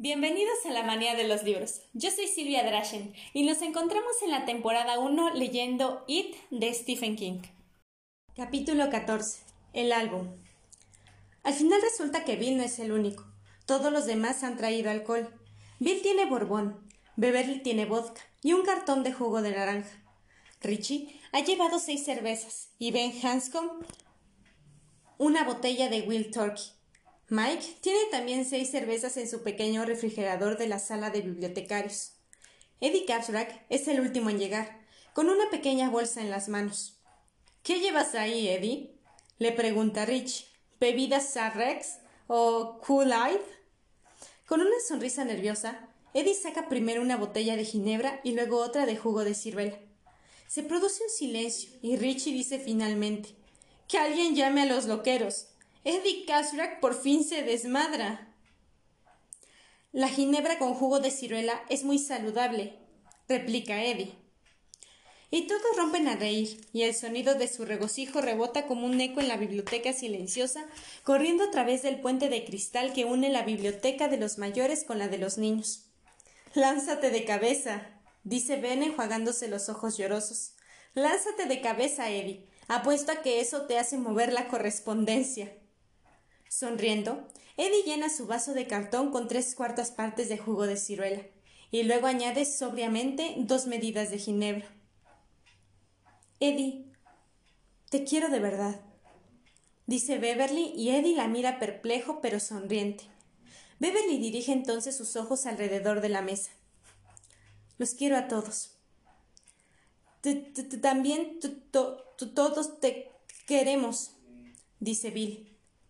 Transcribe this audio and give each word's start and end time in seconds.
Bienvenidos 0.00 0.64
a 0.64 0.70
la 0.70 0.84
manía 0.84 1.16
de 1.16 1.26
los 1.26 1.42
libros. 1.42 1.80
Yo 1.92 2.12
soy 2.12 2.28
Silvia 2.28 2.62
Drashen 2.62 3.12
y 3.32 3.42
nos 3.42 3.62
encontramos 3.62 4.12
en 4.22 4.30
la 4.30 4.44
temporada 4.44 5.00
1 5.00 5.34
leyendo 5.34 6.04
It 6.06 6.36
de 6.52 6.72
Stephen 6.72 7.16
King. 7.16 7.40
Capítulo 8.36 8.90
14. 8.90 9.40
El 9.72 9.90
álbum. 9.90 10.28
Al 11.42 11.52
final 11.52 11.82
resulta 11.82 12.24
que 12.24 12.36
Bill 12.36 12.58
no 12.58 12.62
es 12.62 12.78
el 12.78 12.92
único. 12.92 13.24
Todos 13.66 13.92
los 13.92 14.06
demás 14.06 14.44
han 14.44 14.56
traído 14.56 14.88
alcohol. 14.88 15.34
Bill 15.80 16.00
tiene 16.00 16.26
borbón, 16.26 16.88
Beverly 17.16 17.60
tiene 17.64 17.84
vodka 17.84 18.20
y 18.40 18.52
un 18.52 18.62
cartón 18.64 19.02
de 19.02 19.12
jugo 19.12 19.42
de 19.42 19.50
naranja. 19.50 20.00
Richie 20.60 21.20
ha 21.32 21.40
llevado 21.40 21.80
seis 21.80 22.04
cervezas 22.04 22.68
y 22.78 22.92
Ben 22.92 23.12
Hanscom 23.20 23.80
una 25.18 25.42
botella 25.42 25.88
de 25.88 26.02
Will 26.02 26.30
Turkey. 26.30 26.77
Mike 27.30 27.76
tiene 27.82 28.00
también 28.10 28.46
seis 28.46 28.70
cervezas 28.70 29.18
en 29.18 29.28
su 29.28 29.42
pequeño 29.42 29.84
refrigerador 29.84 30.56
de 30.56 30.66
la 30.66 30.78
sala 30.78 31.10
de 31.10 31.20
bibliotecarios. 31.20 32.12
Eddie 32.80 33.04
Capsrack 33.04 33.66
es 33.68 33.86
el 33.86 34.00
último 34.00 34.30
en 34.30 34.38
llegar, 34.38 34.80
con 35.12 35.28
una 35.28 35.50
pequeña 35.50 35.90
bolsa 35.90 36.22
en 36.22 36.30
las 36.30 36.48
manos. 36.48 37.02
¿Qué 37.62 37.80
llevas 37.80 38.14
ahí, 38.14 38.48
Eddie? 38.48 38.94
le 39.38 39.52
pregunta 39.52 40.06
Rich. 40.06 40.46
¿Bebidas 40.80 41.30
Sarrex 41.30 41.98
o 42.28 42.80
Kool-Aid? 42.80 43.40
Con 44.46 44.62
una 44.62 44.80
sonrisa 44.86 45.24
nerviosa, 45.24 45.86
Eddie 46.14 46.34
saca 46.34 46.70
primero 46.70 47.02
una 47.02 47.18
botella 47.18 47.56
de 47.56 47.64
ginebra 47.66 48.20
y 48.24 48.32
luego 48.32 48.58
otra 48.58 48.86
de 48.86 48.96
jugo 48.96 49.24
de 49.24 49.34
ciruela. 49.34 49.78
Se 50.46 50.62
produce 50.62 51.02
un 51.04 51.10
silencio 51.10 51.70
y 51.82 51.96
Richie 51.96 52.32
dice 52.32 52.58
finalmente: 52.58 53.34
Que 53.86 53.98
alguien 53.98 54.34
llame 54.34 54.62
a 54.62 54.66
los 54.66 54.86
loqueros. 54.86 55.48
Eddie 55.88 56.26
Casrack 56.26 56.80
por 56.80 56.94
fin 56.94 57.24
se 57.24 57.42
desmadra. 57.42 58.28
La 59.90 60.10
ginebra 60.10 60.58
con 60.58 60.74
jugo 60.74 61.00
de 61.00 61.10
ciruela 61.10 61.64
es 61.70 61.82
muy 61.82 61.98
saludable, 61.98 62.74
replica 63.26 63.82
Eddie. 63.82 64.14
Y 65.30 65.46
todos 65.46 65.78
rompen 65.78 66.06
a 66.06 66.16
reír, 66.16 66.60
y 66.74 66.82
el 66.82 66.94
sonido 66.94 67.36
de 67.36 67.48
su 67.48 67.64
regocijo 67.64 68.20
rebota 68.20 68.66
como 68.66 68.84
un 68.84 69.00
eco 69.00 69.20
en 69.20 69.28
la 69.28 69.38
biblioteca 69.38 69.94
silenciosa, 69.94 70.66
corriendo 71.04 71.44
a 71.44 71.50
través 71.50 71.80
del 71.80 72.02
puente 72.02 72.28
de 72.28 72.44
cristal 72.44 72.92
que 72.92 73.06
une 73.06 73.30
la 73.30 73.44
biblioteca 73.44 74.08
de 74.08 74.18
los 74.18 74.36
mayores 74.36 74.84
con 74.84 74.98
la 74.98 75.08
de 75.08 75.16
los 75.16 75.38
niños. 75.38 75.86
Lánzate 76.52 77.08
de 77.08 77.24
cabeza, 77.24 77.98
dice 78.24 78.56
Ben 78.56 78.82
enjuagándose 78.82 79.48
los 79.48 79.70
ojos 79.70 79.96
llorosos. 79.96 80.52
Lánzate 80.92 81.46
de 81.46 81.62
cabeza, 81.62 82.10
Eddie. 82.10 82.46
Apuesto 82.66 83.12
a 83.12 83.22
que 83.22 83.40
eso 83.40 83.62
te 83.62 83.78
hace 83.78 83.96
mover 83.96 84.34
la 84.34 84.48
correspondencia. 84.48 85.50
Sonriendo, 86.48 87.28
Eddie 87.56 87.82
llena 87.84 88.08
su 88.08 88.26
vaso 88.26 88.54
de 88.54 88.66
cartón 88.66 89.10
con 89.10 89.28
tres 89.28 89.54
cuartas 89.54 89.90
partes 89.90 90.28
de 90.28 90.38
jugo 90.38 90.66
de 90.66 90.76
ciruela 90.76 91.22
y 91.70 91.82
luego 91.82 92.06
añade 92.06 92.44
sobriamente 92.44 93.34
dos 93.38 93.66
medidas 93.66 94.10
de 94.10 94.18
ginebra. 94.18 94.66
Eddie, 96.40 96.84
te 97.90 98.04
quiero 98.04 98.28
de 98.28 98.38
verdad, 98.38 98.80
dice 99.86 100.18
Beverly 100.18 100.72
y 100.76 100.90
Eddie 100.90 101.16
la 101.16 101.28
mira 101.28 101.58
perplejo 101.58 102.20
pero 102.20 102.40
sonriente. 102.40 103.04
Beverly 103.80 104.18
dirige 104.18 104.52
entonces 104.52 104.96
sus 104.96 105.16
ojos 105.16 105.46
alrededor 105.46 106.00
de 106.00 106.08
la 106.08 106.22
mesa. 106.22 106.50
Los 107.76 107.94
quiero 107.94 108.16
a 108.16 108.26
todos. 108.26 108.72
También 110.82 111.38
todos 111.70 112.80
te 112.80 113.10
queremos, 113.46 114.12
dice 114.80 115.10
Bill. 115.10 115.47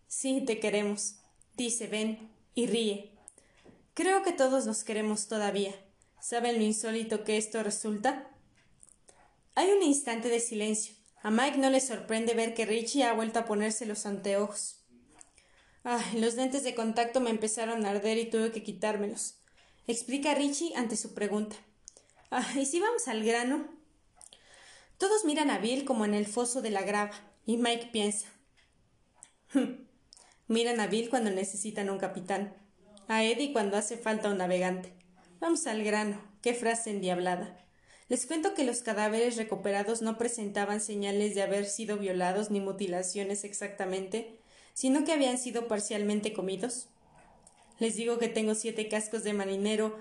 Sí, 0.09 0.41
te 0.43 0.59
queremos, 0.59 1.19
dice 1.55 1.85
Ben, 1.85 2.31
y 2.55 2.65
ríe. 2.65 3.11
Creo 3.93 4.23
que 4.23 4.31
todos 4.31 4.65
nos 4.65 4.83
queremos 4.83 5.27
todavía. 5.27 5.71
¿Saben 6.19 6.57
lo 6.57 6.63
insólito 6.63 7.23
que 7.23 7.37
esto 7.37 7.61
resulta? 7.61 8.27
Hay 9.53 9.69
un 9.69 9.83
instante 9.83 10.27
de 10.29 10.39
silencio. 10.39 10.95
A 11.21 11.29
Mike 11.29 11.59
no 11.59 11.69
le 11.69 11.79
sorprende 11.79 12.33
ver 12.33 12.55
que 12.55 12.65
Richie 12.65 13.03
ha 13.03 13.13
vuelto 13.13 13.37
a 13.37 13.45
ponerse 13.45 13.85
los 13.85 14.07
anteojos. 14.07 14.83
Ay, 15.83 16.19
los 16.19 16.33
lentes 16.33 16.63
de 16.63 16.73
contacto 16.73 17.21
me 17.21 17.29
empezaron 17.29 17.85
a 17.85 17.91
arder 17.91 18.17
y 18.17 18.31
tuve 18.31 18.51
que 18.51 18.63
quitármelos. 18.63 19.35
Explica 19.85 20.33
Richie 20.33 20.75
ante 20.75 20.97
su 20.97 21.13
pregunta. 21.13 21.55
Ah, 22.31 22.51
¿y 22.55 22.65
si 22.65 22.79
vamos 22.79 23.07
al 23.07 23.23
grano? 23.23 23.69
Todos 24.97 25.23
miran 25.23 25.51
a 25.51 25.59
Bill 25.59 25.85
como 25.85 26.03
en 26.03 26.15
el 26.15 26.25
foso 26.25 26.63
de 26.63 26.71
la 26.71 26.81
grava, 26.81 27.13
y 27.45 27.57
Mike 27.57 27.89
piensa. 27.91 28.25
Miran 30.49 30.79
a 30.79 30.87
Bill 30.87 31.11
cuando 31.11 31.29
necesitan 31.29 31.91
un 31.91 31.99
capitán, 31.99 32.55
a 33.07 33.23
Eddie 33.23 33.53
cuando 33.53 33.77
hace 33.77 33.97
falta 33.97 34.31
un 34.31 34.39
navegante. 34.39 34.91
Vamos 35.39 35.67
al 35.67 35.83
grano. 35.83 36.19
Qué 36.41 36.55
frase 36.55 36.89
endiablada. 36.89 37.63
Les 38.07 38.25
cuento 38.25 38.55
que 38.55 38.63
los 38.63 38.81
cadáveres 38.81 39.37
recuperados 39.37 40.01
no 40.01 40.17
presentaban 40.17 40.81
señales 40.81 41.35
de 41.35 41.43
haber 41.43 41.67
sido 41.67 41.99
violados 41.99 42.49
ni 42.49 42.61
mutilaciones 42.61 43.43
exactamente, 43.43 44.39
sino 44.73 45.05
que 45.05 45.11
habían 45.11 45.37
sido 45.37 45.67
parcialmente 45.67 46.33
comidos. 46.33 46.87
Les 47.77 47.95
digo 47.95 48.17
que 48.17 48.27
tengo 48.27 48.55
siete 48.55 48.87
cascos 48.87 49.23
de 49.23 49.33
marinero, 49.33 49.99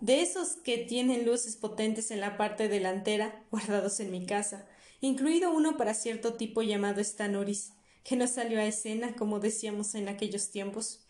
de 0.00 0.22
esos 0.22 0.56
que 0.64 0.78
tienen 0.78 1.26
luces 1.26 1.56
potentes 1.56 2.10
en 2.10 2.20
la 2.20 2.38
parte 2.38 2.68
delantera, 2.68 3.44
guardados 3.50 4.00
en 4.00 4.10
mi 4.10 4.24
casa, 4.24 4.66
incluido 5.02 5.52
uno 5.52 5.76
para 5.76 5.92
cierto 5.92 6.36
tipo 6.36 6.62
llamado 6.62 7.04
Stanoris 7.04 7.74
que 8.04 8.16
no 8.16 8.26
salió 8.26 8.60
a 8.60 8.66
escena 8.66 9.14
como 9.14 9.40
decíamos 9.40 9.94
en 9.94 10.08
aquellos 10.08 10.50
tiempos. 10.50 11.00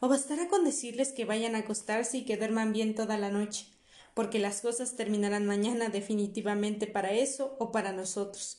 O 0.00 0.08
bastará 0.08 0.48
con 0.48 0.64
decirles 0.64 1.12
que 1.12 1.24
vayan 1.24 1.54
a 1.54 1.58
acostarse 1.58 2.18
y 2.18 2.24
que 2.24 2.36
duerman 2.36 2.72
bien 2.72 2.94
toda 2.94 3.16
la 3.18 3.30
noche, 3.30 3.66
porque 4.14 4.38
las 4.38 4.60
cosas 4.60 4.96
terminarán 4.96 5.46
mañana 5.46 5.88
definitivamente 5.88 6.86
para 6.86 7.12
eso 7.12 7.56
o 7.58 7.70
para 7.70 7.92
nosotros. 7.92 8.58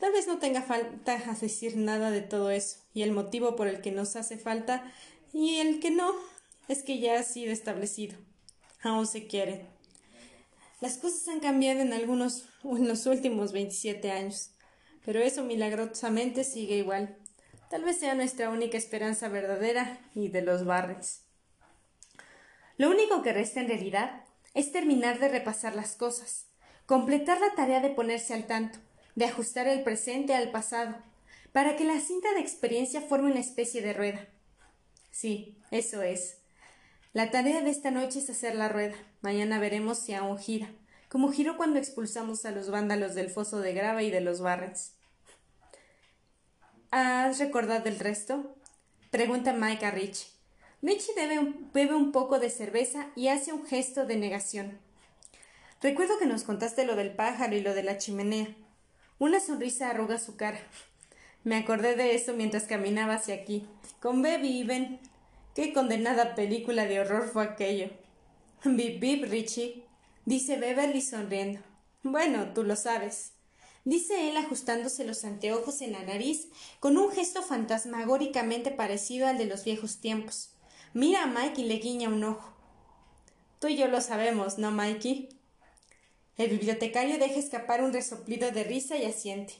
Tal 0.00 0.12
vez 0.12 0.26
no 0.26 0.38
tenga 0.38 0.62
falta 0.62 1.18
decir 1.40 1.76
nada 1.76 2.10
de 2.10 2.22
todo 2.22 2.50
eso, 2.50 2.78
y 2.94 3.02
el 3.02 3.12
motivo 3.12 3.56
por 3.56 3.68
el 3.68 3.80
que 3.80 3.92
nos 3.92 4.16
hace 4.16 4.38
falta 4.38 4.90
y 5.32 5.56
el 5.56 5.80
que 5.80 5.90
no 5.90 6.14
es 6.68 6.82
que 6.82 6.98
ya 6.98 7.18
ha 7.18 7.22
sido 7.22 7.52
establecido. 7.52 8.16
Aún 8.82 9.06
se 9.06 9.26
quieren. 9.26 9.68
Las 10.80 10.98
cosas 10.98 11.28
han 11.28 11.40
cambiado 11.40 11.80
en 11.80 11.92
algunos 11.92 12.46
en 12.62 12.88
los 12.88 13.06
últimos 13.06 13.52
veintisiete 13.52 14.10
años 14.10 14.53
pero 15.04 15.20
eso 15.20 15.44
milagrosamente 15.44 16.44
sigue 16.44 16.76
igual. 16.76 17.16
Tal 17.70 17.84
vez 17.84 17.98
sea 17.98 18.14
nuestra 18.14 18.50
única 18.50 18.78
esperanza 18.78 19.28
verdadera 19.28 19.98
y 20.14 20.28
de 20.28 20.42
los 20.42 20.64
Barrens. 20.64 21.22
Lo 22.76 22.90
único 22.90 23.22
que 23.22 23.32
resta 23.32 23.60
en 23.60 23.68
realidad 23.68 24.24
es 24.54 24.72
terminar 24.72 25.18
de 25.18 25.28
repasar 25.28 25.74
las 25.76 25.94
cosas, 25.94 26.46
completar 26.86 27.40
la 27.40 27.54
tarea 27.54 27.80
de 27.80 27.90
ponerse 27.90 28.34
al 28.34 28.46
tanto, 28.46 28.78
de 29.14 29.26
ajustar 29.26 29.68
el 29.68 29.82
presente 29.82 30.34
al 30.34 30.50
pasado, 30.50 30.96
para 31.52 31.76
que 31.76 31.84
la 31.84 32.00
cinta 32.00 32.32
de 32.32 32.40
experiencia 32.40 33.00
forme 33.00 33.30
una 33.30 33.40
especie 33.40 33.82
de 33.82 33.92
rueda. 33.92 34.26
Sí, 35.10 35.58
eso 35.70 36.02
es. 36.02 36.38
La 37.12 37.30
tarea 37.30 37.60
de 37.60 37.70
esta 37.70 37.92
noche 37.92 38.18
es 38.18 38.30
hacer 38.30 38.56
la 38.56 38.68
rueda. 38.68 38.96
Mañana 39.20 39.60
veremos 39.60 39.98
si 39.98 40.14
aún 40.14 40.36
gira 40.36 40.72
como 41.14 41.30
giró 41.30 41.56
cuando 41.56 41.78
expulsamos 41.78 42.44
a 42.44 42.50
los 42.50 42.70
vándalos 42.70 43.14
del 43.14 43.30
foso 43.30 43.60
de 43.60 43.72
grava 43.72 44.02
y 44.02 44.10
de 44.10 44.20
los 44.20 44.40
Barrens. 44.40 44.94
¿Has 46.90 47.38
recordado 47.38 47.88
el 47.88 48.00
resto? 48.00 48.56
pregunta 49.12 49.52
Mike 49.52 49.86
a 49.86 49.92
Rich. 49.92 50.26
Richie 50.82 51.14
bebe 51.72 51.94
un 51.94 52.10
poco 52.10 52.40
de 52.40 52.50
cerveza 52.50 53.12
y 53.14 53.28
hace 53.28 53.52
un 53.52 53.64
gesto 53.64 54.06
de 54.06 54.16
negación. 54.16 54.80
Recuerdo 55.80 56.18
que 56.18 56.26
nos 56.26 56.42
contaste 56.42 56.84
lo 56.84 56.96
del 56.96 57.14
pájaro 57.14 57.54
y 57.54 57.60
lo 57.60 57.74
de 57.74 57.84
la 57.84 57.96
chimenea. 57.96 58.48
Una 59.20 59.38
sonrisa 59.38 59.90
arruga 59.90 60.18
su 60.18 60.34
cara. 60.34 60.58
Me 61.44 61.54
acordé 61.54 61.94
de 61.94 62.16
eso 62.16 62.32
mientras 62.32 62.64
caminaba 62.64 63.14
hacia 63.14 63.36
aquí, 63.36 63.68
con 64.00 64.20
Baby 64.20 64.48
y 64.48 64.64
Ben. 64.64 64.98
Qué 65.54 65.72
condenada 65.72 66.34
película 66.34 66.86
de 66.86 66.98
horror 66.98 67.28
fue 67.28 67.44
aquello. 67.44 67.90
Bip 68.64 68.98
bip, 68.98 69.30
Richie 69.30 69.83
dice 70.24 70.56
Beverly 70.56 71.00
sonriendo. 71.00 71.60
Bueno, 72.02 72.52
tú 72.54 72.64
lo 72.64 72.76
sabes. 72.76 73.32
Dice 73.84 74.30
él 74.30 74.36
ajustándose 74.38 75.04
los 75.04 75.24
anteojos 75.24 75.82
en 75.82 75.92
la 75.92 76.02
nariz 76.02 76.48
con 76.80 76.96
un 76.96 77.10
gesto 77.10 77.42
fantasmagóricamente 77.42 78.70
parecido 78.70 79.26
al 79.26 79.36
de 79.36 79.44
los 79.44 79.64
viejos 79.64 79.98
tiempos. 79.98 80.50
Mira 80.94 81.24
a 81.24 81.26
Mike 81.26 81.60
y 81.60 81.64
le 81.64 81.76
guiña 81.76 82.08
un 82.08 82.24
ojo. 82.24 82.54
Tú 83.58 83.68
y 83.68 83.76
yo 83.76 83.88
lo 83.88 84.00
sabemos, 84.00 84.58
¿no, 84.58 84.70
Mikey? 84.70 85.28
El 86.36 86.50
bibliotecario 86.50 87.18
deja 87.18 87.38
escapar 87.38 87.82
un 87.82 87.92
resoplido 87.92 88.50
de 88.50 88.64
risa 88.64 88.96
y 88.96 89.04
asiente. 89.04 89.54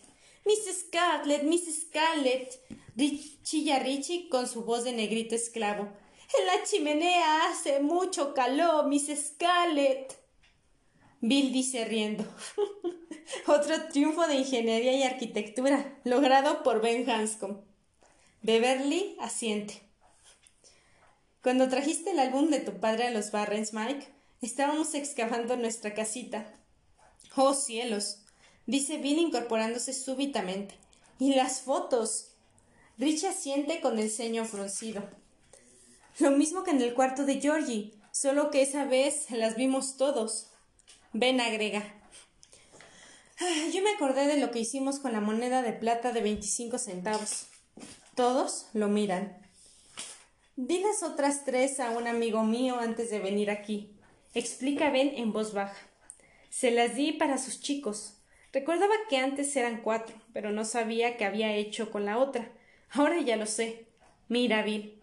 Miss 0.45 0.65
Scarlett, 0.79 1.43
Miss 1.45 1.87
Scarlett. 1.89 2.61
chilla 3.43 3.79
Richie 3.79 4.29
con 4.29 4.49
su 4.49 4.65
voz 4.65 4.85
de 4.85 4.93
negrito 4.93 5.35
esclavo. 5.35 5.89
En 6.39 6.47
la 6.47 6.65
chimenea 6.65 7.51
hace 7.51 7.81
mucho 7.81 8.35
calor, 8.35 8.89
Miss 8.89 9.07
Scarlett. 9.07 10.24
Bill 11.27 11.55
dice 11.55 11.87
riendo. 11.87 12.23
Otro 13.47 13.89
triunfo 13.89 14.27
de 14.27 14.35
ingeniería 14.35 14.93
y 14.93 15.05
arquitectura, 15.05 15.99
logrado 16.05 16.63
por 16.63 16.83
Ben 16.83 17.09
Hanscom. 17.09 17.63
Beverly 18.43 19.17
asiente. 19.19 19.81
Cuando 21.43 21.71
trajiste 21.71 22.11
el 22.11 22.19
álbum 22.19 22.51
de 22.51 22.61
tu 22.61 22.79
padre 22.79 23.07
a 23.07 23.11
los 23.11 23.31
Barrens, 23.31 23.73
Mike, 23.73 24.07
estábamos 24.43 24.93
excavando 24.93 25.57
nuestra 25.57 25.95
casita. 25.95 26.45
Oh 27.37 27.55
cielos, 27.55 28.19
dice 28.67 28.99
Bill 28.99 29.19
incorporándose 29.19 29.95
súbitamente. 29.95 30.75
Y 31.19 31.37
las 31.37 31.63
fotos. 31.63 32.33
Rich 32.99 33.25
asiente 33.25 33.81
con 33.81 33.99
el 33.99 34.11
ceño 34.11 34.45
fruncido. 34.45 35.03
Lo 36.19 36.33
mismo 36.33 36.65
que 36.65 36.73
en 36.73 36.83
el 36.83 36.93
cuarto 36.93 37.25
de 37.25 37.41
Georgie, 37.41 37.95
solo 38.13 38.51
que 38.51 38.61
esa 38.61 38.85
vez 38.85 39.31
las 39.31 39.57
vimos 39.57 39.97
todos. 39.97 40.51
Ben 41.17 41.41
agrega. 41.41 41.85
Ah, 43.41 43.69
yo 43.73 43.83
me 43.83 43.93
acordé 43.93 44.27
de 44.27 44.37
lo 44.37 44.51
que 44.51 44.59
hicimos 44.59 44.99
con 44.99 45.13
la 45.13 45.21
moneda 45.21 45.63
de 45.63 45.73
plata 45.73 46.11
de 46.11 46.21
veinticinco 46.21 46.77
centavos. 46.77 47.47
Todos 48.17 48.67
lo 48.73 48.89
miran. 48.89 49.39
Di 50.57 50.81
las 50.81 51.05
otras 51.05 51.45
tres 51.45 51.79
a 51.79 51.91
un 51.91 52.09
amigo 52.09 52.43
mío 52.43 52.81
antes 52.81 53.11
de 53.11 53.21
venir 53.21 53.49
aquí. 53.49 53.95
Explica 54.35 54.91
Ben 54.91 55.13
en 55.15 55.33
voz 55.33 55.55
baja. 55.55 55.77
Se 56.51 56.73
las 56.73 56.97
di 56.97 57.13
para 57.13 57.39
sus 57.39 57.61
chicos. 57.61 58.17
Recordaba 58.53 58.95
que 59.09 59.19
antes 59.19 59.55
eran 59.55 59.83
cuatro, 59.83 60.17
pero 60.33 60.51
no 60.51 60.65
sabía 60.65 61.17
qué 61.17 61.25
había 61.25 61.55
hecho 61.55 61.93
con 61.93 62.05
la 62.05 62.19
otra. 62.19 62.51
Ahora 62.91 63.21
ya 63.21 63.37
lo 63.37 63.47
sé. 63.47 63.87
Mira, 64.29 64.65
Bill. 64.65 65.01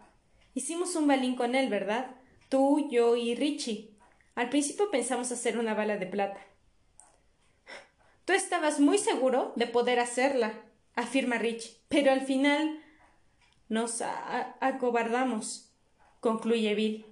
Hicimos 0.52 0.94
un 0.94 1.06
balín 1.06 1.36
con 1.36 1.54
él, 1.54 1.70
¿verdad? 1.70 2.16
Tú, 2.50 2.90
yo 2.90 3.16
y 3.16 3.34
Richie. 3.34 3.91
Al 4.34 4.48
principio 4.48 4.90
pensamos 4.90 5.30
hacer 5.32 5.58
una 5.58 5.74
bala 5.74 5.96
de 5.96 6.06
plata. 6.06 6.40
Tú 8.24 8.32
estabas 8.32 8.80
muy 8.80 8.98
seguro 8.98 9.52
de 9.56 9.66
poder 9.66 9.98
hacerla, 9.98 10.52
afirma 10.94 11.38
Richie, 11.38 11.76
pero 11.88 12.12
al 12.12 12.22
final 12.22 12.80
nos 13.68 14.02
acobardamos, 14.60 15.70
concluye 16.20 16.74
Bill. 16.74 17.06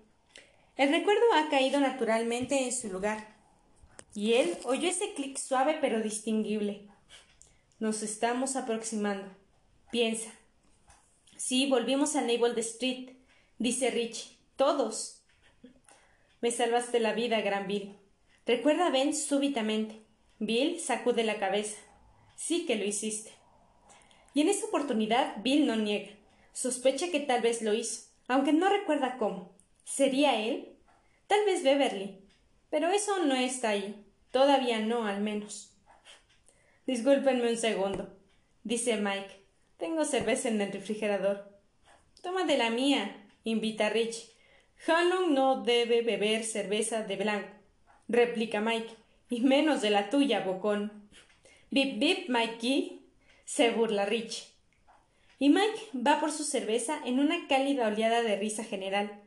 El 0.77 0.91
recuerdo 0.91 1.23
ha 1.35 1.51
caído 1.51 1.81
naturalmente 1.81 2.65
en 2.65 2.73
su 2.73 2.89
lugar. 2.89 3.37
Y 4.15 4.35
él 4.35 4.57
oyó 4.65 4.89
ese 4.89 5.15
clic 5.15 5.37
suave 5.37 5.79
pero 5.81 6.01
distinguible. 6.01 6.89
Nos 7.79 8.03
estamos 8.03 8.57
aproximando. 8.57 9.27
Piensa. 9.91 10.31
Sí, 11.37 11.69
volvimos 11.69 12.17
a 12.17 12.21
Naval 12.23 12.59
Street, 12.59 13.11
dice 13.59 13.91
Rich. 13.91 14.37
Todos. 14.57 15.20
Me 16.41 16.51
salvaste 16.51 17.01
la 17.01 17.13
vida, 17.13 17.41
gran 17.41 17.67
Bill. 17.67 17.97
Recuerda 18.47 18.87
a 18.87 18.91
Ben 18.91 19.15
súbitamente. 19.15 20.03
Bill 20.39 20.81
sacude 20.81 21.23
la 21.25 21.39
cabeza. 21.39 21.79
Sí 22.37 22.65
que 22.67 22.77
lo 22.77 22.85
hiciste. 22.85 23.33
Y 24.33 24.41
en 24.41 24.49
esa 24.49 24.67
oportunidad 24.67 25.37
Bill 25.43 25.67
no 25.67 25.77
niega. 25.77 26.13
Sospecha 26.53 27.11
que 27.11 27.21
tal 27.21 27.43
vez 27.43 27.63
lo 27.63 27.75
hizo, 27.75 28.09
aunque 28.29 28.53
no 28.53 28.69
recuerda 28.69 29.19
cómo. 29.19 29.53
¿Sería 29.85 30.41
él? 30.41 30.77
Tal 31.27 31.45
vez 31.45 31.63
Beverly. 31.63 32.19
Pero 32.71 32.89
eso 32.89 33.25
no 33.25 33.35
está 33.35 33.71
ahí. 33.71 34.05
Todavía 34.31 34.79
no, 34.79 35.07
al 35.07 35.21
menos. 35.21 35.77
Discúlpenme 36.87 37.51
un 37.51 37.57
segundo, 37.57 38.17
dice 38.65 38.97
Mike. 38.97 39.45
Tengo 39.77 40.05
cerveza 40.05 40.49
en 40.49 40.61
el 40.61 40.73
refrigerador. 40.73 41.51
Toma 42.23 42.45
de 42.45 42.59
la 42.59 42.71
mía, 42.71 43.29
invita 43.45 43.91
Rich. 43.91 44.31
Hannong 44.87 45.35
no 45.35 45.63
debe 45.63 46.01
beber 46.01 46.43
cerveza 46.43 47.03
de 47.03 47.17
blanco, 47.17 47.51
replica 48.09 48.63
Mike, 48.63 48.89
y 49.29 49.43
menos 49.43 49.83
de 49.83 49.91
la 49.91 50.09
tuya, 50.09 50.41
bocón. 50.41 50.91
Bip 51.71 51.99
bip, 51.99 52.31
Mikey, 52.31 53.03
se 53.45 53.73
burla 53.73 54.07
Rich. 54.07 54.49
Y 55.39 55.51
Mike 55.51 55.91
va 55.95 56.19
por 56.19 56.33
su 56.33 56.45
cerveza 56.45 56.99
en 57.05 57.21
una 57.21 57.47
cálida 57.47 57.89
oleada 57.89 58.23
de 58.23 58.37
risa 58.37 58.65
general. 58.65 59.21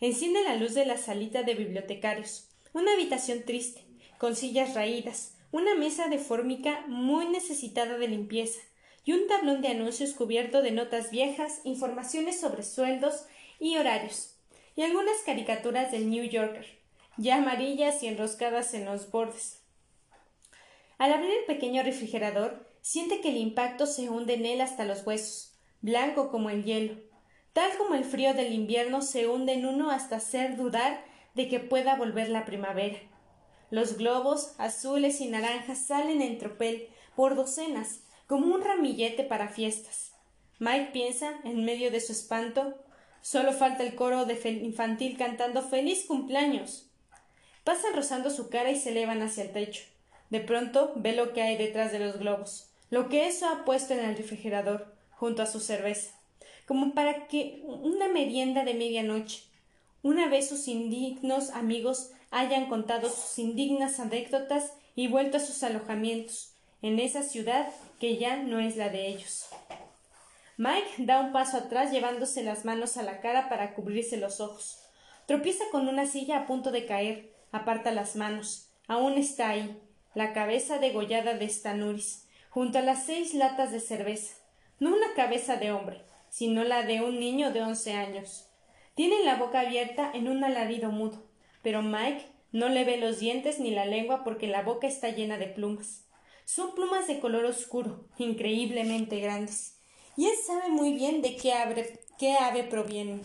Enciende 0.00 0.42
la 0.42 0.56
luz 0.56 0.72
de 0.72 0.86
la 0.86 0.96
salita 0.96 1.42
de 1.42 1.54
bibliotecarios, 1.54 2.48
una 2.72 2.94
habitación 2.94 3.42
triste, 3.44 3.82
con 4.16 4.34
sillas 4.34 4.74
raídas, 4.74 5.36
una 5.52 5.74
mesa 5.74 6.08
de 6.08 6.18
fórmica 6.18 6.82
muy 6.88 7.26
necesitada 7.26 7.98
de 7.98 8.08
limpieza, 8.08 8.60
y 9.04 9.12
un 9.12 9.26
tablón 9.28 9.60
de 9.60 9.68
anuncios 9.68 10.14
cubierto 10.14 10.62
de 10.62 10.70
notas 10.70 11.10
viejas, 11.10 11.60
informaciones 11.64 12.40
sobre 12.40 12.62
sueldos 12.62 13.26
y 13.60 13.76
horarios, 13.76 14.33
y 14.76 14.82
algunas 14.82 15.16
caricaturas 15.24 15.92
del 15.92 16.10
New 16.10 16.24
Yorker, 16.24 16.78
ya 17.16 17.36
amarillas 17.36 18.02
y 18.02 18.08
enroscadas 18.08 18.74
en 18.74 18.84
los 18.84 19.10
bordes. 19.10 19.60
Al 20.98 21.12
abrir 21.12 21.30
el 21.30 21.44
pequeño 21.44 21.82
refrigerador, 21.82 22.68
siente 22.80 23.20
que 23.20 23.30
el 23.30 23.36
impacto 23.36 23.86
se 23.86 24.08
hunde 24.08 24.34
en 24.34 24.46
él 24.46 24.60
hasta 24.60 24.84
los 24.84 25.06
huesos, 25.06 25.54
blanco 25.80 26.30
como 26.30 26.50
el 26.50 26.64
hielo, 26.64 26.94
tal 27.52 27.76
como 27.78 27.94
el 27.94 28.04
frío 28.04 28.34
del 28.34 28.52
invierno 28.52 29.02
se 29.02 29.28
hunde 29.28 29.54
en 29.54 29.66
uno 29.66 29.90
hasta 29.90 30.16
hacer 30.16 30.56
dudar 30.56 31.04
de 31.34 31.48
que 31.48 31.60
pueda 31.60 31.96
volver 31.96 32.28
la 32.28 32.44
primavera. 32.44 32.98
Los 33.70 33.96
globos 33.96 34.54
azules 34.58 35.20
y 35.20 35.26
naranjas 35.26 35.86
salen 35.86 36.22
en 36.22 36.38
tropel 36.38 36.88
por 37.16 37.34
docenas, 37.34 38.00
como 38.26 38.54
un 38.54 38.62
ramillete 38.62 39.24
para 39.24 39.48
fiestas. 39.48 40.12
Mike 40.58 40.90
piensa, 40.92 41.40
en 41.44 41.64
medio 41.64 41.90
de 41.90 42.00
su 42.00 42.12
espanto, 42.12 42.74
solo 43.24 43.54
falta 43.54 43.82
el 43.82 43.94
coro 43.94 44.26
de 44.26 44.38
infantil 44.50 45.16
cantando 45.16 45.62
feliz 45.62 46.04
cumpleaños. 46.06 46.90
Pasan 47.64 47.94
rozando 47.94 48.28
su 48.28 48.50
cara 48.50 48.70
y 48.70 48.76
se 48.78 48.90
elevan 48.90 49.22
hacia 49.22 49.44
el 49.44 49.52
techo. 49.52 49.82
De 50.28 50.40
pronto 50.40 50.92
ve 50.96 51.16
lo 51.16 51.32
que 51.32 51.40
hay 51.40 51.56
detrás 51.56 51.90
de 51.90 52.00
los 52.00 52.18
globos, 52.18 52.68
lo 52.90 53.08
que 53.08 53.26
eso 53.26 53.48
ha 53.48 53.64
puesto 53.64 53.94
en 53.94 54.00
el 54.00 54.14
refrigerador, 54.14 54.94
junto 55.12 55.42
a 55.42 55.46
su 55.46 55.60
cerveza, 55.60 56.10
como 56.66 56.92
para 56.92 57.26
que 57.26 57.62
una 57.64 58.08
merienda 58.08 58.62
de 58.62 58.74
medianoche. 58.74 59.44
Una 60.02 60.28
vez 60.28 60.50
sus 60.50 60.68
indignos 60.68 61.48
amigos 61.48 62.10
hayan 62.30 62.66
contado 62.66 63.08
sus 63.08 63.38
indignas 63.38 64.00
anécdotas 64.00 64.74
y 64.94 65.08
vuelto 65.08 65.38
a 65.38 65.40
sus 65.40 65.62
alojamientos, 65.62 66.52
en 66.82 66.98
esa 66.98 67.22
ciudad 67.22 67.70
que 67.98 68.18
ya 68.18 68.36
no 68.36 68.60
es 68.60 68.76
la 68.76 68.90
de 68.90 69.08
ellos. 69.08 69.46
Mike 70.56 70.94
da 70.98 71.20
un 71.20 71.32
paso 71.32 71.56
atrás 71.56 71.90
llevándose 71.90 72.42
las 72.42 72.64
manos 72.64 72.96
a 72.96 73.02
la 73.02 73.20
cara 73.20 73.48
para 73.48 73.74
cubrirse 73.74 74.16
los 74.16 74.40
ojos. 74.40 74.78
Tropieza 75.26 75.64
con 75.72 75.88
una 75.88 76.06
silla 76.06 76.38
a 76.38 76.46
punto 76.46 76.70
de 76.70 76.86
caer, 76.86 77.32
aparta 77.52 77.90
las 77.90 78.16
manos. 78.16 78.70
Aún 78.86 79.14
está 79.14 79.50
ahí, 79.50 79.80
la 80.14 80.32
cabeza 80.32 80.78
degollada 80.78 81.34
de 81.34 81.48
Stanuris, 81.48 82.28
junto 82.50 82.78
a 82.78 82.82
las 82.82 83.04
seis 83.04 83.34
latas 83.34 83.72
de 83.72 83.80
cerveza. 83.80 84.34
No 84.78 84.94
una 84.94 85.14
cabeza 85.14 85.56
de 85.56 85.72
hombre, 85.72 86.02
sino 86.28 86.64
la 86.64 86.82
de 86.82 87.02
un 87.02 87.18
niño 87.18 87.52
de 87.52 87.62
once 87.62 87.94
años. 87.94 88.48
Tiene 88.94 89.24
la 89.24 89.36
boca 89.36 89.60
abierta 89.60 90.10
en 90.14 90.28
un 90.28 90.44
alarido 90.44 90.90
mudo 90.90 91.34
pero 91.64 91.82
Mike 91.82 92.26
no 92.52 92.68
le 92.68 92.84
ve 92.84 92.98
los 92.98 93.18
dientes 93.18 93.58
ni 93.58 93.70
la 93.70 93.86
lengua 93.86 94.22
porque 94.22 94.46
la 94.46 94.62
boca 94.62 94.86
está 94.86 95.08
llena 95.08 95.38
de 95.38 95.46
plumas. 95.46 96.04
Son 96.44 96.74
plumas 96.74 97.08
de 97.08 97.18
color 97.18 97.46
oscuro, 97.46 98.06
increíblemente 98.18 99.18
grandes. 99.18 99.73
Y 100.16 100.26
él 100.26 100.34
sabe 100.46 100.68
muy 100.68 100.92
bien 100.92 101.22
de 101.22 101.36
qué 101.36 101.52
ave, 101.52 102.64
provienen. 102.64 103.22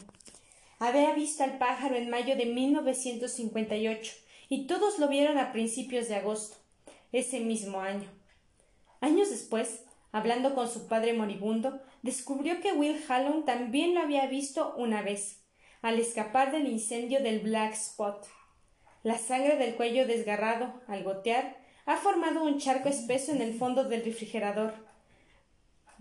Había 0.80 1.14
visto 1.14 1.44
al 1.44 1.58
pájaro 1.58 1.96
en 1.96 2.10
mayo 2.10 2.36
de 2.36 2.46
1958 2.46 4.14
y 4.50 4.66
todos 4.66 4.98
lo 4.98 5.08
vieron 5.08 5.38
a 5.38 5.52
principios 5.52 6.08
de 6.08 6.16
agosto, 6.16 6.58
ese 7.12 7.40
mismo 7.40 7.82
año. 7.82 8.10
Años 9.02 9.30
después, 9.30 9.84
hablando 10.12 10.56
con 10.56 10.70
su 10.70 10.88
padre 10.88 11.14
moribundo, 11.14 11.80
descubrió 12.02 12.60
que 12.62 12.74
Will 12.74 13.04
Hallown 13.08 13.46
también 13.46 13.94
lo 13.94 14.02
había 14.02 14.26
visto 14.28 14.74
una 14.78 15.02
vez 15.02 15.40
al 15.82 16.00
escapar 16.00 16.52
del 16.52 16.68
incendio 16.68 17.22
del 17.22 17.40
Black 17.40 17.74
Spot. 17.74 18.28
La 19.04 19.18
sangre 19.18 19.56
del 19.56 19.76
cuello 19.76 20.06
desgarrado, 20.06 20.82
al 20.88 21.04
gotear, 21.04 21.58
ha 21.86 21.96
formado 21.96 22.44
un 22.44 22.60
charco 22.60 22.90
espeso 22.90 23.32
en 23.32 23.42
el 23.42 23.54
fondo 23.54 23.86
del 23.86 24.04
refrigerador. 24.04 24.89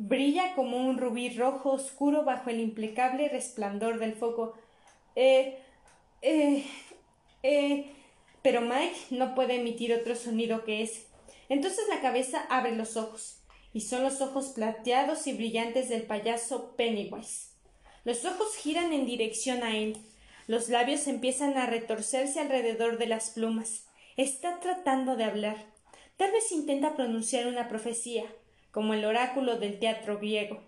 Brilla 0.01 0.55
como 0.55 0.77
un 0.77 0.97
rubí 0.97 1.29
rojo 1.31 1.73
oscuro 1.73 2.25
bajo 2.25 2.51
el 2.51 2.61
impecable 2.61 3.29
resplandor 3.29 3.99
del 3.99 4.15
foco. 4.15 4.55
Eh, 5.17 5.59
eh, 6.23 6.65
eh. 7.43 7.93
Pero 8.41 8.61
Mike 8.61 8.97
no 9.11 9.35
puede 9.35 9.57
emitir 9.57 9.93
otro 9.93 10.15
sonido 10.15 10.65
que 10.65 10.83
ese. 10.83 11.07
Entonces 11.49 11.85
la 11.89 12.01
cabeza 12.01 12.47
abre 12.49 12.77
los 12.77 12.97
ojos, 12.97 13.41
y 13.73 13.81
son 13.81 14.05
los 14.05 14.21
ojos 14.21 14.51
plateados 14.51 15.27
y 15.27 15.33
brillantes 15.33 15.89
del 15.89 16.03
payaso 16.03 16.77
Pennywise. 16.77 17.49
Los 18.05 18.25
ojos 18.25 18.55
giran 18.57 18.93
en 18.93 19.05
dirección 19.05 19.65
a 19.65 19.77
él. 19.77 19.97
Los 20.47 20.69
labios 20.69 21.09
empiezan 21.09 21.59
a 21.59 21.67
retorcerse 21.67 22.39
alrededor 22.39 22.99
de 22.99 23.07
las 23.07 23.31
plumas. 23.31 23.87
Está 24.17 24.61
tratando 24.61 25.17
de 25.17 25.25
hablar. 25.25 25.57
Tal 26.17 26.31
vez 26.33 26.53
intenta 26.53 26.95
pronunciar 26.95 27.47
una 27.49 27.69
profecía, 27.69 28.25
como 28.71 28.95
el 28.95 29.05
oráculo 29.05 29.59
del 29.59 29.79
teatro 29.79 30.19
griego. 30.19 30.61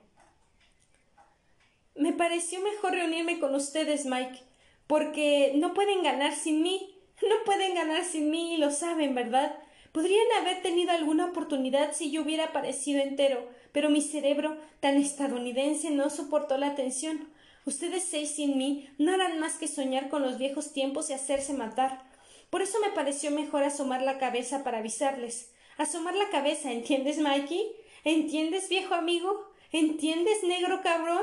Me 1.95 2.12
pareció 2.12 2.61
mejor 2.61 2.92
reunirme 2.92 3.38
con 3.38 3.54
ustedes, 3.54 4.07
Mike, 4.07 4.40
porque 4.87 5.52
no 5.57 5.75
pueden 5.75 6.02
ganar 6.02 6.35
sin 6.35 6.62
mí. 6.62 6.97
No 7.23 7.45
pueden 7.45 7.75
ganar 7.75 8.04
sin 8.04 8.30
mí 8.30 8.54
y 8.54 8.57
lo 8.57 8.71
saben, 8.71 9.14
¿verdad? 9.14 9.54
Podrían 9.92 10.26
haber 10.40 10.62
tenido 10.62 10.92
alguna 10.92 11.26
oportunidad 11.26 11.92
si 11.92 12.11
yo 12.11 12.23
hubiera 12.23 12.45
aparecido 12.45 13.02
entero, 13.02 13.47
pero 13.73 13.90
mi 13.90 14.00
cerebro 14.00 14.57
tan 14.80 14.97
estadounidense 14.97 15.90
no 15.90 16.09
soportó 16.09 16.57
la 16.57 16.75
tensión. 16.75 17.28
Ustedes 17.66 18.04
seis 18.04 18.30
sin 18.30 18.57
mí 18.57 18.88
no 18.99 19.12
harán 19.12 19.38
más 19.38 19.59
que 19.59 19.69
soñar 19.69 20.09
con 20.09 20.23
los 20.23 20.38
viejos 20.38 20.73
tiempos 20.73 21.11
y 21.11 21.12
hacerse 21.12 21.52
matar. 21.52 22.02
Por 22.49 22.62
eso 22.62 22.78
me 22.80 22.92
pareció 22.92 23.30
mejor 23.30 23.64
asomar 23.64 24.02
la 24.02 24.19
cabeza 24.19 24.64
para 24.64 24.78
avisarles. 24.78 25.52
Asomar 25.76 26.14
la 26.14 26.30
cabeza, 26.30 26.73
¿entiendes, 26.73 27.19
Mikey? 27.19 27.71
¿Entiendes, 28.04 28.69
viejo 28.71 28.95
amigo? 28.95 29.52
¿Entiendes, 29.73 30.42
negro 30.42 30.80
cabrón? 30.83 31.23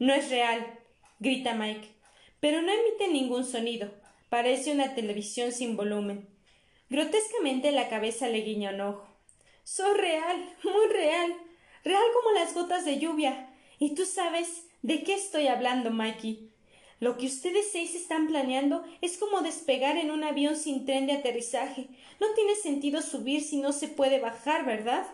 No 0.00 0.12
es 0.14 0.30
real, 0.30 0.80
grita 1.20 1.54
Mike, 1.54 1.88
pero 2.40 2.60
no 2.60 2.72
emite 2.72 3.08
ningún 3.08 3.44
sonido. 3.44 3.92
Parece 4.28 4.72
una 4.72 4.94
televisión 4.96 5.52
sin 5.52 5.76
volumen. 5.76 6.28
Grotescamente 6.90 7.70
la 7.70 7.88
cabeza 7.88 8.28
le 8.28 8.40
guiña 8.40 8.70
un 8.70 8.80
ojo. 8.80 9.06
Soy 9.62 9.96
real, 9.96 10.56
muy 10.64 10.86
real, 10.92 11.34
real 11.84 12.04
como 12.14 12.34
las 12.34 12.52
gotas 12.52 12.84
de 12.84 12.98
lluvia. 12.98 13.54
Y 13.78 13.94
tú 13.94 14.06
sabes 14.06 14.64
de 14.82 15.04
qué 15.04 15.14
estoy 15.14 15.46
hablando, 15.46 15.90
Mikey. 15.90 16.50
Lo 16.98 17.16
que 17.16 17.26
ustedes 17.26 17.70
seis 17.70 17.94
están 17.94 18.26
planeando 18.26 18.82
es 19.02 19.18
como 19.18 19.42
despegar 19.42 19.98
en 19.98 20.10
un 20.10 20.24
avión 20.24 20.56
sin 20.56 20.84
tren 20.84 21.06
de 21.06 21.12
aterrizaje. 21.12 21.88
No 22.20 22.34
tiene 22.34 22.56
sentido 22.56 23.02
subir 23.02 23.42
si 23.42 23.58
no 23.58 23.72
se 23.72 23.86
puede 23.86 24.18
bajar, 24.18 24.64
¿verdad? 24.64 25.06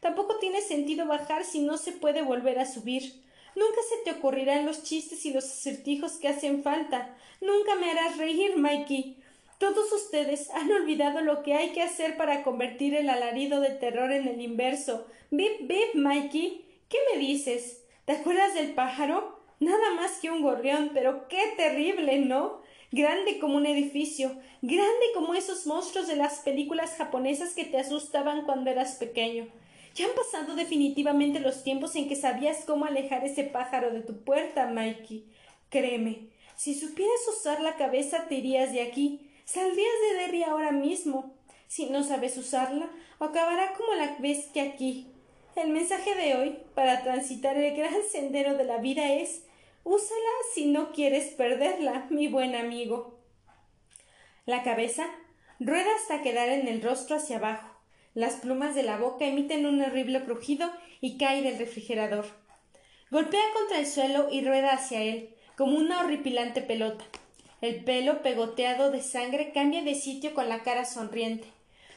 Tampoco 0.00 0.36
tiene 0.36 0.62
sentido 0.62 1.06
bajar 1.06 1.44
si 1.44 1.60
no 1.60 1.76
se 1.76 1.92
puede 1.92 2.22
volver 2.22 2.58
a 2.58 2.66
subir. 2.66 3.22
Nunca 3.54 3.80
se 3.88 4.04
te 4.04 4.18
ocurrirán 4.18 4.66
los 4.66 4.82
chistes 4.82 5.24
y 5.26 5.32
los 5.32 5.44
acertijos 5.44 6.12
que 6.12 6.28
hacen 6.28 6.62
falta. 6.62 7.14
Nunca 7.40 7.74
me 7.74 7.90
harás 7.90 8.16
reír, 8.16 8.56
Mikey. 8.56 9.16
Todos 9.58 9.92
ustedes 9.92 10.48
han 10.50 10.72
olvidado 10.72 11.20
lo 11.20 11.42
que 11.42 11.54
hay 11.54 11.70
que 11.70 11.82
hacer 11.82 12.16
para 12.16 12.42
convertir 12.42 12.94
el 12.94 13.10
alarido 13.10 13.60
de 13.60 13.70
terror 13.70 14.10
en 14.10 14.26
el 14.26 14.40
inverso. 14.40 15.06
Bip, 15.30 15.68
bip, 15.68 15.94
Mikey. 15.94 16.64
¿Qué 16.88 16.98
me 17.12 17.20
dices? 17.20 17.84
¿Te 18.06 18.12
acuerdas 18.12 18.54
del 18.54 18.72
pájaro? 18.72 19.38
Nada 19.58 19.92
más 19.94 20.18
que 20.20 20.30
un 20.30 20.40
gorrión, 20.40 20.92
pero 20.94 21.28
qué 21.28 21.52
terrible, 21.58 22.20
¿no? 22.20 22.62
Grande 22.90 23.38
como 23.38 23.56
un 23.56 23.66
edificio, 23.66 24.34
grande 24.62 25.06
como 25.14 25.34
esos 25.34 25.66
monstruos 25.66 26.08
de 26.08 26.16
las 26.16 26.38
películas 26.40 26.96
japonesas 26.96 27.52
que 27.52 27.66
te 27.66 27.78
asustaban 27.78 28.46
cuando 28.46 28.70
eras 28.70 28.94
pequeño. 28.94 29.46
Ya 29.94 30.06
han 30.06 30.14
pasado 30.14 30.54
definitivamente 30.54 31.40
los 31.40 31.64
tiempos 31.64 31.96
en 31.96 32.08
que 32.08 32.16
sabías 32.16 32.64
cómo 32.64 32.84
alejar 32.84 33.24
ese 33.24 33.44
pájaro 33.44 33.90
de 33.90 34.02
tu 34.02 34.22
puerta, 34.22 34.66
Mikey. 34.66 35.26
Créeme, 35.68 36.28
si 36.56 36.74
supieras 36.74 37.20
usar 37.28 37.60
la 37.60 37.76
cabeza 37.76 38.26
te 38.28 38.36
irías 38.36 38.72
de 38.72 38.82
aquí. 38.82 39.30
Saldrías 39.44 39.94
de 40.02 40.18
Derry 40.18 40.42
ahora 40.42 40.72
mismo. 40.72 41.34
Si 41.68 41.86
no 41.86 42.04
sabes 42.04 42.36
usarla, 42.36 42.90
acabará 43.18 43.72
como 43.74 43.94
la 43.94 44.16
ves 44.18 44.46
que 44.52 44.60
aquí. 44.60 45.06
El 45.56 45.70
mensaje 45.70 46.14
de 46.14 46.34
hoy, 46.34 46.58
para 46.74 47.02
transitar 47.02 47.56
el 47.56 47.76
gran 47.76 47.94
sendero 48.12 48.56
de 48.56 48.64
la 48.64 48.78
vida, 48.78 49.12
es 49.12 49.44
úsala 49.84 50.30
si 50.54 50.66
no 50.66 50.92
quieres 50.92 51.32
perderla, 51.32 52.06
mi 52.10 52.28
buen 52.28 52.54
amigo. 52.54 53.18
La 54.46 54.62
cabeza 54.62 55.06
rueda 55.58 55.88
hasta 55.96 56.22
quedar 56.22 56.48
en 56.48 56.68
el 56.68 56.82
rostro 56.82 57.16
hacia 57.16 57.38
abajo. 57.38 57.69
Las 58.14 58.34
plumas 58.34 58.74
de 58.74 58.82
la 58.82 58.96
boca 58.96 59.24
emiten 59.24 59.66
un 59.66 59.80
horrible 59.80 60.24
crujido 60.24 60.70
y 61.00 61.16
cae 61.16 61.42
del 61.42 61.58
refrigerador. 61.58 62.26
Golpea 63.10 63.42
contra 63.54 63.78
el 63.78 63.86
suelo 63.86 64.28
y 64.30 64.44
rueda 64.44 64.72
hacia 64.72 65.02
él, 65.02 65.30
como 65.56 65.76
una 65.76 66.00
horripilante 66.00 66.60
pelota. 66.60 67.04
El 67.60 67.84
pelo 67.84 68.22
pegoteado 68.22 68.90
de 68.90 69.02
sangre 69.02 69.52
cambia 69.52 69.82
de 69.82 69.94
sitio 69.94 70.34
con 70.34 70.48
la 70.48 70.62
cara 70.62 70.84
sonriente. 70.84 71.46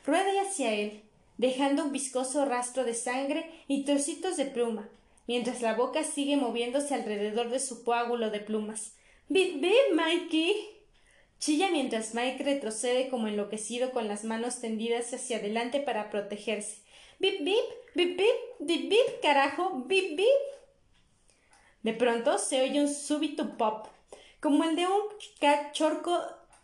Rueda 0.06 0.42
hacia 0.42 0.74
él, 0.74 1.02
dejando 1.38 1.86
un 1.86 1.92
viscoso 1.92 2.46
rastro 2.46 2.84
de 2.84 2.94
sangre 2.94 3.50
y 3.68 3.84
trocitos 3.84 4.38
de 4.38 4.46
pluma, 4.46 4.90
mientras 5.28 5.62
la 5.62 5.74
boca 5.74 6.04
sigue 6.04 6.38
moviéndose 6.38 6.94
alrededor 6.94 7.50
de 7.50 7.60
su 7.60 7.84
coágulo 7.84 8.30
de 8.30 8.40
plumas. 8.40 8.96
¡Bip, 9.30 9.62
bip, 9.62 9.94
Mikey! 9.96 10.73
Chilla 11.44 11.70
mientras 11.72 12.16
Mike 12.16 12.42
retrocede 12.42 13.10
como 13.10 13.28
enloquecido 13.28 13.92
con 13.92 14.08
las 14.08 14.24
manos 14.24 14.62
tendidas 14.62 15.14
hacia 15.14 15.40
adelante 15.40 15.82
para 15.82 16.10
protegerse. 16.10 16.78
¡Bip, 17.20 17.44
bip! 17.44 17.66
¡Bip, 17.96 18.18
bip! 18.18 18.36
¡Bip, 18.62 18.90
bip! 18.90 19.22
¡Carajo! 19.22 19.84
¡Bip, 19.86 20.16
bip! 20.16 20.26
De 21.82 21.92
pronto 21.92 22.38
se 22.38 22.62
oye 22.62 22.80
un 22.80 22.88
súbito 22.88 23.58
pop, 23.58 23.88
como 24.40 24.64
el 24.64 24.78
de 24.78 24.88
un 24.88 25.02
cachorco 25.42 26.18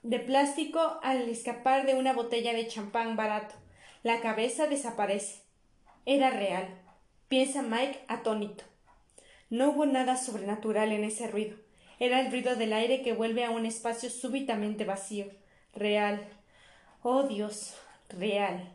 de 0.03 0.19
plástico 0.19 1.01
al 1.03 1.27
escapar 1.27 1.85
de 1.85 1.95
una 1.95 2.13
botella 2.13 2.53
de 2.53 2.65
champán 2.65 3.17
barato. 3.17 3.55
La 4.01 4.21
cabeza 4.21 4.67
desaparece. 4.67 5.41
Era 6.05 6.29
real, 6.29 6.69
piensa 7.27 7.63
Mike 7.63 7.99
atónito. 8.07 8.63
No 9.49 9.71
hubo 9.71 9.85
nada 9.85 10.15
sobrenatural 10.15 10.93
en 10.93 11.03
ese 11.03 11.27
ruido. 11.27 11.57
Era 11.99 12.21
el 12.21 12.31
ruido 12.31 12.55
del 12.55 12.71
aire 12.71 13.01
que 13.01 13.13
vuelve 13.13 13.43
a 13.43 13.49
un 13.49 13.65
espacio 13.65 14.09
súbitamente 14.09 14.85
vacío. 14.85 15.25
Real. 15.73 16.25
Oh 17.03 17.23
Dios. 17.23 17.75
Real. 18.07 18.73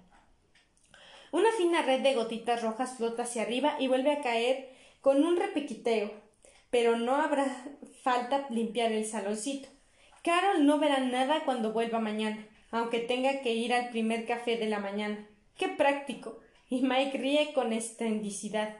Una 1.32 1.50
fina 1.52 1.82
red 1.82 2.02
de 2.02 2.14
gotitas 2.14 2.62
rojas 2.62 2.96
flota 2.98 3.22
hacia 3.22 3.42
arriba 3.42 3.76
y 3.80 3.88
vuelve 3.88 4.12
a 4.12 4.20
caer 4.20 4.68
con 5.00 5.24
un 5.24 5.38
repiquiteo. 5.38 6.12
Pero 6.68 6.98
no 6.98 7.16
habrá 7.16 7.46
falta 8.02 8.46
limpiar 8.50 8.92
el 8.92 9.06
saloncito. 9.06 9.68
Carol 10.22 10.66
no 10.66 10.78
verá 10.78 11.00
nada 11.00 11.44
cuando 11.44 11.72
vuelva 11.72 12.00
mañana, 12.00 12.46
aunque 12.70 12.98
tenga 12.98 13.40
que 13.40 13.54
ir 13.54 13.72
al 13.72 13.88
primer 13.88 14.26
café 14.26 14.56
de 14.56 14.66
la 14.66 14.80
mañana. 14.80 15.26
¡Qué 15.56 15.68
práctico! 15.68 16.40
Y 16.68 16.82
Mike 16.82 17.16
ríe 17.18 17.52
con 17.52 17.72
estendicidad. 17.72 18.76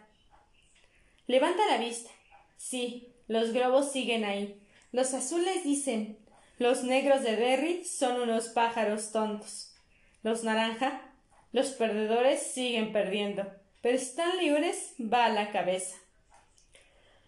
Levanta 1.27 1.67
la 1.67 1.79
vista. 1.79 2.11
Sí, 2.57 3.14
los 3.27 3.53
globos 3.53 3.93
siguen 3.93 4.25
ahí. 4.25 4.61
Los 4.93 5.15
azules 5.15 5.65
dicen 5.65 6.19
los 6.59 6.85
negros 6.85 7.23
de 7.23 7.35
Derry 7.35 7.85
son 7.85 8.21
unos 8.21 8.49
pájaros 8.49 9.11
tontos. 9.11 9.75
Los 10.23 10.45
naranja, 10.45 11.03
los 11.51 11.71
perdedores 11.71 12.43
siguen 12.43 12.93
perdiendo, 12.93 13.45
pero 13.81 13.97
están 13.97 14.39
libres 14.39 14.95
va 15.01 15.25
a 15.25 15.31
la 15.31 15.51
cabeza. 15.51 15.97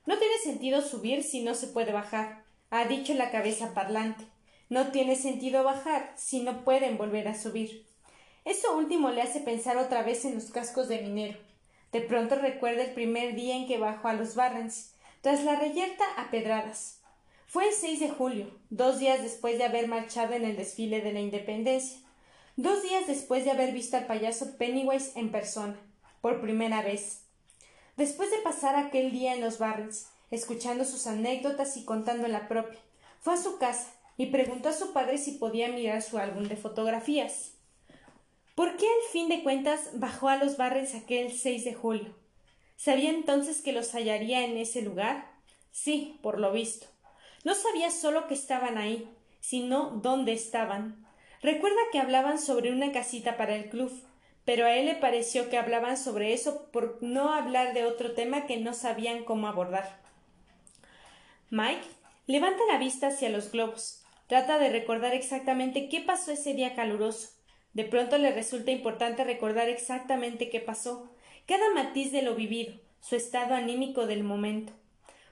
No 0.07 0.17
tiene 0.17 0.39
sentido 0.39 0.81
subir 0.81 1.25
si 1.25 1.43
no 1.43 1.55
se 1.55 1.67
puede 1.67 1.93
bajar, 1.93 2.45
ha 2.71 2.85
dicho 2.85 3.15
la 3.15 3.33
cabeza 3.33 3.75
parlante. 3.75 4.25
No 4.69 4.93
tiene 4.93 5.17
sentido 5.17 5.65
bajar 5.65 6.13
si 6.17 6.43
no 6.43 6.65
pueden 6.65 6.97
volver 6.97 7.27
a 7.27 7.35
subir. 7.35 7.85
Eso 8.45 8.77
último 8.77 9.11
le 9.11 9.23
hace 9.23 9.41
pensar 9.41 9.77
otra 9.77 10.03
vez 10.05 10.25
en 10.25 10.37
los 10.37 10.53
cascos 10.53 10.87
de 10.87 11.03
minero. 11.03 11.39
De 11.91 12.01
pronto 12.01 12.37
recuerda 12.37 12.85
el 12.85 12.95
primer 12.95 13.35
día 13.35 13.57
en 13.57 13.67
que 13.67 13.79
bajó 13.79 14.07
a 14.07 14.13
los 14.13 14.37
Barrens 14.37 14.95
tras 15.27 15.43
la 15.43 15.57
reyerta 15.57 16.05
a 16.19 16.31
pedradas. 16.31 17.01
Fue 17.49 17.67
el 17.67 17.75
6 17.75 17.99
de 17.99 18.11
julio, 18.11 18.49
dos 18.71 19.01
días 19.01 19.25
después 19.25 19.59
de 19.59 19.65
haber 19.65 19.89
marchado 19.89 20.35
en 20.35 20.45
el 20.45 20.57
desfile 20.57 21.01
de 21.01 21.13
la 21.13 21.19
Independencia, 21.19 21.99
dos 22.55 22.85
días 22.85 23.09
después 23.09 23.45
de 23.45 23.51
haber 23.51 23.73
visto 23.73 23.97
al 23.97 24.07
payaso 24.07 24.57
Pennywise 24.57 25.19
en 25.19 25.33
persona, 25.33 25.81
por 26.21 26.41
primera 26.41 26.81
vez. 26.81 27.23
Después 27.97 28.31
de 28.31 28.37
pasar 28.45 28.77
aquel 28.77 29.11
día 29.11 29.35
en 29.35 29.41
los 29.41 29.59
barrios, 29.59 30.07
escuchando 30.31 30.85
sus 30.85 31.09
anécdotas 31.09 31.77
y 31.77 31.85
contando 31.85 32.29
la 32.29 32.47
propia, 32.47 32.79
fue 33.19 33.35
a 33.35 33.43
su 33.43 33.59
casa 33.59 33.93
y 34.17 34.27
preguntó 34.27 34.69
a 34.69 34.75
su 34.75 34.93
padre 34.93 35.19
si 35.19 35.33
podía 35.33 35.67
mirar 35.67 36.03
su 36.03 36.19
álbum 36.19 36.45
de 36.45 36.55
fotografías. 36.55 37.55
¿Por 38.55 38.77
qué 38.77 38.87
al 38.87 39.11
fin 39.11 39.29
de 39.29 39.43
cuentas 39.43 39.91
bajó 39.95 40.29
a 40.29 40.37
los 40.37 40.57
barrios 40.57 40.95
aquel 40.95 41.33
6 41.33 41.65
de 41.65 41.75
julio? 41.75 42.26
¿Sabía 42.77 43.11
entonces 43.11 43.63
que 43.63 43.73
los 43.73 43.93
hallaría 43.93 44.45
en 44.45 44.57
ese 44.57 44.83
lugar? 44.83 45.31
Sí, 45.71 46.19
por 46.23 46.39
lo 46.39 46.53
visto. 46.53 46.87
No 47.45 47.55
sabía 47.55 47.91
solo 47.91 48.29
que 48.29 48.35
estaban 48.35 48.79
ahí, 48.79 49.11
sino 49.41 49.91
dónde 50.03 50.33
estaban. 50.33 51.07
Recuerda 51.43 51.81
que 51.93 51.99
hablaban 51.99 52.39
sobre 52.39 52.73
una 52.73 52.93
casita 52.93 53.37
para 53.37 53.55
el 53.55 53.69
club, 53.69 53.93
pero 54.45 54.67
a 54.67 54.75
él 54.75 54.87
le 54.87 54.95
pareció 54.95 55.49
que 55.49 55.59
hablaban 55.59 55.97
sobre 55.97 56.33
eso 56.33 56.71
por 56.71 56.99
no 57.03 57.33
hablar 57.33 57.75
de 57.75 57.85
otro 57.85 58.13
tema 58.13 58.47
que 58.47 58.57
no 58.57 58.75
sabían 58.75 59.25
cómo 59.25 59.49
abordar. 59.49 60.01
Mike 61.51 61.87
levanta 62.27 62.63
la 62.71 62.79
vista 62.79 63.09
hacia 63.09 63.29
los 63.29 63.53
globos. 63.53 64.03
Trata 64.27 64.59
de 64.59 64.71
recordar 64.71 65.15
exactamente 65.15 65.89
qué 65.89 66.01
pasó 66.01 66.33
ese 66.33 66.55
día 66.55 66.75
caluroso. 66.75 67.31
De 67.73 67.85
pronto 67.85 68.19
le 68.19 68.33
resulta 68.33 68.71
importante 68.71 69.23
recordar 69.23 69.69
exactamente 69.69 70.51
qué 70.51 70.61
pasó 70.61 71.11
cada 71.47 71.73
matiz 71.73 72.11
de 72.13 72.23
lo 72.23 72.35
vivido, 72.35 72.75
su 73.01 73.15
estado 73.15 73.55
anímico 73.55 74.07
del 74.07 74.25
momento, 74.25 74.73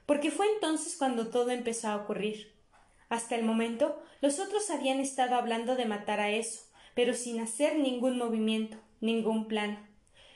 porque 0.05 0.31
fue 0.31 0.47
entonces 0.53 0.95
cuando 0.97 1.27
todo 1.27 1.51
empezó 1.51 1.89
a 1.89 1.97
ocurrir. 1.97 2.53
Hasta 3.09 3.35
el 3.35 3.43
momento, 3.43 4.01
los 4.21 4.39
otros 4.39 4.69
habían 4.69 4.99
estado 4.99 5.35
hablando 5.35 5.75
de 5.75 5.85
matar 5.85 6.21
a 6.21 6.31
eso, 6.31 6.61
pero 6.93 7.13
sin 7.13 7.39
hacer 7.41 7.77
ningún 7.77 8.17
movimiento, 8.17 8.77
ningún 9.01 9.47
plan. 9.47 9.89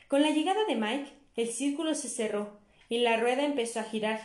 Con 0.10 0.22
la 0.22 0.32
llegada 0.32 0.66
de 0.66 0.76
Mike, 0.76 1.12
el 1.38 1.48
círculo 1.48 1.96
se 1.96 2.10
cerró 2.10 2.60
y 2.90 2.98
la 2.98 3.18
rueda 3.18 3.46
empezó 3.46 3.80
a 3.80 3.84
girar. 3.84 4.22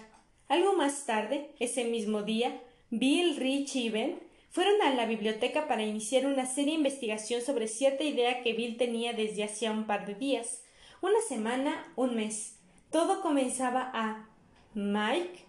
Algo 0.49 0.75
más 0.75 1.07
tarde, 1.07 1.51
ese 1.61 1.85
mismo 1.85 2.23
día, 2.23 2.61
Bill, 2.91 3.37
Rich 3.37 3.77
y 3.77 3.91
Ben 3.91 4.19
fueron 4.51 4.83
a 4.83 4.93
la 4.95 5.07
biblioteca 5.07 5.69
para 5.69 5.85
iniciar 5.85 6.27
una 6.27 6.47
seria 6.47 6.75
investigación 6.75 7.43
sobre 7.43 7.69
cierta 7.69 8.03
idea 8.03 8.43
que 8.43 8.55
Bill 8.55 8.77
tenía 8.77 9.13
desde 9.13 9.45
hacía 9.45 9.71
un 9.71 9.87
par 9.87 10.07
de 10.07 10.15
días. 10.15 10.64
Una 11.05 11.21
semana, 11.21 11.93
un 11.97 12.17
mes. 12.17 12.57
Todo 12.91 13.21
comenzaba 13.21 13.91
a 13.93 14.27
Mike, 14.73 15.45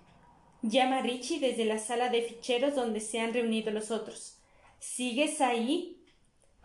Llama 0.62 0.98
a 0.98 1.02
Richie 1.02 1.40
desde 1.40 1.64
la 1.64 1.80
sala 1.80 2.10
de 2.10 2.24
ficheros 2.24 2.76
donde 2.76 3.00
se 3.00 3.22
han 3.22 3.34
reunido 3.34 3.72
los 3.72 3.90
otros. 3.90 4.38
¿Sigues 4.80 5.40
ahí? 5.40 6.04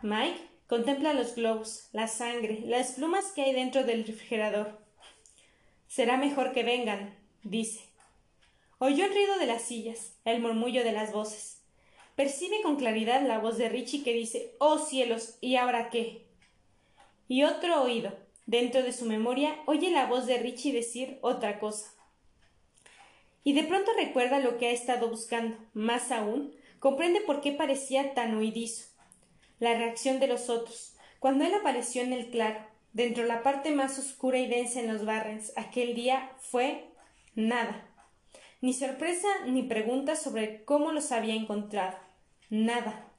Mike 0.03 0.41
contempla 0.67 1.13
los 1.13 1.37
globos, 1.37 1.89
la 1.93 2.09
sangre, 2.09 2.63
las 2.65 2.95
plumas 2.95 3.27
que 3.27 3.43
hay 3.43 3.53
dentro 3.53 3.85
del 3.85 4.05
refrigerador. 4.05 4.81
Será 5.87 6.17
mejor 6.17 6.51
que 6.51 6.65
vengan, 6.65 7.17
dice. 7.45 7.85
Oyó 8.79 9.05
el 9.05 9.15
ruido 9.15 9.39
de 9.39 9.47
las 9.47 9.63
sillas, 9.63 10.19
el 10.25 10.41
murmullo 10.41 10.83
de 10.83 10.91
las 10.91 11.13
voces. 11.13 11.63
Percibe 12.17 12.61
con 12.63 12.75
claridad 12.75 13.25
la 13.25 13.39
voz 13.39 13.57
de 13.57 13.69
Richie 13.69 14.03
que 14.03 14.15
dice 14.15 14.57
Oh 14.59 14.79
cielos, 14.79 15.39
¿y 15.41 15.55
ahora 15.55 15.91
qué? 15.91 16.27
Y 17.29 17.45
otro 17.45 17.85
oído, 17.85 18.13
dentro 18.51 18.83
de 18.83 18.93
su 18.93 19.05
memoria, 19.05 19.57
oye 19.67 19.93
la 19.93 20.07
voz 20.07 20.27
de 20.27 20.37
Richie 20.37 20.73
decir 20.73 21.19
otra 21.23 21.61
cosa. 21.61 21.95
Y 23.45 23.53
de 23.53 23.63
pronto 23.63 23.93
recuerda 23.97 24.41
lo 24.41 24.59
que 24.59 24.67
ha 24.67 24.73
estado 24.73 25.09
buscando. 25.09 25.57
Más 25.73 26.11
aún, 26.11 26.53
comprende 26.81 27.21
por 27.21 27.41
qué 27.41 27.53
parecía 27.53 28.13
tan 28.13 28.37
huidizo. 28.37 28.89
La 29.61 29.75
reacción 29.75 30.19
de 30.19 30.27
los 30.27 30.51
otros, 30.51 30.97
cuando 31.21 31.45
él 31.45 31.55
apareció 31.55 32.03
en 32.03 32.13
el 32.13 32.31
claro, 32.31 32.59
dentro 32.93 33.23
de 33.23 33.29
la 33.29 33.45
parte 33.45 33.71
más 33.71 34.01
oscura 34.01 34.39
y 34.39 34.49
densa 34.49 34.81
en 34.81 34.93
los 34.93 35.05
Barrens, 35.05 35.53
aquel 35.57 35.95
día 35.95 36.33
fue 36.41 36.89
nada. 37.37 37.87
Ni 38.61 38.75
sorpresa 38.75 39.29
ni 39.47 39.63
preguntas 39.63 40.21
sobre 40.21 40.65
cómo 40.65 40.91
los 40.91 41.13
había 41.13 41.35
encontrado. 41.35 41.97
Nada. 42.49 43.13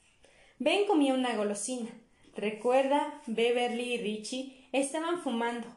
Ben 0.59 0.85
comía 0.87 1.13
una 1.13 1.37
golosina. 1.37 1.89
Recuerda, 2.35 3.21
Beverly 3.27 3.93
y 3.93 3.97
Richie 3.97 4.60
estaban 4.71 5.21
fumando. 5.21 5.67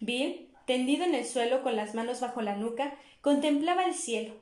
Bill, 0.00 0.48
tendido 0.66 1.04
en 1.04 1.14
el 1.14 1.24
suelo 1.24 1.62
con 1.62 1.76
las 1.76 1.94
manos 1.94 2.20
bajo 2.20 2.42
la 2.42 2.56
nuca, 2.56 2.96
contemplaba 3.20 3.84
el 3.84 3.94
cielo. 3.94 4.34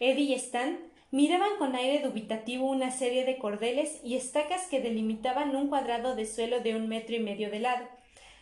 Eddie 0.00 0.24
y 0.24 0.34
Stan 0.34 0.78
miraban 1.10 1.56
con 1.58 1.74
aire 1.74 2.00
dubitativo 2.06 2.68
una 2.68 2.90
serie 2.90 3.24
de 3.24 3.38
cordeles 3.38 4.00
y 4.02 4.16
estacas 4.16 4.66
que 4.66 4.80
delimitaban 4.80 5.54
un 5.54 5.68
cuadrado 5.68 6.16
de 6.16 6.26
suelo 6.26 6.60
de 6.60 6.74
un 6.74 6.88
metro 6.88 7.14
y 7.14 7.20
medio 7.20 7.50
de 7.50 7.60
lado. 7.60 7.88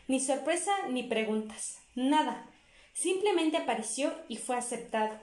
Ni 0.08 0.20
sorpresa 0.20 0.72
ni 0.88 1.02
preguntas. 1.02 1.78
Nada. 1.94 2.48
Simplemente 2.94 3.56
apareció 3.56 4.12
y 4.28 4.36
fue 4.36 4.56
aceptado. 4.56 5.18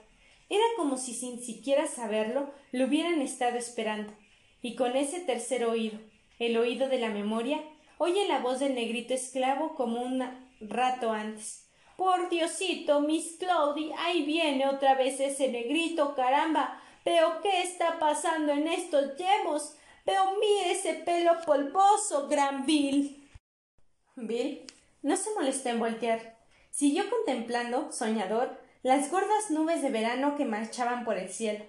Era 0.49 0.63
como 0.77 0.97
si 0.97 1.13
sin 1.13 1.41
siquiera 1.41 1.87
saberlo 1.87 2.51
lo 2.71 2.85
hubieran 2.85 3.21
estado 3.21 3.57
esperando. 3.57 4.13
Y 4.61 4.75
con 4.75 4.95
ese 4.95 5.19
tercer 5.19 5.65
oído, 5.65 5.99
el 6.39 6.57
oído 6.57 6.87
de 6.89 6.99
la 6.99 7.09
memoria, 7.09 7.61
oye 7.99 8.27
la 8.27 8.39
voz 8.39 8.59
del 8.59 8.75
negrito 8.75 9.13
esclavo 9.13 9.75
como 9.75 10.01
un 10.01 10.23
rato 10.61 11.11
antes. 11.11 11.67
Por 11.97 12.29
Diosito, 12.29 13.01
Miss 13.01 13.35
Claudie, 13.37 13.93
ahí 13.97 14.23
viene 14.23 14.67
otra 14.67 14.95
vez 14.95 15.19
ese 15.19 15.49
negrito, 15.49 16.15
caramba. 16.15 16.81
Pero 17.03 17.41
¿qué 17.41 17.61
está 17.61 17.99
pasando 17.99 18.53
en 18.53 18.67
estos 18.69 19.17
yemos? 19.17 19.75
Pero 20.05 20.31
mire 20.39 20.71
ese 20.71 20.93
pelo 20.93 21.33
polvoso, 21.45 22.29
gran 22.29 22.65
Bill. 22.65 23.29
Bill 24.15 24.65
no 25.01 25.17
se 25.17 25.33
molestó 25.35 25.69
en 25.69 25.79
voltear. 25.79 26.37
Siguió 26.71 27.09
contemplando, 27.09 27.91
soñador, 27.91 28.57
las 28.81 29.11
gordas 29.11 29.51
nubes 29.51 29.81
de 29.81 29.89
verano 29.89 30.37
que 30.37 30.45
marchaban 30.45 31.03
por 31.03 31.17
el 31.17 31.29
cielo. 31.29 31.65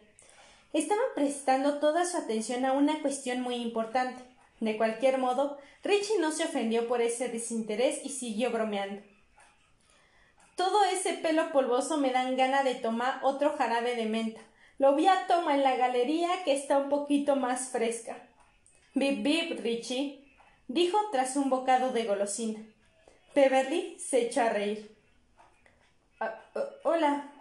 Estaban 0.72 1.06
prestando 1.16 1.80
toda 1.80 2.04
su 2.04 2.16
atención 2.16 2.64
a 2.64 2.72
una 2.72 3.02
cuestión 3.02 3.40
muy 3.40 3.56
importante. 3.56 4.29
De 4.60 4.76
cualquier 4.76 5.18
modo, 5.18 5.58
Richie 5.82 6.18
no 6.18 6.32
se 6.32 6.44
ofendió 6.44 6.86
por 6.86 7.00
ese 7.00 7.28
desinterés 7.28 8.00
y 8.04 8.10
siguió 8.10 8.50
bromeando. 8.50 9.02
Todo 10.54 10.84
ese 10.84 11.14
pelo 11.14 11.50
polvoso 11.52 11.96
me 11.96 12.12
dan 12.12 12.36
gana 12.36 12.62
de 12.62 12.74
tomar 12.74 13.20
otro 13.22 13.56
jarabe 13.56 13.96
de 13.96 14.04
menta. 14.04 14.42
Lo 14.78 14.94
vi 14.94 15.06
a 15.06 15.26
Toma 15.26 15.54
en 15.54 15.62
la 15.62 15.76
galería 15.76 16.44
que 16.44 16.52
está 16.52 16.78
un 16.78 16.90
poquito 16.90 17.36
más 17.36 17.70
fresca. 17.70 18.16
Bip 18.94 19.22
bip, 19.22 19.60
Richie, 19.60 20.22
dijo 20.68 20.98
tras 21.10 21.36
un 21.36 21.48
bocado 21.48 21.92
de 21.92 22.04
golosina. 22.04 22.60
Beverly 23.34 23.98
se 23.98 24.22
echó 24.22 24.42
a 24.42 24.50
reír. 24.50 24.94
Ah, 26.18 26.38
oh, 26.54 26.90
hola, 26.90 27.32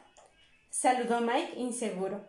saludó 0.70 1.20
Mike 1.20 1.54
inseguro. 1.58 2.26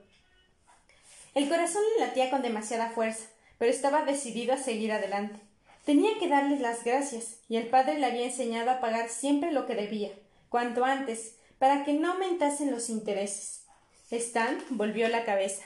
El 1.35 1.49
corazón 1.49 1.83
le 1.95 2.07
latía 2.07 2.31
con 2.31 2.43
demasiada 2.43 2.91
fuerza, 2.91 3.30
pero 3.61 3.71
estaba 3.71 4.07
decidido 4.07 4.55
a 4.55 4.57
seguir 4.57 4.91
adelante. 4.91 5.39
Tenía 5.85 6.19
que 6.19 6.29
darles 6.29 6.61
las 6.61 6.83
gracias, 6.83 7.41
y 7.47 7.59
el 7.59 7.67
padre 7.67 7.99
le 7.99 8.07
había 8.07 8.25
enseñado 8.25 8.71
a 8.71 8.81
pagar 8.81 9.11
siempre 9.11 9.53
lo 9.53 9.67
que 9.67 9.75
debía, 9.75 10.13
cuanto 10.49 10.87
antes, 10.87 11.37
para 11.59 11.85
que 11.85 11.93
no 11.93 12.13
aumentasen 12.13 12.71
los 12.71 12.89
intereses. 12.89 13.67
Stan 14.11 14.59
volvió 14.71 15.09
la 15.09 15.27
cabeza. 15.27 15.63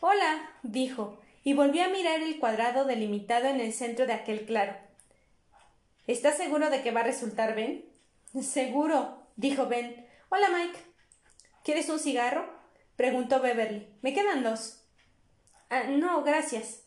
Hola, 0.00 0.50
dijo, 0.64 1.20
y 1.44 1.54
volvió 1.54 1.84
a 1.84 1.88
mirar 1.88 2.20
el 2.20 2.40
cuadrado 2.40 2.84
delimitado 2.84 3.46
en 3.46 3.60
el 3.60 3.72
centro 3.72 4.08
de 4.08 4.14
aquel 4.14 4.44
claro. 4.44 4.74
¿Estás 6.08 6.38
seguro 6.38 6.68
de 6.68 6.82
que 6.82 6.90
va 6.90 7.02
a 7.02 7.04
resultar 7.04 7.54
Ben? 7.54 7.84
Seguro, 8.42 9.22
dijo 9.36 9.66
Ben. 9.66 10.04
Hola, 10.30 10.48
Mike. 10.48 10.80
¿Quieres 11.62 11.88
un 11.90 12.00
cigarro? 12.00 12.52
preguntó 12.96 13.38
Beverly. 13.38 13.86
Me 14.02 14.14
quedan 14.14 14.42
dos. 14.42 14.82
Ah, 15.70 15.84
no, 15.84 16.24
gracias, 16.24 16.80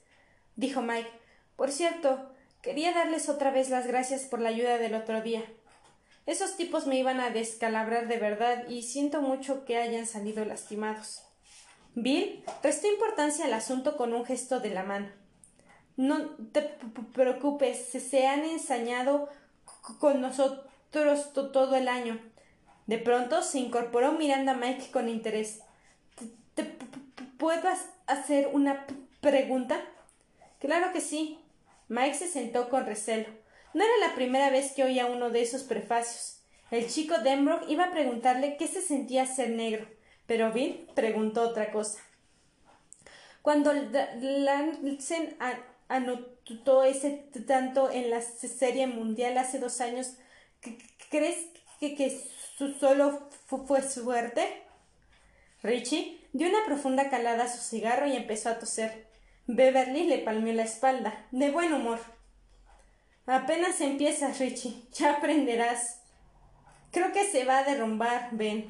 dijo 0.59 0.81
Mike. 0.81 1.09
Por 1.55 1.71
cierto, 1.71 2.29
quería 2.61 2.93
darles 2.93 3.29
otra 3.29 3.49
vez 3.49 3.69
las 3.69 3.87
gracias 3.87 4.23
por 4.23 4.41
la 4.41 4.49
ayuda 4.49 4.77
del 4.77 4.93
otro 4.93 5.21
día. 5.21 5.43
Esos 6.25 6.57
tipos 6.57 6.85
me 6.85 6.99
iban 6.99 7.19
a 7.21 7.31
descalabrar 7.31 8.07
de 8.07 8.17
verdad 8.17 8.67
y 8.67 8.83
siento 8.83 9.21
mucho 9.21 9.65
que 9.65 9.77
hayan 9.77 10.05
salido 10.05 10.45
lastimados. 10.45 11.23
Bill 11.95 12.43
restó 12.61 12.87
importancia 12.87 13.45
al 13.45 13.53
asunto 13.53 13.97
con 13.97 14.13
un 14.13 14.25
gesto 14.25 14.59
de 14.59 14.69
la 14.69 14.83
mano. 14.83 15.09
No 15.95 16.29
te 16.51 16.61
preocupes, 17.13 17.87
se 17.87 18.27
han 18.27 18.43
ensañado 18.43 19.29
con 19.99 20.21
nosotros 20.21 21.33
todo 21.33 21.75
el 21.75 21.87
año. 21.87 22.19
De 22.85 22.97
pronto 22.97 23.41
se 23.41 23.59
incorporó 23.59 24.11
mirando 24.11 24.51
a 24.51 24.55
Mike 24.55 24.91
con 24.91 25.09
interés. 25.09 25.61
¿Te, 26.53 26.63
puedo 27.37 27.69
hacer 28.07 28.49
una 28.53 28.85
pregunta? 29.21 29.81
Claro 30.59 30.91
que 30.93 31.01
sí. 31.01 31.39
Mike 31.87 32.15
se 32.15 32.27
sentó 32.27 32.69
con 32.69 32.85
recelo. 32.85 33.27
No 33.73 33.83
era 33.83 34.07
la 34.07 34.15
primera 34.15 34.49
vez 34.49 34.73
que 34.73 34.83
oía 34.83 35.05
uno 35.05 35.29
de 35.29 35.41
esos 35.41 35.63
prefacios. 35.63 36.41
El 36.71 36.87
chico 36.87 37.17
Denbrook 37.19 37.69
iba 37.69 37.85
a 37.85 37.91
preguntarle 37.91 38.57
qué 38.57 38.67
se 38.67 38.81
sentía 38.81 39.25
ser 39.25 39.49
negro, 39.49 39.87
pero 40.27 40.51
Bill 40.51 40.87
preguntó 40.93 41.41
otra 41.41 41.71
cosa. 41.71 41.99
Cuando 43.41 43.73
lancen 43.73 45.35
a 45.39 45.57
anotó 45.89 46.83
ese 46.83 47.25
tanto 47.47 47.91
en 47.91 48.09
la 48.09 48.21
serie 48.21 48.87
mundial 48.87 49.37
hace 49.37 49.59
dos 49.59 49.81
años, 49.81 50.13
¿crees 51.09 51.47
que, 51.79 51.95
que 51.95 52.21
solo 52.79 53.27
fue 53.47 53.81
suerte? 53.81 54.63
Richie 55.63 56.21
dio 56.31 56.47
una 56.47 56.65
profunda 56.65 57.09
calada 57.09 57.45
a 57.45 57.49
su 57.49 57.61
cigarro 57.61 58.07
y 58.07 58.15
empezó 58.15 58.49
a 58.49 58.59
toser. 58.59 59.08
Beverly 59.51 60.03
le 60.03 60.19
palmeó 60.19 60.53
la 60.53 60.61
espalda, 60.61 61.25
de 61.31 61.49
buen 61.49 61.73
humor. 61.73 61.97
Apenas 63.25 63.81
empiezas, 63.81 64.37
Richie. 64.37 64.83
Ya 64.93 65.13
aprenderás. 65.13 66.01
Creo 66.91 67.11
que 67.13 67.23
se 67.23 67.45
va 67.45 67.57
a 67.57 67.63
derrumbar, 67.63 68.29
Ben. 68.33 68.69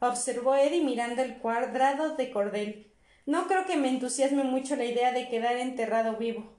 Observó 0.00 0.56
Eddie 0.56 0.82
mirando 0.82 1.22
el 1.22 1.38
cuadrado 1.38 2.16
de 2.16 2.32
cordel. 2.32 2.92
No 3.26 3.46
creo 3.46 3.64
que 3.64 3.76
me 3.76 3.90
entusiasme 3.90 4.42
mucho 4.42 4.74
la 4.74 4.86
idea 4.86 5.12
de 5.12 5.28
quedar 5.28 5.56
enterrado 5.56 6.16
vivo. 6.16 6.52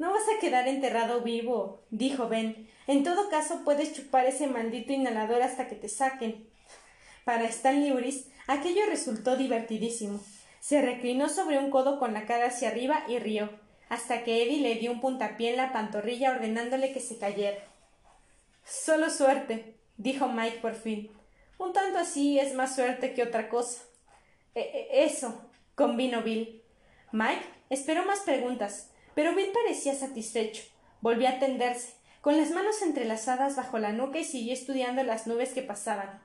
No 0.00 0.10
vas 0.10 0.24
a 0.36 0.40
quedar 0.40 0.66
enterrado 0.66 1.20
vivo, 1.20 1.84
dijo 1.90 2.28
Ben. 2.28 2.68
En 2.88 3.04
todo 3.04 3.30
caso, 3.30 3.62
puedes 3.64 3.92
chupar 3.92 4.26
ese 4.26 4.48
maldito 4.48 4.92
inhalador 4.92 5.42
hasta 5.42 5.68
que 5.68 5.76
te 5.76 5.88
saquen. 5.88 6.44
Para 7.24 7.44
Stanley 7.44 7.92
Uris, 7.92 8.26
aquello 8.48 8.84
resultó 8.86 9.36
divertidísimo. 9.36 10.18
Se 10.60 10.82
reclinó 10.82 11.28
sobre 11.28 11.58
un 11.58 11.70
codo 11.70 11.98
con 11.98 12.12
la 12.12 12.26
cara 12.26 12.46
hacia 12.46 12.68
arriba 12.68 13.04
y 13.08 13.18
rió, 13.18 13.50
hasta 13.88 14.22
que 14.22 14.42
Eddie 14.42 14.60
le 14.60 14.74
dio 14.76 14.92
un 14.92 15.00
puntapié 15.00 15.50
en 15.50 15.56
la 15.56 15.72
pantorrilla 15.72 16.30
ordenándole 16.30 16.92
que 16.92 17.00
se 17.00 17.18
cayera. 17.18 17.58
Solo 18.64 19.10
suerte, 19.10 19.74
dijo 19.96 20.28
Mike 20.28 20.58
por 20.58 20.74
fin. 20.74 21.10
Un 21.58 21.72
tanto 21.72 21.98
así 21.98 22.38
es 22.38 22.54
más 22.54 22.74
suerte 22.74 23.14
que 23.14 23.22
otra 23.22 23.48
cosa. 23.48 23.82
E, 24.54 24.60
e 24.60 25.04
eso, 25.04 25.50
convino 25.74 26.22
Bill. 26.22 26.62
Mike 27.10 27.44
esperó 27.70 28.04
más 28.04 28.20
preguntas, 28.20 28.90
pero 29.14 29.34
Bill 29.34 29.50
parecía 29.52 29.94
satisfecho. 29.94 30.62
Volvió 31.00 31.28
a 31.28 31.38
tenderse, 31.38 31.94
con 32.20 32.36
las 32.36 32.50
manos 32.50 32.82
entrelazadas 32.82 33.56
bajo 33.56 33.78
la 33.78 33.92
nuca 33.92 34.18
y 34.18 34.24
siguió 34.24 34.52
estudiando 34.52 35.02
las 35.02 35.26
nubes 35.26 35.52
que 35.52 35.62
pasaban. 35.62 36.22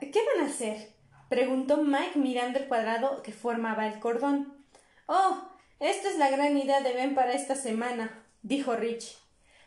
¿Qué 0.00 0.20
van 0.34 0.44
a 0.44 0.50
hacer? 0.50 0.95
Preguntó 1.28 1.78
Mike 1.78 2.18
mirando 2.18 2.58
el 2.58 2.68
cuadrado 2.68 3.22
que 3.22 3.32
formaba 3.32 3.86
el 3.86 3.98
cordón. 3.98 4.54
Oh, 5.06 5.48
esta 5.80 6.08
es 6.08 6.18
la 6.18 6.30
gran 6.30 6.56
idea 6.56 6.80
de 6.80 6.92
Ben 6.92 7.14
para 7.14 7.32
esta 7.32 7.54
semana, 7.54 8.24
dijo 8.42 8.76
Rich. 8.76 9.18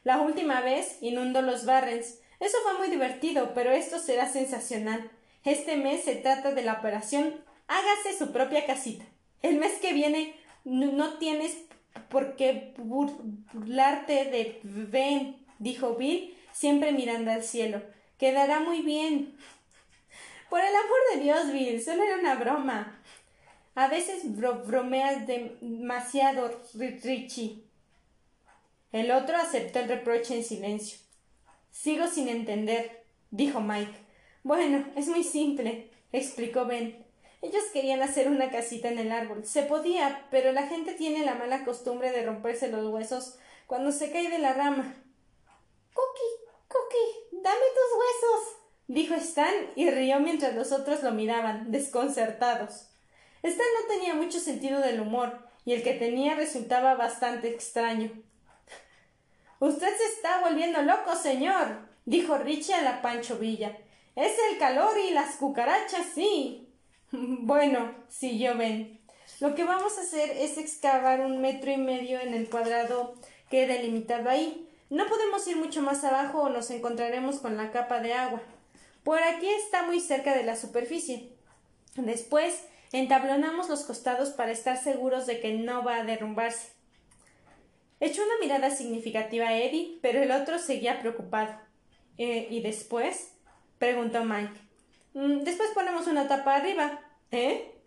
La 0.03 0.21
última 0.21 0.61
vez 0.61 0.97
inundó 1.01 1.41
los 1.41 1.65
Barrens. 1.65 2.19
Eso 2.39 2.57
fue 2.63 2.77
muy 2.77 2.89
divertido, 2.89 3.53
pero 3.53 3.71
esto 3.71 3.99
será 3.99 4.27
sensacional. 4.27 5.11
Este 5.43 5.75
mes 5.77 6.03
se 6.03 6.15
trata 6.15 6.51
de 6.51 6.63
la 6.63 6.73
operación 6.73 7.43
Hágase 7.69 8.17
su 8.17 8.31
propia 8.31 8.65
casita. 8.65 9.05
El 9.43 9.57
mes 9.57 9.73
que 9.73 9.93
viene 9.93 10.33
no 10.63 11.19
tienes 11.19 11.55
por 12.09 12.35
qué 12.35 12.73
burlarte 12.77 14.25
de 14.25 14.59
Ben, 14.63 15.37
dijo 15.59 15.93
Bill, 15.93 16.35
siempre 16.51 16.91
mirando 16.93 17.29
al 17.29 17.43
cielo. 17.43 17.83
Quedará 18.17 18.59
muy 18.59 18.81
bien. 18.81 19.37
Por 20.49 20.61
el 20.61 20.75
amor 20.75 20.99
de 21.13 21.21
Dios, 21.21 21.51
Bill, 21.51 21.83
solo 21.83 22.03
era 22.03 22.17
una 22.17 22.35
broma. 22.35 23.01
A 23.75 23.87
veces 23.87 24.23
bromeas 24.25 25.27
demasiado, 25.27 26.59
Richie. 26.73 27.63
El 28.91 29.11
otro 29.11 29.37
aceptó 29.37 29.79
el 29.79 29.87
reproche 29.89 30.35
en 30.35 30.43
silencio. 30.43 30.97
Sigo 31.71 32.07
sin 32.07 32.27
entender, 32.27 33.03
dijo 33.29 33.61
Mike. 33.61 33.93
Bueno, 34.43 34.85
es 34.95 35.07
muy 35.07 35.23
simple, 35.23 35.91
explicó 36.11 36.65
Ben. 36.65 37.05
Ellos 37.41 37.63
querían 37.71 38.01
hacer 38.01 38.27
una 38.27 38.49
casita 38.49 38.89
en 38.89 38.97
el 38.97 39.11
árbol. 39.11 39.45
Se 39.45 39.63
podía, 39.63 40.27
pero 40.31 40.51
la 40.51 40.67
gente 40.67 40.93
tiene 40.93 41.23
la 41.23 41.35
mala 41.35 41.63
costumbre 41.63 42.11
de 42.11 42.25
romperse 42.25 42.67
los 42.67 42.87
huesos 42.87 43.37
cuando 43.67 43.91
se 43.91 44.11
cae 44.11 44.29
de 44.29 44.39
la 44.39 44.53
rama. 44.53 44.95
Cookie, 45.93 46.51
Cookie, 46.67 47.37
dame 47.43 47.65
tus 47.75 47.99
huesos, 47.99 48.58
dijo 48.89 49.13
Stan 49.13 49.53
y 49.75 49.89
rió 49.89 50.19
mientras 50.19 50.55
los 50.55 50.73
otros 50.73 51.03
lo 51.03 51.11
miraban, 51.11 51.71
desconcertados. 51.71 52.89
Stan 53.43 53.65
no 53.81 53.87
tenía 53.87 54.15
mucho 54.15 54.39
sentido 54.39 54.81
del 54.81 54.99
humor, 54.99 55.47
y 55.63 55.73
el 55.73 55.83
que 55.83 55.93
tenía 55.93 56.35
resultaba 56.35 56.95
bastante 56.95 57.47
extraño. 57.47 58.11
Usted 59.59 59.95
se 59.95 60.05
está 60.15 60.41
volviendo 60.41 60.81
loco, 60.81 61.15
señor, 61.15 61.87
dijo 62.05 62.37
Richie 62.37 62.73
a 62.73 62.81
la 62.81 63.01
Pancho 63.01 63.37
Villa. 63.37 63.77
Es 64.15 64.33
el 64.51 64.57
calor 64.57 64.97
y 64.97 65.11
las 65.11 65.35
cucarachas, 65.35 66.07
sí. 66.15 66.67
Bueno, 67.11 67.93
siguió 68.07 68.57
Ben. 68.57 68.99
Lo 69.39 69.53
que 69.53 69.63
vamos 69.63 69.97
a 69.97 70.01
hacer 70.01 70.31
es 70.31 70.57
excavar 70.57 71.21
un 71.21 71.39
metro 71.39 71.71
y 71.71 71.77
medio 71.77 72.19
en 72.19 72.33
el 72.33 72.49
cuadrado 72.49 73.13
que 73.49 73.63
he 73.63 73.67
delimitado 73.67 74.29
ahí. 74.29 74.67
No 74.89 75.05
podemos 75.07 75.47
ir 75.47 75.57
mucho 75.57 75.81
más 75.81 76.03
abajo 76.03 76.41
o 76.41 76.49
nos 76.49 76.71
encontraremos 76.71 77.37
con 77.37 77.55
la 77.55 77.71
capa 77.71 77.99
de 77.99 78.13
agua. 78.13 78.41
Por 79.09 79.23
aquí 79.23 79.49
está 79.49 79.81
muy 79.81 80.01
cerca 80.01 80.35
de 80.35 80.43
la 80.43 80.55
superficie. 80.55 81.31
Después 81.95 82.63
entablonamos 82.91 83.67
los 83.67 83.81
costados 83.81 84.29
para 84.29 84.51
estar 84.51 84.77
seguros 84.77 85.25
de 85.25 85.39
que 85.39 85.51
no 85.51 85.83
va 85.83 85.95
a 85.95 86.03
derrumbarse. 86.03 86.73
Echó 87.99 88.21
una 88.23 88.37
mirada 88.39 88.69
significativa 88.69 89.47
a 89.47 89.57
Eddie, 89.57 89.97
pero 90.03 90.21
el 90.21 90.29
otro 90.29 90.59
seguía 90.59 90.99
preocupado. 90.99 91.55
Eh, 92.19 92.49
¿Y 92.51 92.61
después? 92.61 93.33
preguntó 93.79 94.23
Mike. 94.25 94.53
Mm, 95.15 95.39
después 95.39 95.71
ponemos 95.73 96.05
una 96.05 96.27
tapa 96.27 96.57
arriba. 96.57 97.01
¿Eh? 97.31 97.81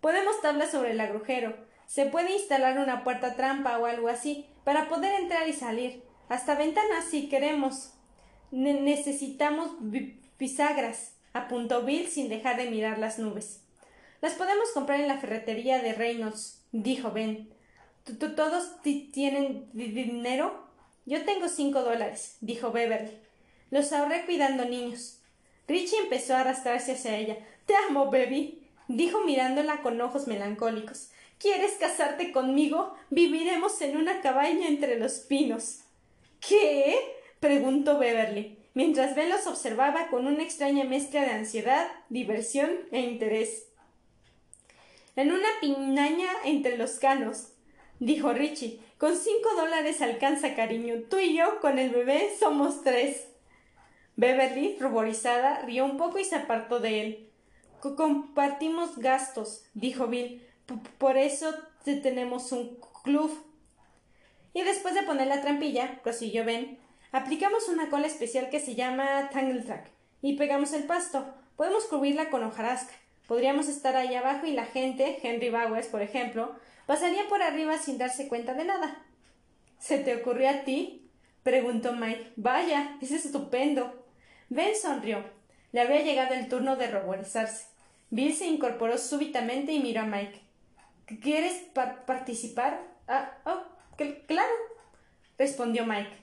Podemos 0.00 0.40
tablas 0.40 0.70
sobre 0.70 0.92
el 0.92 1.00
agujero. 1.00 1.54
Se 1.84 2.06
puede 2.06 2.32
instalar 2.32 2.78
una 2.78 3.04
puerta 3.04 3.36
trampa 3.36 3.78
o 3.78 3.84
algo 3.84 4.08
así 4.08 4.46
para 4.64 4.88
poder 4.88 5.20
entrar 5.20 5.46
y 5.46 5.52
salir. 5.52 6.02
Hasta 6.30 6.54
ventanas 6.54 7.04
si 7.10 7.28
queremos. 7.28 7.92
necesitamos 8.50 9.72
bisagras, 10.40 11.12
apuntó 11.32 11.82
Bill 11.82 12.08
sin 12.08 12.28
dejar 12.28 12.56
de 12.56 12.70
mirar 12.70 12.98
las 12.98 13.20
nubes. 13.20 13.60
Las 14.20 14.32
podemos 14.34 14.70
comprar 14.72 14.98
en 14.98 15.06
la 15.06 15.18
ferretería 15.18 15.80
de 15.80 15.92
Reynolds, 15.92 16.64
dijo 16.72 17.12
Ben. 17.12 17.50
¿Todos 18.34 18.82
tienen 18.82 19.68
dinero? 19.72 20.66
Yo 21.06 21.24
tengo 21.24 21.48
cinco 21.48 21.82
dólares, 21.82 22.38
dijo 22.40 22.72
Beverly. 22.72 23.16
Los 23.70 23.92
ahorré 23.92 24.24
cuidando 24.24 24.64
niños. 24.64 25.20
Richie 25.68 25.98
empezó 25.98 26.34
a 26.34 26.40
arrastrarse 26.40 26.92
hacia 26.92 27.16
ella. 27.16 27.36
Te 27.66 27.74
amo, 27.88 28.06
baby, 28.06 28.66
dijo 28.88 29.20
mirándola 29.24 29.82
con 29.82 30.00
ojos 30.00 30.26
melancólicos. 30.26 31.10
¿Quieres 31.38 31.72
casarte 31.72 32.32
conmigo? 32.32 32.94
Viviremos 33.10 33.80
en 33.82 33.96
una 33.96 34.20
cabaña 34.20 34.68
entre 34.68 34.98
los 34.98 35.20
pinos. 35.20 35.80
¿Qué? 36.40 36.98
preguntó 37.38 37.98
Beverly, 37.98 38.58
mientras 38.74 39.14
Ben 39.14 39.30
los 39.30 39.46
observaba 39.46 40.08
con 40.08 40.26
una 40.26 40.42
extraña 40.42 40.84
mezcla 40.84 41.22
de 41.22 41.30
ansiedad, 41.30 41.86
diversión 42.08 42.70
e 42.92 43.00
interés. 43.00 43.66
En 45.16 45.32
una 45.32 45.48
pinaña 45.60 46.28
entre 46.44 46.76
los 46.78 46.92
canos, 46.92 47.52
dijo 47.98 48.32
Richie. 48.32 48.80
Con 48.98 49.16
cinco 49.16 49.54
dólares 49.56 50.02
alcanza, 50.02 50.54
cariño. 50.54 51.02
Tú 51.08 51.18
y 51.18 51.36
yo, 51.36 51.60
con 51.60 51.78
el 51.78 51.90
bebé, 51.90 52.30
somos 52.38 52.82
tres. 52.82 53.26
Beverly, 54.16 54.76
ruborizada, 54.78 55.62
rió 55.62 55.84
un 55.84 55.96
poco 55.96 56.18
y 56.18 56.24
se 56.24 56.36
apartó 56.36 56.80
de 56.80 57.00
él. 57.00 57.30
Compartimos 57.80 58.98
gastos, 58.98 59.64
dijo 59.74 60.06
Bill. 60.06 60.42
Por 60.98 61.16
eso 61.16 61.54
tenemos 61.84 62.52
un 62.52 62.78
club. 63.02 63.30
Y 64.52 64.62
después 64.62 64.94
de 64.94 65.02
poner 65.02 65.28
la 65.28 65.40
trampilla, 65.40 66.00
prosiguió 66.02 66.44
Ben, 66.44 66.78
aplicamos 67.12 67.68
una 67.68 67.90
cola 67.90 68.06
especial 68.06 68.50
que 68.50 68.60
se 68.60 68.74
llama 68.74 69.30
Tangle 69.32 69.62
Track 69.62 69.90
y 70.22 70.36
pegamos 70.36 70.72
el 70.72 70.84
pasto. 70.84 71.34
Podemos 71.56 71.84
cubrirla 71.84 72.30
con 72.30 72.42
hojarasca. 72.44 72.92
Podríamos 73.26 73.68
estar 73.68 73.96
ahí 73.96 74.14
abajo 74.14 74.46
y 74.46 74.52
la 74.52 74.66
gente, 74.66 75.18
Henry 75.22 75.50
Bowers, 75.50 75.86
por 75.86 76.02
ejemplo, 76.02 76.56
pasaría 76.86 77.28
por 77.28 77.42
arriba 77.42 77.78
sin 77.78 77.98
darse 77.98 78.28
cuenta 78.28 78.54
de 78.54 78.64
nada. 78.64 79.04
¿Se 79.78 79.98
te 79.98 80.16
ocurrió 80.16 80.50
a 80.50 80.64
ti? 80.64 81.10
preguntó 81.42 81.92
Mike. 81.92 82.32
Vaya, 82.36 82.98
es 83.00 83.12
estupendo. 83.12 84.06
Ben 84.48 84.74
sonrió. 84.76 85.24
Le 85.72 85.80
había 85.80 86.02
llegado 86.02 86.34
el 86.34 86.48
turno 86.48 86.76
de 86.76 86.88
ruborizarse. 86.88 87.66
Bill 88.10 88.34
se 88.34 88.46
incorporó 88.46 88.98
súbitamente 88.98 89.72
y 89.72 89.80
miró 89.80 90.00
a 90.00 90.06
Mike. 90.06 90.40
¿Quieres 91.22 91.54
participar? 92.06 92.84
Ah, 93.06 93.38
oh, 93.44 93.62
claro, 94.26 94.52
respondió 95.38 95.86
Mike. 95.86 96.19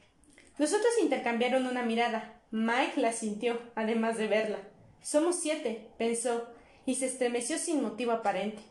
Los 0.57 0.73
otros 0.73 0.91
intercambiaron 1.01 1.67
una 1.67 1.83
mirada. 1.83 2.41
Mike 2.51 2.99
la 3.01 3.11
sintió, 3.11 3.59
además 3.75 4.17
de 4.17 4.27
verla. 4.27 4.59
Somos 5.01 5.39
siete, 5.39 5.89
pensó, 5.97 6.47
y 6.85 6.95
se 6.95 7.05
estremeció 7.05 7.57
sin 7.57 7.81
motivo 7.81 8.11
aparente. 8.11 8.61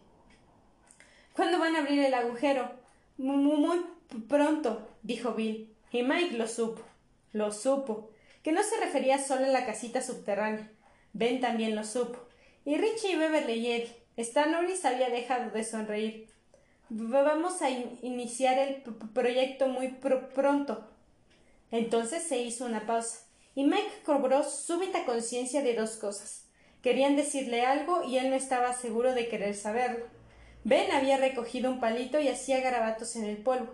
¿Cuándo 1.35 1.59
van 1.59 1.77
a 1.77 1.81
abrir 1.81 2.01
el 2.05 2.15
agujero? 2.15 2.71
Muy, 3.19 3.37
muy 3.37 3.85
pronto, 4.29 4.89
dijo 5.03 5.35
Bill, 5.35 5.75
y 5.93 6.03
Mike 6.03 6.37
lo 6.37 6.49
supo. 6.49 6.83
Lo 7.33 7.53
supo 7.53 8.11
que 8.43 8.53
no 8.53 8.63
se 8.63 8.79
refería 8.79 9.19
solo 9.19 9.47
a 9.47 9.49
la 9.49 9.67
casita 9.67 10.01
subterránea. 10.01 10.71
Ben 11.13 11.41
también 11.41 11.75
lo 11.75 11.85
supo. 11.85 12.19
Y 12.65 12.77
Richie 12.77 13.13
y 13.13 13.17
Beverly 13.17 13.55
y 13.55 13.73
Eddie. 13.73 13.97
Stan 14.17 14.53
Norris 14.53 14.85
había 14.85 15.11
dejado 15.11 15.51
de 15.51 15.65
sonreír. 15.65 16.29
Vamos 16.89 17.61
a 17.61 17.71
iniciar 17.71 18.59
el 18.59 18.83
proyecto 19.13 19.69
muy 19.69 19.89
pronto. 19.89 20.89
Entonces 21.71 22.23
se 22.23 22.39
hizo 22.39 22.65
una 22.65 22.87
pausa, 22.87 23.21
y 23.55 23.65
Mike 23.65 24.03
cobró 24.05 24.45
súbita 24.45 25.05
conciencia 25.05 25.63
de 25.63 25.75
dos 25.75 25.97
cosas. 25.97 26.45
Querían 26.83 27.17
decirle 27.17 27.63
algo 27.67 28.05
y 28.05 28.19
él 28.19 28.31
no 28.31 28.37
estaba 28.37 28.73
seguro 28.73 29.15
de 29.15 29.29
querer 29.29 29.55
saberlo. 29.55 30.07
Ben 30.63 30.91
había 30.93 31.17
recogido 31.17 31.71
un 31.71 31.81
palito 31.81 32.21
y 32.21 32.29
hacía 32.29 32.61
garabatos 32.61 33.17
en 33.17 33.25
el 33.25 33.39
polvo. 33.39 33.73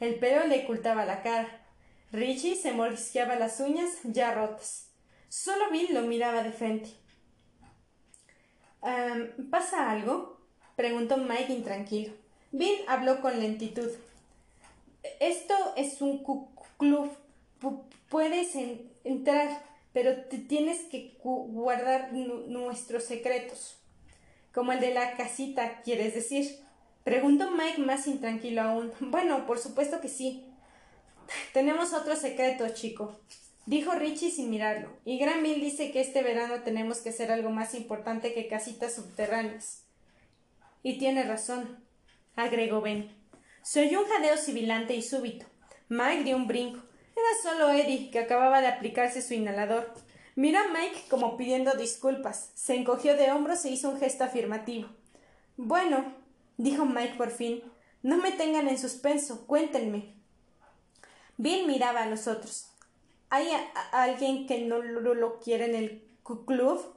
El 0.00 0.14
pelo 0.16 0.46
le 0.46 0.64
ocultaba 0.64 1.04
la 1.04 1.22
cara. 1.22 1.62
Richie 2.12 2.54
se 2.54 2.72
mordisqueaba 2.72 3.36
las 3.36 3.60
uñas 3.60 3.90
ya 4.04 4.32
rotas. 4.32 4.88
Solo 5.28 5.70
Bill 5.70 5.92
lo 5.92 6.02
miraba 6.02 6.42
de 6.42 6.52
frente. 6.52 6.90
¿Pasa 9.50 9.90
algo? 9.90 10.40
preguntó 10.76 11.16
Mike 11.16 11.52
intranquilo. 11.52 12.12
Bill 12.52 12.78
habló 12.86 13.20
con 13.20 13.40
lentitud. 13.40 13.90
Esto 15.20 15.54
es 15.76 16.00
un 16.00 16.22
club. 16.78 17.10
Puedes 18.08 18.54
entrar, 19.04 19.64
pero 19.92 20.24
tienes 20.48 20.82
que 20.90 21.16
guardar 21.22 22.12
nuestros 22.12 23.04
secretos. 23.04 23.76
Como 24.52 24.72
el 24.72 24.80
de 24.80 24.94
la 24.94 25.16
casita, 25.16 25.82
¿quieres 25.82 26.14
decir? 26.14 26.60
Preguntó 27.04 27.50
Mike 27.50 27.80
más 27.80 28.06
intranquilo 28.06 28.62
aún. 28.62 28.92
Bueno, 29.00 29.46
por 29.46 29.58
supuesto 29.58 30.00
que 30.00 30.08
sí. 30.08 30.46
Tenemos 31.52 31.92
otro 31.92 32.16
secreto, 32.16 32.68
chico, 32.70 33.18
dijo 33.66 33.92
Richie 33.92 34.30
sin 34.30 34.50
mirarlo. 34.50 34.90
Y 35.04 35.18
Granville 35.18 35.60
dice 35.64 35.90
que 35.90 36.00
este 36.00 36.22
verano 36.22 36.62
tenemos 36.62 36.98
que 36.98 37.10
hacer 37.10 37.32
algo 37.32 37.50
más 37.50 37.74
importante 37.74 38.34
que 38.34 38.48
casitas 38.48 38.94
subterráneas. 38.94 39.84
Y 40.82 40.98
tiene 40.98 41.22
razón, 41.24 41.78
agregó 42.36 42.80
Ben. 42.80 43.10
Se 43.62 43.86
oyó 43.86 44.02
un 44.02 44.08
jadeo 44.08 44.36
sibilante 44.36 44.94
y 44.94 45.02
súbito. 45.02 45.46
Mike 45.88 46.24
dio 46.24 46.36
un 46.36 46.46
brinco. 46.46 46.80
Era 47.16 47.28
solo 47.42 47.70
Eddie, 47.70 48.10
que 48.10 48.18
acababa 48.18 48.60
de 48.60 48.66
aplicarse 48.66 49.22
su 49.22 49.34
inhalador. 49.34 49.92
Miró 50.36 50.58
a 50.58 50.68
Mike 50.68 51.04
como 51.08 51.36
pidiendo 51.36 51.74
disculpas. 51.74 52.50
Se 52.54 52.74
encogió 52.74 53.16
de 53.16 53.30
hombros 53.30 53.64
e 53.64 53.70
hizo 53.70 53.90
un 53.90 54.00
gesto 54.00 54.24
afirmativo. 54.24 54.88
Bueno, 55.56 56.12
dijo 56.56 56.84
Mike 56.84 57.14
por 57.16 57.30
fin, 57.30 57.62
no 58.02 58.16
me 58.16 58.32
tengan 58.32 58.68
en 58.68 58.78
suspenso, 58.78 59.46
cuéntenme. 59.46 60.14
Bill 61.36 61.66
miraba 61.66 62.02
a 62.02 62.06
los 62.06 62.26
otros. 62.26 62.68
¿Hay 63.30 63.48
alguien 63.92 64.46
que 64.46 64.60
no 64.62 64.82
lo, 64.82 65.40
quiere 65.40 65.66
en 65.66 65.74
el 65.74 66.08
club? 66.46 66.94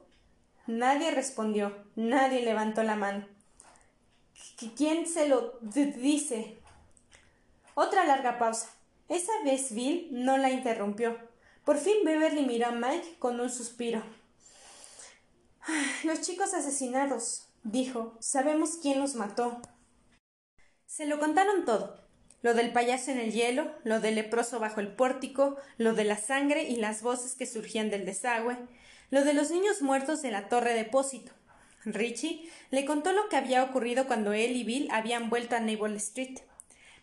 Nadie 0.68 1.12
respondió, 1.12 1.76
nadie 1.96 2.42
levantó 2.42 2.84
la 2.84 2.96
mano. 2.96 3.28
¿Quién 4.76 5.08
se 5.08 5.28
lo 5.28 5.60
dice? 5.62 6.60
Otra 7.74 8.06
larga 8.06 8.38
pausa. 8.38 8.70
Esa 9.10 9.32
vez 9.43 9.74
Bill 9.74 10.10
no 10.12 10.38
la 10.38 10.50
interrumpió. 10.50 11.17
Por 11.63 11.78
fin 11.78 11.98
Beverly 12.04 12.46
miró 12.46 12.67
a 12.67 12.72
Mike 12.72 13.17
con 13.20 13.39
un 13.39 13.50
suspiro. 13.50 14.04
Los 16.04 16.22
chicos 16.22 16.54
asesinados, 16.54 17.50
dijo. 17.63 18.17
Sabemos 18.20 18.80
quién 18.82 19.00
los 19.00 19.15
mató. 19.15 19.62
Se 20.86 21.06
lo 21.06 21.20
contaron 21.20 21.65
todo. 21.65 22.08
Lo 22.41 22.54
del 22.54 22.72
payaso 22.72 23.12
en 23.12 23.20
el 23.20 23.32
hielo, 23.32 23.72
lo 23.84 24.00
del 24.00 24.15
leproso 24.15 24.60
bajo 24.60 24.80
el 24.80 24.93
pórtico, 24.96 25.58
lo 25.78 25.93
de 25.93 26.04
la 26.04 26.17
sangre 26.17 26.63
y 26.63 26.76
las 26.76 27.02
voces 27.02 27.36
que 27.36 27.46
surgían 27.46 27.89
del 27.89 28.06
desagüe, 28.06 28.58
lo 29.10 29.24
de 29.24 29.34
los 29.34 29.52
niños 29.52 29.82
muertos 29.82 30.22
de 30.22 30.32
la 30.32 30.48
torre 30.48 30.74
depósito. 30.74 31.32
Richie 31.84 32.50
le 32.70 32.86
contó 32.86 33.12
lo 33.12 33.28
que 33.30 33.38
había 33.38 33.63
ocurrido 33.63 34.08
cuando 34.08 34.34
él 34.34 34.56
y 34.56 34.63
Bill 34.63 34.88
habían 34.91 35.30
vuelto 35.30 35.56
a 35.56 35.60
Naval 35.60 35.96
Street. 35.96 36.39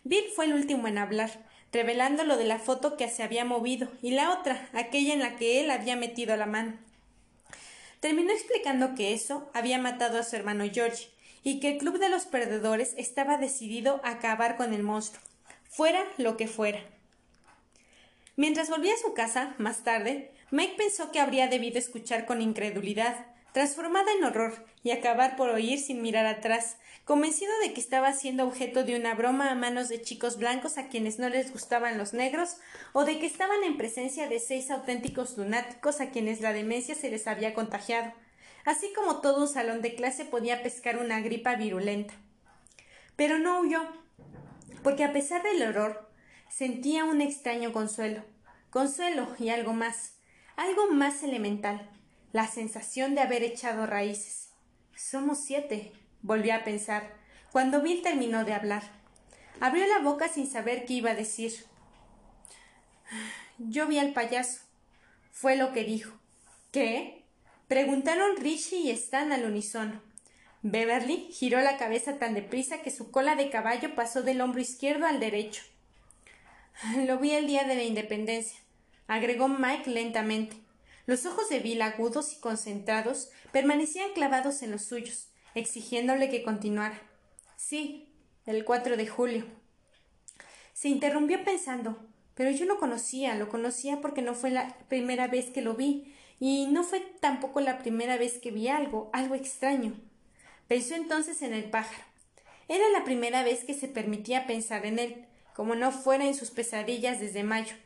Bill 0.04 0.24
fue 0.34 0.44
el 0.44 0.54
último 0.54 0.86
en 0.86 0.98
hablar, 0.98 1.30
revelando 1.74 2.22
lo 2.22 2.36
de 2.36 2.44
la 2.44 2.60
foto 2.60 2.96
que 2.96 3.08
se 3.08 3.24
había 3.24 3.44
movido 3.44 3.88
y 4.00 4.12
la 4.12 4.30
otra, 4.30 4.68
aquella 4.72 5.12
en 5.12 5.18
la 5.18 5.36
que 5.36 5.60
él 5.60 5.70
había 5.72 5.96
metido 5.96 6.36
la 6.36 6.46
mano. 6.46 6.78
Terminó 7.98 8.30
explicando 8.30 8.94
que 8.94 9.12
eso 9.12 9.50
había 9.52 9.78
matado 9.78 10.18
a 10.18 10.22
su 10.22 10.36
hermano 10.36 10.64
George 10.72 11.08
y 11.42 11.58
que 11.58 11.72
el 11.72 11.78
Club 11.78 11.98
de 11.98 12.08
los 12.08 12.26
Perdedores 12.26 12.94
estaba 12.96 13.38
decidido 13.38 14.00
a 14.04 14.10
acabar 14.10 14.56
con 14.56 14.72
el 14.72 14.84
monstruo, 14.84 15.20
fuera 15.68 16.06
lo 16.16 16.36
que 16.36 16.46
fuera. 16.46 16.80
Mientras 18.36 18.70
volvía 18.70 18.94
a 18.94 18.98
su 18.98 19.12
casa, 19.12 19.54
más 19.58 19.82
tarde, 19.82 20.30
Mike 20.52 20.74
pensó 20.76 21.10
que 21.10 21.18
habría 21.18 21.48
debido 21.48 21.78
escuchar 21.78 22.24
con 22.24 22.40
incredulidad, 22.40 23.26
transformada 23.54 24.12
en 24.12 24.24
horror, 24.24 24.66
y 24.82 24.90
acabar 24.90 25.36
por 25.36 25.48
oír 25.48 25.78
sin 25.78 26.02
mirar 26.02 26.26
atrás, 26.26 26.76
convencido 27.06 27.52
de 27.62 27.72
que 27.72 27.80
estaba 27.80 28.12
siendo 28.12 28.44
objeto 28.44 28.84
de 28.84 28.96
una 28.96 29.14
broma 29.14 29.50
a 29.50 29.54
manos 29.54 29.88
de 29.88 30.02
chicos 30.02 30.36
blancos 30.36 30.76
a 30.76 30.88
quienes 30.88 31.18
no 31.18 31.30
les 31.30 31.50
gustaban 31.50 31.96
los 31.96 32.12
negros, 32.12 32.58
o 32.92 33.06
de 33.06 33.18
que 33.18 33.26
estaban 33.26 33.64
en 33.64 33.78
presencia 33.78 34.28
de 34.28 34.40
seis 34.40 34.70
auténticos 34.70 35.38
lunáticos 35.38 36.02
a 36.02 36.10
quienes 36.10 36.42
la 36.42 36.52
demencia 36.52 36.94
se 36.94 37.10
les 37.10 37.26
había 37.26 37.54
contagiado 37.54 38.12
así 38.64 38.92
como 38.94 39.20
todo 39.20 39.42
un 39.42 39.48
salón 39.48 39.82
de 39.82 39.94
clase 39.94 40.24
podía 40.24 40.62
pescar 40.62 40.98
una 40.98 41.20
gripa 41.20 41.54
virulenta. 41.56 42.14
Pero 43.16 43.38
no 43.38 43.60
huyó, 43.60 43.82
porque 44.82 45.04
a 45.04 45.12
pesar 45.12 45.42
del 45.42 45.62
horror, 45.62 46.10
sentía 46.48 47.04
un 47.04 47.20
extraño 47.20 47.72
consuelo, 47.72 48.24
consuelo 48.70 49.28
y 49.38 49.50
algo 49.50 49.72
más, 49.72 50.14
algo 50.56 50.90
más 50.90 51.22
elemental, 51.22 51.90
la 52.34 52.48
sensación 52.48 53.14
de 53.14 53.20
haber 53.20 53.44
echado 53.44 53.86
raíces. 53.86 54.48
Somos 54.96 55.44
siete, 55.44 55.92
volvió 56.20 56.56
a 56.56 56.64
pensar, 56.64 57.14
cuando 57.52 57.80
Bill 57.80 58.02
terminó 58.02 58.44
de 58.44 58.52
hablar. 58.52 58.82
Abrió 59.60 59.86
la 59.86 60.00
boca 60.00 60.26
sin 60.26 60.50
saber 60.50 60.84
qué 60.84 60.94
iba 60.94 61.12
a 61.12 61.14
decir. 61.14 61.52
Yo 63.58 63.86
vi 63.86 64.00
al 64.00 64.12
payaso. 64.12 64.62
Fue 65.30 65.54
lo 65.54 65.72
que 65.72 65.84
dijo. 65.84 66.12
¿Qué? 66.72 67.22
Preguntaron 67.68 68.36
Richie 68.36 68.78
y 68.78 68.90
Stan 68.90 69.30
al 69.30 69.44
unísono. 69.44 70.02
Beverly 70.62 71.28
giró 71.30 71.60
la 71.60 71.76
cabeza 71.76 72.18
tan 72.18 72.34
deprisa 72.34 72.82
que 72.82 72.90
su 72.90 73.12
cola 73.12 73.36
de 73.36 73.48
caballo 73.48 73.94
pasó 73.94 74.24
del 74.24 74.40
hombro 74.40 74.60
izquierdo 74.60 75.06
al 75.06 75.20
derecho. 75.20 75.62
Lo 77.06 77.18
vi 77.18 77.30
el 77.30 77.46
día 77.46 77.62
de 77.62 77.76
la 77.76 77.84
independencia, 77.84 78.58
agregó 79.06 79.46
Mike 79.46 79.88
lentamente. 79.88 80.63
Los 81.06 81.26
ojos 81.26 81.48
de 81.48 81.58
Bill 81.58 81.82
agudos 81.82 82.32
y 82.32 82.40
concentrados 82.40 83.30
permanecían 83.52 84.12
clavados 84.14 84.62
en 84.62 84.70
los 84.70 84.82
suyos, 84.82 85.28
exigiéndole 85.54 86.30
que 86.30 86.42
continuara. 86.42 87.00
Sí, 87.56 88.08
el 88.46 88.64
4 88.64 88.96
de 88.96 89.06
julio. 89.06 89.44
Se 90.72 90.88
interrumpió 90.88 91.44
pensando, 91.44 91.98
pero 92.34 92.50
yo 92.50 92.64
lo 92.64 92.78
conocía, 92.78 93.34
lo 93.34 93.48
conocía 93.48 94.00
porque 94.00 94.22
no 94.22 94.34
fue 94.34 94.50
la 94.50 94.76
primera 94.88 95.28
vez 95.28 95.50
que 95.50 95.62
lo 95.62 95.74
vi, 95.74 96.14
y 96.40 96.66
no 96.66 96.82
fue 96.82 97.00
tampoco 97.20 97.60
la 97.60 97.78
primera 97.78 98.16
vez 98.16 98.38
que 98.38 98.50
vi 98.50 98.68
algo, 98.68 99.10
algo 99.12 99.34
extraño. 99.34 99.94
Pensó 100.68 100.94
entonces 100.94 101.42
en 101.42 101.52
el 101.52 101.70
pájaro. 101.70 102.04
Era 102.68 102.88
la 102.88 103.04
primera 103.04 103.42
vez 103.42 103.64
que 103.64 103.74
se 103.74 103.88
permitía 103.88 104.46
pensar 104.46 104.86
en 104.86 104.98
él, 104.98 105.26
como 105.54 105.74
no 105.74 105.92
fuera 105.92 106.24
en 106.24 106.34
sus 106.34 106.50
pesadillas 106.50 107.20
desde 107.20 107.44
mayo. 107.44 107.76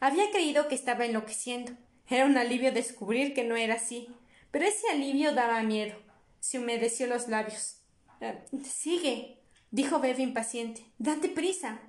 Había 0.00 0.30
creído 0.30 0.68
que 0.68 0.74
estaba 0.74 1.06
enloqueciendo. 1.06 1.72
Era 2.08 2.24
un 2.24 2.36
alivio 2.36 2.72
descubrir 2.72 3.34
que 3.34 3.44
no 3.44 3.56
era 3.56 3.74
así. 3.74 4.08
Pero 4.50 4.64
ese 4.64 4.88
alivio 4.90 5.34
daba 5.34 5.62
miedo. 5.62 5.96
Se 6.40 6.58
humedeció 6.58 7.06
los 7.06 7.28
labios. 7.28 7.78
Eh, 8.20 8.38
sigue, 8.64 9.38
dijo 9.70 9.98
Bev 10.00 10.20
impaciente. 10.20 10.84
Date 10.98 11.28
prisa. 11.28 11.80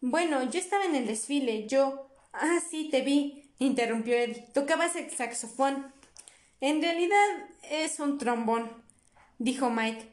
Bueno, 0.00 0.42
yo 0.50 0.58
estaba 0.58 0.84
en 0.84 0.94
el 0.94 1.06
desfile. 1.06 1.66
Yo. 1.66 2.10
Ah, 2.32 2.60
sí, 2.68 2.88
te 2.90 3.02
vi 3.02 3.44
interrumpió 3.58 4.14
Eddie. 4.14 4.46
Tocabas 4.52 4.96
el 4.96 5.10
saxofón. 5.10 5.92
En 6.60 6.80
realidad 6.80 7.24
es 7.70 8.00
un 8.00 8.18
trombón, 8.18 8.70
dijo 9.38 9.70
Mike. 9.70 10.08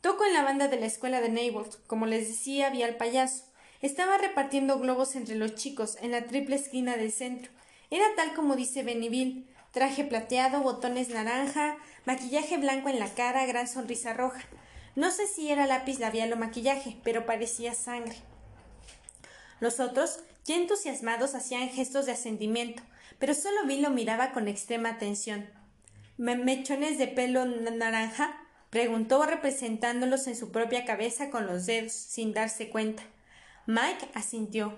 Toco 0.00 0.24
en 0.24 0.34
la 0.34 0.42
banda 0.42 0.68
de 0.68 0.78
la 0.78 0.86
escuela 0.86 1.20
de 1.20 1.30
Neighbors. 1.30 1.78
Como 1.86 2.06
les 2.06 2.28
decía, 2.28 2.66
había 2.66 2.86
al 2.86 2.96
payaso. 2.96 3.44
Estaba 3.80 4.18
repartiendo 4.18 4.78
globos 4.78 5.16
entre 5.16 5.34
los 5.34 5.54
chicos 5.54 5.96
en 6.00 6.10
la 6.10 6.26
triple 6.26 6.56
esquina 6.56 6.96
del 6.96 7.12
centro. 7.12 7.50
Era 7.90 8.06
tal 8.16 8.34
como 8.34 8.56
dice 8.56 8.82
Bennyville. 8.82 9.44
Traje 9.72 10.04
plateado, 10.04 10.62
botones 10.62 11.08
naranja, 11.08 11.76
maquillaje 12.04 12.58
blanco 12.58 12.88
en 12.88 13.00
la 13.00 13.08
cara, 13.08 13.44
gran 13.46 13.66
sonrisa 13.66 14.12
roja. 14.12 14.40
No 14.94 15.10
sé 15.10 15.26
si 15.26 15.50
era 15.50 15.66
lápiz 15.66 15.98
labial 15.98 16.32
o 16.32 16.36
maquillaje, 16.36 16.96
pero 17.02 17.26
parecía 17.26 17.74
sangre. 17.74 18.16
Los 19.58 19.80
otros 19.80 20.20
ya 20.44 20.56
entusiasmados 20.56 21.34
hacían 21.34 21.68
gestos 21.68 22.06
de 22.06 22.12
asentimiento, 22.12 22.82
pero 23.18 23.34
solo 23.34 23.64
Bill 23.66 23.82
lo 23.82 23.90
miraba 23.90 24.32
con 24.32 24.46
extrema 24.46 24.90
atención. 24.90 25.48
¿Mechones 26.16 26.98
de 26.98 27.08
pelo 27.08 27.44
naranja? 27.44 28.40
preguntó 28.70 29.24
representándolos 29.24 30.26
en 30.26 30.36
su 30.36 30.52
propia 30.52 30.84
cabeza 30.84 31.30
con 31.30 31.46
los 31.46 31.66
dedos, 31.66 31.92
sin 31.92 32.32
darse 32.32 32.70
cuenta. 32.70 33.02
Mike 33.66 34.08
asintió. 34.14 34.76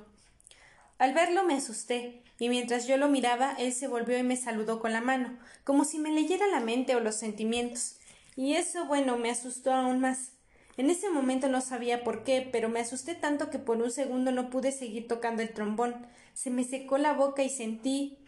Al 0.98 1.12
verlo 1.12 1.44
me 1.44 1.54
asusté, 1.54 2.22
y 2.38 2.48
mientras 2.48 2.86
yo 2.86 2.96
lo 2.96 3.08
miraba, 3.08 3.54
él 3.58 3.72
se 3.72 3.88
volvió 3.88 4.18
y 4.18 4.22
me 4.22 4.36
saludó 4.36 4.80
con 4.80 4.92
la 4.92 5.00
mano, 5.00 5.38
como 5.64 5.84
si 5.84 5.98
me 5.98 6.10
leyera 6.10 6.46
la 6.48 6.60
mente 6.60 6.94
o 6.94 7.00
los 7.00 7.16
sentimientos. 7.16 7.96
Y 8.36 8.54
eso, 8.54 8.84
bueno, 8.86 9.16
me 9.16 9.30
asustó 9.30 9.72
aún 9.72 10.00
más. 10.00 10.32
En 10.76 10.90
ese 10.90 11.08
momento 11.08 11.48
no 11.48 11.62
sabía 11.62 12.04
por 12.04 12.22
qué, 12.22 12.46
pero 12.52 12.68
me 12.68 12.80
asusté 12.80 13.14
tanto 13.14 13.48
que 13.48 13.58
por 13.58 13.78
un 13.78 13.90
segundo 13.90 14.30
no 14.30 14.50
pude 14.50 14.72
seguir 14.72 15.08
tocando 15.08 15.40
el 15.40 15.54
trombón. 15.54 16.06
Se 16.34 16.50
me 16.50 16.64
secó 16.64 16.98
la 16.98 17.14
boca 17.14 17.42
y 17.42 17.48
sentí. 17.48 18.18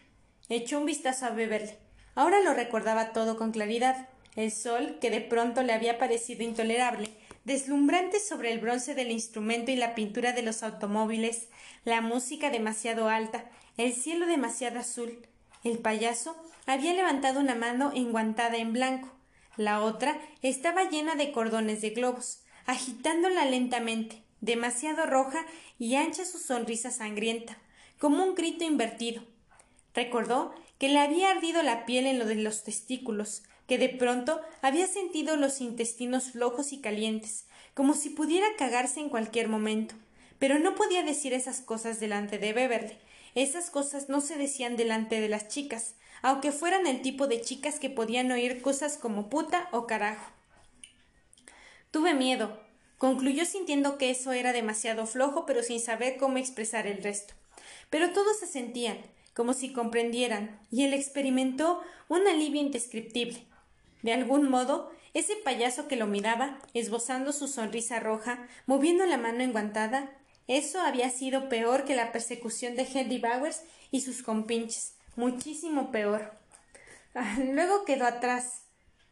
Echó 0.49 0.79
un 0.79 0.87
vistazo 0.87 1.27
a 1.27 1.29
Beverly. 1.29 1.73
Ahora 2.15 2.39
lo 2.41 2.55
recordaba 2.55 3.13
todo 3.13 3.37
con 3.37 3.51
claridad. 3.51 4.09
El 4.35 4.51
sol, 4.51 4.97
que 4.99 5.11
de 5.11 5.21
pronto 5.21 5.61
le 5.61 5.73
había 5.73 5.99
parecido 5.99 6.43
intolerable, 6.43 7.09
deslumbrante 7.45 8.19
sobre 8.19 8.51
el 8.51 8.59
bronce 8.59 8.95
del 8.95 9.11
instrumento 9.11 9.69
y 9.69 9.75
la 9.75 9.93
pintura 9.93 10.33
de 10.33 10.41
los 10.41 10.63
automóviles, 10.63 11.49
la 11.83 12.01
música 12.01 12.49
demasiado 12.49 13.09
alta, 13.09 13.45
el 13.79 13.93
cielo 13.93 14.25
demasiado 14.25 14.77
azul. 14.77 15.25
El 15.63 15.77
payaso 15.77 16.35
había 16.65 16.93
levantado 16.93 17.39
una 17.39 17.55
mano 17.55 17.93
enguantada 17.95 18.57
en 18.57 18.73
blanco. 18.73 19.09
La 19.55 19.81
otra 19.81 20.19
estaba 20.41 20.89
llena 20.89 21.15
de 21.15 21.31
cordones 21.31 21.79
de 21.79 21.91
globos, 21.91 22.41
agitándola 22.65 23.45
lentamente, 23.45 24.21
demasiado 24.41 25.05
roja 25.05 25.45
y 25.77 25.95
ancha 25.95 26.25
su 26.25 26.39
sonrisa 26.39 26.91
sangrienta, 26.91 27.57
como 27.99 28.21
un 28.21 28.35
grito 28.35 28.65
invertido. 28.65 29.23
Recordó 29.93 30.53
que 30.77 30.89
le 30.89 30.99
había 30.99 31.31
ardido 31.31 31.63
la 31.63 31.85
piel 31.85 32.05
en 32.05 32.19
lo 32.19 32.25
de 32.25 32.35
los 32.35 32.65
testículos, 32.65 33.43
que 33.65 33.77
de 33.77 33.87
pronto 33.87 34.41
había 34.61 34.87
sentido 34.87 35.37
los 35.37 35.61
intestinos 35.61 36.31
flojos 36.31 36.73
y 36.73 36.81
calientes, 36.81 37.45
como 37.73 37.93
si 37.93 38.09
pudiera 38.09 38.47
cagarse 38.57 38.99
en 38.99 39.07
cualquier 39.07 39.47
momento. 39.47 39.95
Pero 40.37 40.59
no 40.59 40.75
podía 40.75 41.01
decir 41.01 41.33
esas 41.33 41.61
cosas 41.61 42.01
delante 42.01 42.39
de 42.39 42.51
Beverly. 42.51 42.97
Esas 43.39 43.69
cosas 43.69 44.09
no 44.09 44.19
se 44.19 44.35
decían 44.35 44.75
delante 44.75 45.21
de 45.21 45.29
las 45.29 45.47
chicas, 45.47 45.95
aunque 46.21 46.51
fueran 46.51 46.85
el 46.87 47.01
tipo 47.01 47.25
de 47.25 47.39
chicas 47.39 47.79
que 47.79 47.89
podían 47.89 48.29
oír 48.33 48.61
cosas 48.61 48.97
como 48.97 49.29
puta 49.29 49.69
o 49.71 49.87
carajo. 49.87 50.29
Tuve 51.89 52.13
miedo, 52.13 52.59
concluyó 52.97 53.45
sintiendo 53.45 53.97
que 53.97 54.09
eso 54.09 54.33
era 54.33 54.51
demasiado 54.51 55.07
flojo, 55.07 55.45
pero 55.45 55.63
sin 55.63 55.79
saber 55.79 56.17
cómo 56.17 56.37
expresar 56.37 56.85
el 56.85 57.01
resto. 57.01 57.33
Pero 57.89 58.11
todos 58.11 58.37
se 58.37 58.45
sentían, 58.45 58.97
como 59.33 59.53
si 59.53 59.71
comprendieran, 59.71 60.59
y 60.69 60.83
él 60.83 60.93
experimentó 60.93 61.81
un 62.09 62.27
alivio 62.27 62.59
indescriptible. 62.59 63.45
De 64.01 64.11
algún 64.11 64.49
modo, 64.49 64.91
ese 65.13 65.37
payaso 65.37 65.87
que 65.87 65.95
lo 65.95 66.07
miraba, 66.07 66.59
esbozando 66.73 67.31
su 67.31 67.47
sonrisa 67.47 68.01
roja, 68.01 68.49
moviendo 68.65 69.05
la 69.05 69.17
mano 69.17 69.43
enguantada, 69.43 70.18
eso 70.49 70.81
había 70.81 71.09
sido 71.11 71.47
peor 71.47 71.85
que 71.85 71.95
la 71.95 72.11
persecución 72.11 72.75
de 72.75 72.87
Henry 72.91 73.19
Bowers 73.19 73.61
y 73.91 74.01
sus 74.01 74.23
compinches, 74.23 74.95
muchísimo 75.15 75.91
peor. 75.91 76.33
Ah, 77.13 77.37
luego 77.37 77.85
quedó 77.85 78.05
atrás, 78.05 78.63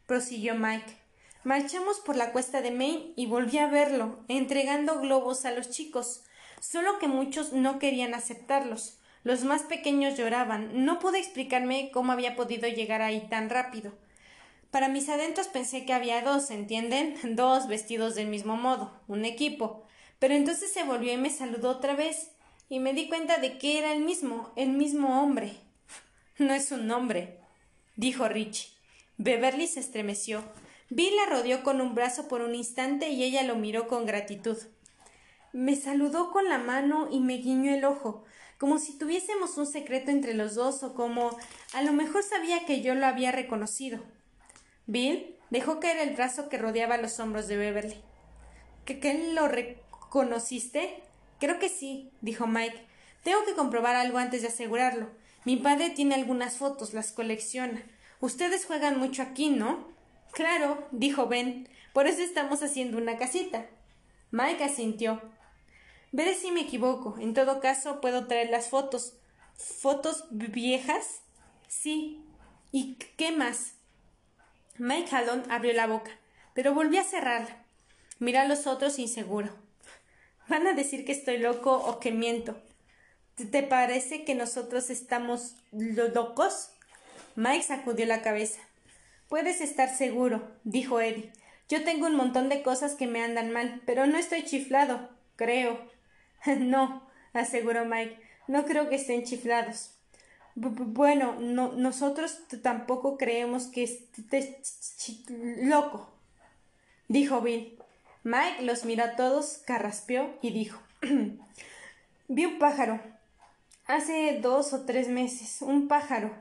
prosiguió 0.06 0.56
Mike. 0.56 0.96
Marchamos 1.44 2.00
por 2.00 2.16
la 2.16 2.32
cuesta 2.32 2.60
de 2.60 2.72
Maine 2.72 3.12
y 3.14 3.26
volví 3.26 3.58
a 3.58 3.68
verlo, 3.68 4.18
entregando 4.26 5.00
globos 5.00 5.44
a 5.44 5.52
los 5.52 5.70
chicos, 5.70 6.24
solo 6.60 6.98
que 6.98 7.06
muchos 7.06 7.52
no 7.52 7.78
querían 7.78 8.14
aceptarlos. 8.14 8.98
Los 9.22 9.44
más 9.44 9.62
pequeños 9.62 10.16
lloraban. 10.16 10.84
No 10.84 10.98
pude 10.98 11.18
explicarme 11.18 11.90
cómo 11.92 12.12
había 12.12 12.34
podido 12.34 12.68
llegar 12.68 13.00
ahí 13.00 13.26
tan 13.30 13.48
rápido. 13.48 13.92
Para 14.70 14.88
mis 14.88 15.08
adentros 15.08 15.48
pensé 15.48 15.84
que 15.84 15.92
había 15.92 16.20
dos, 16.22 16.50
¿entienden? 16.50 17.14
Dos 17.36 17.68
vestidos 17.68 18.14
del 18.14 18.26
mismo 18.26 18.56
modo, 18.56 18.92
un 19.06 19.24
equipo. 19.24 19.84
Pero 20.18 20.34
entonces 20.34 20.72
se 20.72 20.84
volvió 20.84 21.12
y 21.12 21.16
me 21.16 21.30
saludó 21.30 21.70
otra 21.70 21.94
vez, 21.94 22.30
y 22.68 22.80
me 22.80 22.92
di 22.92 23.08
cuenta 23.08 23.38
de 23.38 23.58
que 23.58 23.78
era 23.78 23.92
el 23.92 24.00
mismo, 24.00 24.52
el 24.56 24.70
mismo 24.70 25.22
hombre. 25.22 25.56
No 26.38 26.54
es 26.54 26.70
un 26.70 26.88
hombre, 26.92 27.40
dijo 27.96 28.28
Rich. 28.28 28.72
Beverly 29.16 29.66
se 29.66 29.80
estremeció. 29.80 30.44
Bill 30.90 31.16
la 31.16 31.26
rodeó 31.26 31.64
con 31.64 31.80
un 31.80 31.96
brazo 31.96 32.28
por 32.28 32.40
un 32.40 32.54
instante 32.54 33.08
y 33.08 33.24
ella 33.24 33.42
lo 33.42 33.56
miró 33.56 33.88
con 33.88 34.06
gratitud. 34.06 34.56
Me 35.52 35.74
saludó 35.74 36.30
con 36.30 36.48
la 36.48 36.58
mano 36.58 37.08
y 37.10 37.18
me 37.18 37.38
guiñó 37.38 37.74
el 37.74 37.84
ojo, 37.84 38.24
como 38.58 38.78
si 38.78 38.96
tuviésemos 38.96 39.58
un 39.58 39.66
secreto 39.66 40.12
entre 40.12 40.34
los 40.34 40.54
dos 40.54 40.84
o 40.84 40.94
como 40.94 41.36
a 41.74 41.82
lo 41.82 41.92
mejor 41.92 42.22
sabía 42.22 42.64
que 42.64 42.80
yo 42.80 42.94
lo 42.94 43.06
había 43.06 43.32
reconocido. 43.32 43.98
Bill 44.86 45.34
dejó 45.50 45.80
caer 45.80 45.98
el 46.08 46.14
brazo 46.14 46.48
que 46.48 46.58
rodeaba 46.58 46.96
los 46.96 47.18
hombros 47.18 47.48
de 47.48 47.56
Beverly. 47.56 47.96
¿Que, 48.84 49.00
qué 49.00 49.32
lo 49.34 49.48
reconociste? 50.08 51.02
Creo 51.38 51.58
que 51.58 51.68
sí, 51.68 52.10
dijo 52.22 52.46
Mike. 52.46 52.86
Tengo 53.22 53.44
que 53.44 53.54
comprobar 53.54 53.94
algo 53.94 54.18
antes 54.18 54.42
de 54.42 54.48
asegurarlo. 54.48 55.08
Mi 55.44 55.56
padre 55.56 55.90
tiene 55.90 56.14
algunas 56.14 56.56
fotos, 56.56 56.94
las 56.94 57.12
colecciona. 57.12 57.82
Ustedes 58.20 58.64
juegan 58.64 58.98
mucho 58.98 59.22
aquí, 59.22 59.50
¿no? 59.50 59.86
Claro, 60.32 60.88
dijo 60.90 61.26
Ben. 61.26 61.68
Por 61.92 62.06
eso 62.06 62.22
estamos 62.22 62.62
haciendo 62.62 62.98
una 62.98 63.16
casita. 63.16 63.66
Mike 64.30 64.64
asintió. 64.64 65.20
Veré 66.10 66.34
si 66.34 66.50
me 66.50 66.62
equivoco. 66.62 67.16
En 67.18 67.34
todo 67.34 67.60
caso, 67.60 68.00
puedo 68.00 68.26
traer 68.26 68.50
las 68.50 68.68
fotos. 68.68 69.14
¿Fotos 69.54 70.24
viejas? 70.30 71.20
Sí. 71.68 72.24
¿Y 72.72 72.94
qué 73.16 73.32
más? 73.32 73.74
Mike 74.78 75.14
Hallon 75.14 75.44
abrió 75.50 75.72
la 75.72 75.86
boca, 75.86 76.10
pero 76.54 76.72
volvió 76.74 77.00
a 77.00 77.04
cerrarla. 77.04 77.64
Miró 78.18 78.40
a 78.40 78.44
los 78.44 78.66
otros 78.66 78.98
inseguro. 78.98 79.67
Van 80.48 80.66
a 80.66 80.72
decir 80.72 81.04
que 81.04 81.12
estoy 81.12 81.38
loco 81.38 81.72
o 81.72 82.00
que 82.00 82.10
miento. 82.10 82.56
¿Te 83.50 83.62
parece 83.62 84.24
que 84.24 84.34
nosotros 84.34 84.90
estamos 84.90 85.56
locos? 85.72 86.70
Mike 87.36 87.62
sacudió 87.62 88.06
la 88.06 88.22
cabeza. 88.22 88.60
Puedes 89.28 89.60
estar 89.60 89.94
seguro, 89.94 90.50
dijo 90.64 91.00
Eddie. 91.00 91.32
Yo 91.68 91.84
tengo 91.84 92.06
un 92.06 92.16
montón 92.16 92.48
de 92.48 92.62
cosas 92.62 92.94
que 92.94 93.06
me 93.06 93.22
andan 93.22 93.52
mal, 93.52 93.82
pero 93.84 94.06
no 94.06 94.16
estoy 94.16 94.42
chiflado, 94.42 95.10
creo. 95.36 95.78
no, 96.58 97.06
aseguró 97.34 97.84
Mike. 97.84 98.18
No 98.48 98.64
creo 98.64 98.88
que 98.88 98.96
estén 98.96 99.24
chiflados. 99.24 99.94
bueno, 100.54 101.36
no, 101.38 101.72
nosotros 101.72 102.40
tampoco 102.62 103.18
creemos 103.18 103.66
que 103.66 103.84
estés 103.84 104.48
loco, 105.60 106.10
dijo 107.06 107.42
Bill. 107.42 107.77
Mike 108.28 108.60
los 108.60 108.84
miró 108.84 109.04
a 109.04 109.16
todos, 109.16 109.62
carraspeó 109.64 110.38
y 110.42 110.50
dijo 110.50 110.82
Vi 112.28 112.44
un 112.44 112.58
pájaro. 112.58 113.00
Hace 113.86 114.38
dos 114.42 114.74
o 114.74 114.84
tres 114.84 115.08
meses. 115.08 115.62
Un 115.62 115.88
pájaro. 115.88 116.36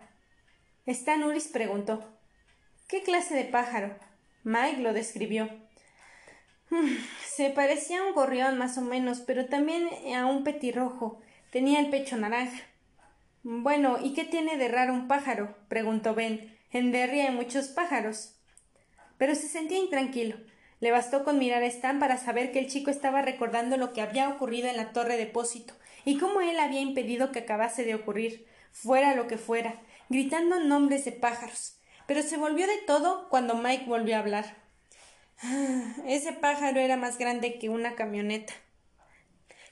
Stan 0.86 1.24
Uris 1.24 1.48
preguntó 1.48 2.06
¿Qué 2.90 3.04
clase 3.04 3.36
de 3.36 3.46
pájaro? 3.46 3.98
Mike 4.44 4.82
lo 4.82 4.92
describió. 4.92 5.50
Se 7.26 7.52
parecía 7.52 8.02
a 8.02 8.04
un 8.04 8.14
gorrión 8.14 8.58
más 8.58 8.78
o 8.78 8.82
menos, 8.82 9.22
pero 9.22 9.46
también 9.46 9.88
a 10.14 10.26
un 10.26 10.44
petirrojo. 10.44 11.22
Tenía 11.52 11.80
el 11.80 11.90
pecho 11.90 12.18
naranja. 12.18 12.64
Bueno, 13.44 13.98
¿y 14.04 14.14
qué 14.14 14.26
tiene 14.26 14.58
de 14.58 14.68
raro 14.68 14.94
un 14.94 15.08
pájaro? 15.08 15.56
preguntó 15.70 16.14
Ben. 16.14 16.54
En 16.70 16.92
Derry 16.92 17.22
hay 17.22 17.34
muchos 17.34 17.70
pájaros. 17.70 18.36
Pero 19.18 19.36
se 19.36 19.48
sentía 19.48 19.78
intranquilo. 19.78 20.36
Le 20.80 20.92
bastó 20.92 21.24
con 21.24 21.40
mirar 21.40 21.64
a 21.64 21.68
Stan 21.68 22.00
para 22.00 22.18
saber 22.18 22.52
que 22.52 22.60
el 22.60 22.68
chico 22.68 22.92
estaba 22.92 23.22
recordando 23.22 23.78
lo 23.78 23.94
que 23.94 24.02
había 24.02 24.30
ocurrido 24.30 24.68
en 24.68 24.78
la 24.78 24.92
torre 24.92 25.18
depósito 25.18 25.74
y 26.06 26.18
cómo 26.18 26.42
él 26.42 26.60
había 26.60 26.82
impedido 26.82 27.32
que 27.32 27.40
acabase 27.40 27.84
de 27.84 27.96
ocurrir, 27.96 28.46
fuera 28.72 29.16
lo 29.16 29.28
que 29.28 29.38
fuera, 29.38 29.82
gritando 30.10 30.60
nombres 30.60 31.04
de 31.06 31.12
pájaros. 31.12 31.78
Pero 32.06 32.22
se 32.22 32.38
volvió 32.38 32.68
de 32.68 32.78
todo 32.86 33.28
cuando 33.30 33.56
Mike 33.56 33.86
volvió 33.88 34.16
a 34.16 34.20
hablar. 34.20 34.56
Ese 36.06 36.34
pájaro 36.34 36.80
era 36.80 36.96
más 36.96 37.18
grande 37.18 37.60
que 37.60 37.70
una 37.70 37.96
camioneta. 37.96 38.54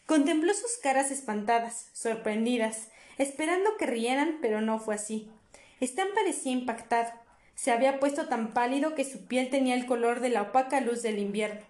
Contempló 0.05 0.53
sus 0.53 0.77
caras 0.77 1.09
espantadas, 1.11 1.89
sorprendidas, 1.93 2.89
esperando 3.17 3.77
que 3.77 3.87
rieran, 3.87 4.39
pero 4.41 4.61
no 4.61 4.79
fue 4.79 4.95
así. 4.95 5.31
Stan 5.79 6.09
parecía 6.13 6.51
impactado. 6.51 7.11
Se 7.55 7.71
había 7.71 7.99
puesto 7.99 8.27
tan 8.27 8.53
pálido 8.53 8.95
que 8.95 9.05
su 9.05 9.25
piel 9.25 9.49
tenía 9.49 9.75
el 9.75 9.85
color 9.85 10.19
de 10.19 10.29
la 10.29 10.43
opaca 10.43 10.81
luz 10.81 11.01
del 11.01 11.19
invierno. 11.19 11.61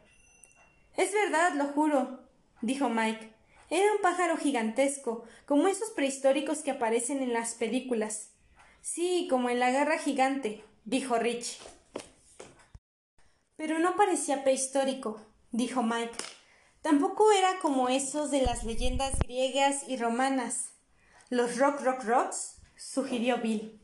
Es 0.97 1.13
verdad, 1.13 1.53
lo 1.53 1.65
juro, 1.65 2.19
dijo 2.61 2.89
Mike. 2.89 3.31
Era 3.69 3.91
un 3.93 4.01
pájaro 4.01 4.37
gigantesco, 4.37 5.23
como 5.45 5.67
esos 5.67 5.89
prehistóricos 5.91 6.59
que 6.59 6.71
aparecen 6.71 7.21
en 7.21 7.33
las 7.33 7.55
películas. 7.55 8.31
Sí, 8.81 9.27
como 9.29 9.49
en 9.49 9.59
la 9.59 9.71
guerra 9.71 9.97
gigante, 9.97 10.63
dijo 10.83 11.17
Rich. 11.17 11.59
Pero 13.57 13.79
no 13.79 13.95
parecía 13.95 14.43
prehistórico, 14.43 15.19
dijo 15.51 15.81
Mike. 15.81 16.15
Tampoco 16.81 17.31
era 17.31 17.59
como 17.59 17.89
esos 17.89 18.29
de 18.29 18.41
las 18.41 18.63
leyendas 18.63 19.17
griegas 19.19 19.87
y 19.87 19.97
romanas. 19.97 20.73
¿Los 21.29 21.57
rock 21.57 21.81
rock 21.81 22.03
rocks? 22.03 22.57
sugirió 22.75 23.37
Bill. 23.37 23.79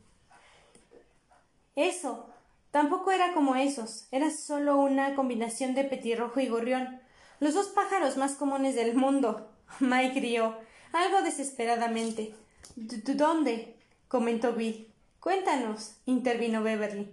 Eso. 1.76 2.30
Tampoco 2.72 3.12
era 3.12 3.34
como 3.34 3.56
esos. 3.56 4.08
Era 4.12 4.32
solo 4.32 4.78
una 4.78 5.16
combinación 5.16 5.76
de 5.76 5.84
petirrojo 5.84 6.40
y 6.40 6.48
gorrión. 6.48 7.02
Los 7.40 7.54
dos 7.54 7.68
pájaros 7.68 8.18
más 8.18 8.36
comunes 8.36 8.76
del 8.76 8.96
mundo. 8.96 9.52
Mike 9.80 10.20
rió, 10.20 10.58
algo 10.94 11.22
desesperadamente. 11.22 12.36
¿Dónde? 12.76 13.78
comentó 14.08 14.54
Bill. 14.54 14.92
Cuéntanos, 15.20 15.96
intervino 16.06 16.64
Beverly. 16.64 17.12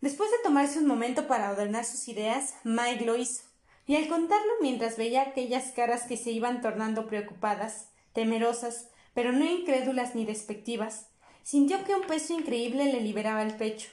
Después 0.00 0.30
de 0.30 0.38
tomarse 0.42 0.78
un 0.78 0.86
momento 0.86 1.28
para 1.28 1.50
ordenar 1.50 1.84
sus 1.84 2.08
ideas, 2.08 2.54
Mike 2.64 3.04
lo 3.04 3.16
hizo, 3.16 3.44
y 3.86 3.94
al 3.94 4.08
contarlo 4.08 4.50
mientras 4.60 4.96
veía 4.96 5.22
aquellas 5.22 5.70
caras 5.72 6.04
que 6.04 6.16
se 6.16 6.32
iban 6.32 6.60
tornando 6.60 7.06
preocupadas, 7.06 7.90
temerosas, 8.12 8.88
pero 9.14 9.30
no 9.30 9.44
incrédulas 9.44 10.16
ni 10.16 10.24
despectivas, 10.24 11.06
sintió 11.42 11.84
que 11.84 11.94
un 11.94 12.02
peso 12.02 12.32
increíble 12.32 12.92
le 12.92 13.00
liberaba 13.00 13.42
el 13.42 13.54
pecho. 13.56 13.90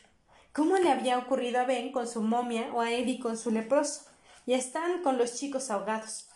¿Cómo 0.53 0.77
le 0.77 0.91
había 0.91 1.17
ocurrido 1.17 1.59
a 1.59 1.65
Ben 1.65 1.91
con 1.91 2.07
su 2.07 2.21
momia 2.21 2.71
o 2.73 2.81
a 2.81 2.91
Eddie 2.91 3.19
con 3.19 3.37
su 3.37 3.51
leproso? 3.51 4.05
Y 4.45 4.53
a 4.53 4.57
Stan 4.57 5.03
con 5.03 5.17
los 5.17 5.35
chicos 5.35 5.69
ahogados. 5.69 6.27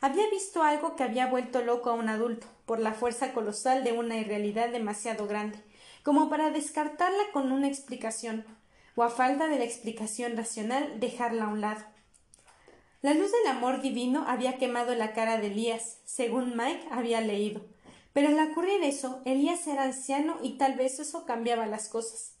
Había 0.00 0.28
visto 0.30 0.62
algo 0.62 0.94
que 0.94 1.02
había 1.02 1.26
vuelto 1.26 1.62
loco 1.62 1.90
a 1.90 1.94
un 1.94 2.08
adulto, 2.08 2.46
por 2.64 2.78
la 2.78 2.92
fuerza 2.92 3.32
colosal 3.32 3.82
de 3.82 3.92
una 3.92 4.16
irrealidad 4.16 4.68
demasiado 4.68 5.26
grande, 5.26 5.58
como 6.02 6.28
para 6.28 6.50
descartarla 6.50 7.24
con 7.32 7.50
una 7.50 7.66
explicación, 7.66 8.44
o 8.94 9.02
a 9.02 9.10
falta 9.10 9.48
de 9.48 9.58
la 9.58 9.64
explicación 9.64 10.36
racional 10.36 11.00
dejarla 11.00 11.46
a 11.46 11.48
un 11.48 11.60
lado. 11.60 11.84
La 13.02 13.14
luz 13.14 13.30
del 13.32 13.46
amor 13.48 13.82
divino 13.82 14.24
había 14.26 14.58
quemado 14.58 14.94
la 14.94 15.12
cara 15.12 15.38
de 15.38 15.48
Elías, 15.48 15.98
según 16.04 16.56
Mike 16.56 16.86
había 16.90 17.20
leído, 17.20 17.62
pero 18.16 18.28
al 18.28 18.50
ocurrir 18.50 18.82
eso, 18.82 19.20
Elías 19.26 19.66
era 19.66 19.82
anciano 19.82 20.38
y 20.42 20.56
tal 20.56 20.72
vez 20.72 21.00
eso 21.00 21.26
cambiaba 21.26 21.66
las 21.66 21.90
cosas. 21.90 22.32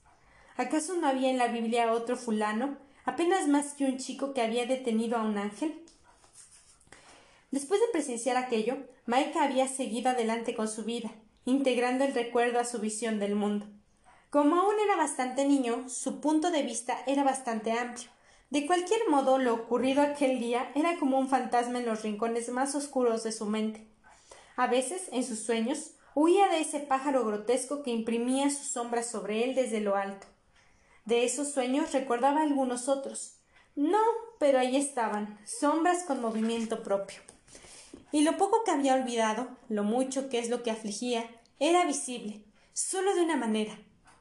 ¿Acaso 0.56 0.94
no 0.94 1.06
había 1.06 1.28
en 1.28 1.36
la 1.36 1.48
Biblia 1.48 1.92
otro 1.92 2.16
fulano, 2.16 2.78
apenas 3.04 3.46
más 3.46 3.74
que 3.74 3.84
un 3.84 3.98
chico 3.98 4.32
que 4.32 4.40
había 4.40 4.64
detenido 4.64 5.18
a 5.18 5.22
un 5.22 5.36
ángel? 5.36 5.78
Después 7.50 7.78
de 7.82 7.88
presenciar 7.92 8.38
aquello, 8.38 8.78
Mike 9.04 9.38
había 9.38 9.68
seguido 9.68 10.08
adelante 10.08 10.54
con 10.54 10.66
su 10.66 10.82
vida, 10.82 11.10
integrando 11.44 12.06
el 12.06 12.14
recuerdo 12.14 12.58
a 12.58 12.64
su 12.64 12.78
visión 12.78 13.18
del 13.18 13.34
mundo. 13.34 13.66
Como 14.30 14.56
aún 14.56 14.76
era 14.82 14.96
bastante 14.96 15.44
niño, 15.44 15.90
su 15.90 16.22
punto 16.22 16.50
de 16.50 16.62
vista 16.62 16.96
era 17.06 17.22
bastante 17.22 17.72
amplio. 17.72 18.08
De 18.48 18.66
cualquier 18.66 19.10
modo, 19.10 19.36
lo 19.36 19.52
ocurrido 19.52 20.00
aquel 20.00 20.40
día 20.40 20.72
era 20.74 20.98
como 20.98 21.18
un 21.18 21.28
fantasma 21.28 21.80
en 21.80 21.84
los 21.84 22.02
rincones 22.02 22.48
más 22.48 22.74
oscuros 22.74 23.24
de 23.24 23.32
su 23.32 23.44
mente. 23.44 23.86
A 24.56 24.66
veces, 24.66 25.08
en 25.12 25.22
sus 25.22 25.40
sueños, 25.40 25.92
huía 26.14 26.48
de 26.48 26.60
ese 26.60 26.80
pájaro 26.80 27.24
grotesco 27.26 27.82
que 27.82 27.90
imprimía 27.90 28.48
su 28.48 28.64
sombra 28.64 29.02
sobre 29.02 29.44
él 29.44 29.54
desde 29.54 29.80
lo 29.80 29.96
alto. 29.96 30.26
De 31.04 31.24
esos 31.24 31.52
sueños 31.52 31.92
recordaba 31.92 32.42
algunos 32.42 32.88
otros. 32.88 33.34
No, 33.74 34.00
pero 34.38 34.58
ahí 34.58 34.76
estaban, 34.76 35.38
sombras 35.44 36.04
con 36.04 36.22
movimiento 36.22 36.82
propio. 36.82 37.18
Y 38.12 38.22
lo 38.22 38.38
poco 38.38 38.64
que 38.64 38.70
había 38.70 38.94
olvidado, 38.94 39.48
lo 39.68 39.84
mucho 39.84 40.30
que 40.30 40.38
es 40.38 40.48
lo 40.48 40.62
que 40.62 40.70
afligía, 40.70 41.28
era 41.60 41.84
visible, 41.84 42.42
solo 42.72 43.14
de 43.14 43.20
una 43.20 43.36
manera. 43.36 43.78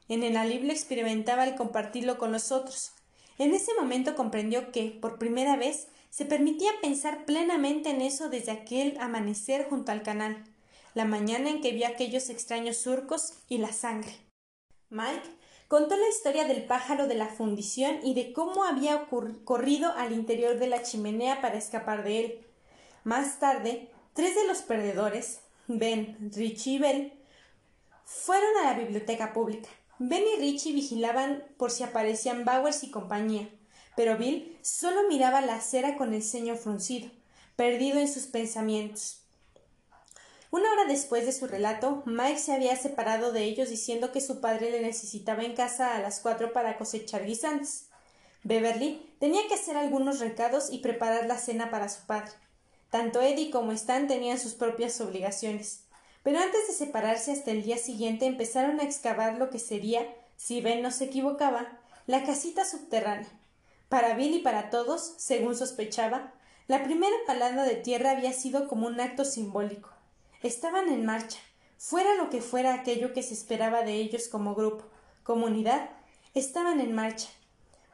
En 0.10 0.24
el 0.24 0.36
alivio 0.36 0.72
experimentaba 0.72 1.46
el 1.46 1.56
compartirlo 1.56 2.18
con 2.18 2.34
los 2.34 2.52
otros. 2.52 2.92
En 3.38 3.54
ese 3.54 3.72
momento 3.80 4.16
comprendió 4.16 4.72
que, 4.72 4.98
por 5.02 5.18
primera 5.18 5.56
vez, 5.56 5.88
se 6.16 6.24
permitía 6.24 6.72
pensar 6.82 7.26
plenamente 7.26 7.90
en 7.90 8.00
eso 8.00 8.30
desde 8.30 8.54
aquel 8.54 8.98
amanecer 9.02 9.68
junto 9.70 9.92
al 9.92 10.02
canal, 10.02 10.46
la 10.94 11.04
mañana 11.04 11.50
en 11.50 11.60
que 11.60 11.74
vio 11.74 11.86
aquellos 11.86 12.30
extraños 12.30 12.78
surcos 12.78 13.34
y 13.50 13.58
la 13.58 13.74
sangre. 13.74 14.16
Mike 14.90 15.30
contó 15.68 15.98
la 15.98 16.08
historia 16.08 16.46
del 16.46 16.64
pájaro 16.64 17.08
de 17.08 17.16
la 17.16 17.28
fundición 17.28 18.00
y 18.02 18.14
de 18.14 18.32
cómo 18.32 18.64
había 18.64 19.10
corrido 19.44 19.92
al 19.92 20.14
interior 20.14 20.58
de 20.58 20.68
la 20.68 20.84
chimenea 20.84 21.42
para 21.42 21.58
escapar 21.58 22.06
de 22.06 22.20
él. 22.24 22.46
Más 23.04 23.40
tarde, 23.40 23.90
tres 24.14 24.36
de 24.36 24.48
los 24.48 24.60
perdedores, 24.60 25.42
Ben, 25.68 26.32
Richie 26.34 26.76
y 26.76 26.80
Bell, 26.80 27.14
fueron 28.06 28.56
a 28.62 28.72
la 28.72 28.80
biblioteca 28.80 29.34
pública. 29.34 29.68
Ben 30.00 30.24
y 30.38 30.40
Richie 30.40 30.72
vigilaban 30.72 31.44
por 31.58 31.72
si 31.72 31.84
aparecían 31.84 32.46
Bowers 32.46 32.86
y 32.86 32.90
compañía, 32.90 33.50
pero 33.96 34.18
Bill 34.18 34.58
solo 34.62 35.08
miraba 35.08 35.42
la 35.42 35.56
acera 35.56 35.98
con 35.98 36.14
el 36.14 36.24
ceño 36.24 36.56
fruncido, 36.56 37.10
perdido 37.56 38.00
en 38.00 38.08
sus 38.08 38.24
pensamientos. 38.24 39.22
Una 40.52 40.72
hora 40.72 40.86
después 40.86 41.26
de 41.26 41.32
su 41.34 41.48
relato, 41.48 42.04
Mike 42.06 42.40
se 42.40 42.54
había 42.54 42.76
separado 42.76 43.32
de 43.32 43.44
ellos 43.44 43.70
diciendo 43.70 44.12
que 44.12 44.22
su 44.22 44.40
padre 44.40 44.72
le 44.72 44.82
necesitaba 44.82 45.44
en 45.44 45.54
casa 45.56 45.96
a 45.96 46.00
las 46.00 46.20
cuatro 46.20 46.54
para 46.54 46.78
cosechar 46.78 47.26
guisantes. 47.26 47.88
Beverly 48.44 49.14
tenía 49.20 49.42
que 49.48 49.56
hacer 49.56 49.76
algunos 49.76 50.20
recados 50.20 50.72
y 50.72 50.78
preparar 50.80 51.26
la 51.26 51.38
cena 51.38 51.72
para 51.72 51.90
su 51.90 52.06
padre. 52.06 52.32
Tanto 52.90 53.22
Eddie 53.22 53.50
como 53.52 53.72
Stan 53.74 54.08
tenían 54.08 54.40
sus 54.40 54.54
propias 54.54 55.02
obligaciones. 55.02 55.82
Pero 56.24 56.40
antes 56.40 56.68
de 56.68 56.74
separarse 56.74 57.32
hasta 57.32 57.52
el 57.52 57.64
día 57.64 57.78
siguiente 57.78 58.26
empezaron 58.26 58.80
a 58.80 58.84
excavar 58.84 59.38
lo 59.38 59.50
que 59.50 59.60
sería, 59.60 60.08
si 60.38 60.62
Ben 60.62 60.82
no 60.82 60.92
se 60.92 61.06
equivocaba, 61.06 61.80
la 62.08 62.24
casita 62.24 62.64
subterránea. 62.64 63.28
Para 63.96 64.14
Bill 64.14 64.36
y 64.36 64.40
para 64.40 64.70
todos, 64.70 65.14
según 65.16 65.56
sospechaba, 65.56 66.34
la 66.68 66.84
primera 66.84 67.16
palada 67.26 67.64
de 67.64 67.78
tierra 67.78 68.12
había 68.12 68.34
sido 68.34 68.68
como 68.68 68.88
un 68.88 69.00
acto 69.00 69.24
simbólico. 69.24 69.90
Estaban 70.44 70.90
en 70.90 71.06
marcha, 71.06 71.40
fuera 71.78 72.14
lo 72.16 72.30
que 72.30 72.42
fuera 72.42 72.74
aquello 72.74 73.14
que 73.14 73.24
se 73.24 73.34
esperaba 73.34 73.84
de 73.84 73.94
ellos 73.94 74.28
como 74.28 74.54
grupo, 74.54 74.84
comunidad, 75.24 75.92
estaban 76.34 76.82
en 76.82 76.94
marcha. 76.94 77.30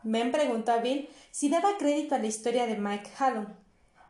Ben 0.02 0.32
preguntó 0.32 0.72
a 0.72 0.78
Bill 0.78 1.08
si 1.30 1.50
daba 1.50 1.78
crédito 1.78 2.16
a 2.16 2.18
la 2.18 2.26
historia 2.26 2.66
de 2.66 2.78
Mike 2.78 3.12
Hallon. 3.20 3.56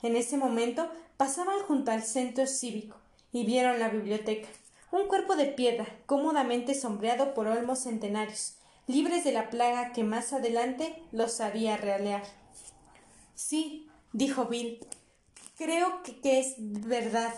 En 0.01 0.15
ese 0.15 0.37
momento 0.37 0.89
pasaban 1.17 1.59
junto 1.67 1.91
al 1.91 2.03
centro 2.03 2.47
cívico 2.47 2.95
y 3.33 3.45
vieron 3.45 3.79
la 3.81 3.89
biblioteca, 3.89 4.47
un 4.91 5.09
cuerpo 5.09 5.35
de 5.35 5.47
piedra 5.47 5.87
cómodamente 6.05 6.73
sombreado 6.73 7.33
por 7.33 7.47
olmos 7.47 7.79
centenarios, 7.79 8.60
libres 8.91 9.23
de 9.23 9.31
la 9.31 9.49
plaga 9.49 9.93
que 9.93 10.03
más 10.03 10.33
adelante 10.33 11.01
los 11.11 11.41
haría 11.41 11.77
realear. 11.77 12.23
Sí, 13.35 13.89
dijo 14.13 14.45
Bill, 14.45 14.85
creo 15.57 16.01
que, 16.03 16.39
es 16.39 16.55
verdad 16.57 17.33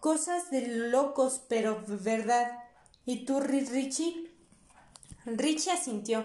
cosas 0.00 0.50
de 0.50 0.66
locos, 0.66 1.42
pero 1.48 1.82
verdad. 1.86 2.58
¿Y 3.04 3.24
tú, 3.24 3.40
Richie? 3.40 4.30
Richie 5.24 5.72
asintió. 5.72 6.24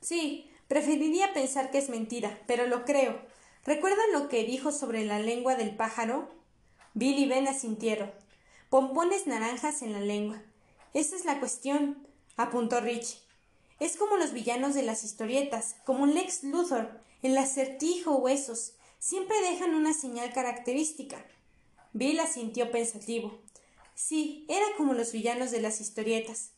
Sí, 0.00 0.50
preferiría 0.68 1.32
pensar 1.32 1.70
que 1.70 1.78
es 1.78 1.88
mentira, 1.88 2.38
pero 2.46 2.66
lo 2.66 2.84
creo. 2.84 3.20
¿Recuerdan 3.64 4.12
lo 4.12 4.28
que 4.28 4.44
dijo 4.44 4.72
sobre 4.72 5.04
la 5.04 5.18
lengua 5.18 5.56
del 5.56 5.74
pájaro? 5.74 6.30
Bill 6.94 7.18
y 7.18 7.26
Ben 7.26 7.48
asintieron. 7.48 8.12
Pompones 8.70 9.26
naranjas 9.26 9.82
en 9.82 9.92
la 9.92 10.00
lengua. 10.00 10.42
Esa 10.94 11.16
es 11.16 11.24
la 11.24 11.40
cuestión, 11.40 12.06
apuntó 12.36 12.80
Richie. 12.80 13.18
Es 13.80 13.96
como 13.96 14.16
los 14.16 14.32
villanos 14.32 14.74
de 14.74 14.82
las 14.82 15.04
historietas, 15.04 15.76
como 15.84 16.06
Lex 16.06 16.44
Luthor, 16.44 17.00
el 17.22 17.36
acertijo 17.38 18.16
huesos. 18.16 18.74
Siempre 18.98 19.40
dejan 19.40 19.74
una 19.74 19.92
señal 19.92 20.32
característica. 20.32 21.24
Bill 21.92 22.20
asintió 22.20 22.70
pensativo. 22.70 23.40
Sí, 23.94 24.46
era 24.48 24.66
como 24.76 24.94
los 24.94 25.12
villanos 25.12 25.50
de 25.50 25.60
las 25.60 25.80
historietas. 25.80 26.52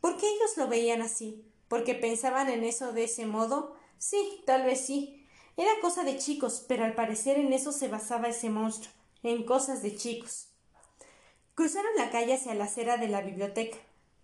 ¿Por 0.00 0.16
qué 0.16 0.26
ellos 0.26 0.56
lo 0.56 0.68
veían 0.68 1.02
así? 1.02 1.44
¿Porque 1.68 1.94
pensaban 1.94 2.48
en 2.48 2.64
eso 2.64 2.92
de 2.92 3.04
ese 3.04 3.26
modo? 3.26 3.76
Sí, 3.98 4.42
tal 4.46 4.64
vez 4.64 4.80
sí. 4.80 5.26
Era 5.56 5.70
cosa 5.80 6.04
de 6.04 6.16
chicos, 6.18 6.64
pero 6.68 6.84
al 6.84 6.94
parecer 6.94 7.38
en 7.38 7.52
eso 7.52 7.72
se 7.72 7.88
basaba 7.88 8.28
ese 8.28 8.48
monstruo, 8.48 8.92
en 9.22 9.44
cosas 9.44 9.82
de 9.82 9.96
chicos. 9.96 10.46
Cruzaron 11.54 11.90
la 11.96 12.10
calle 12.10 12.34
hacia 12.34 12.54
la 12.54 12.64
acera 12.64 12.96
de 12.96 13.08
la 13.08 13.20
biblioteca. 13.20 13.76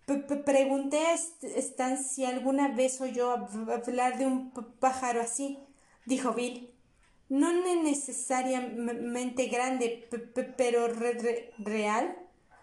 Pregunté 0.05 0.99
a 1.07 1.13
Stan 1.13 1.97
si 2.03 2.25
alguna 2.25 2.69
vez 2.69 3.01
oyó 3.01 3.31
hablar 3.31 4.17
de 4.17 4.27
un 4.27 4.51
pájaro 4.79 5.21
así, 5.21 5.59
dijo 6.05 6.33
Bill. 6.33 6.71
No 7.27 7.51
necesariamente 7.51 9.47
grande, 9.47 10.07
pero 10.57 10.87
real, 11.57 12.15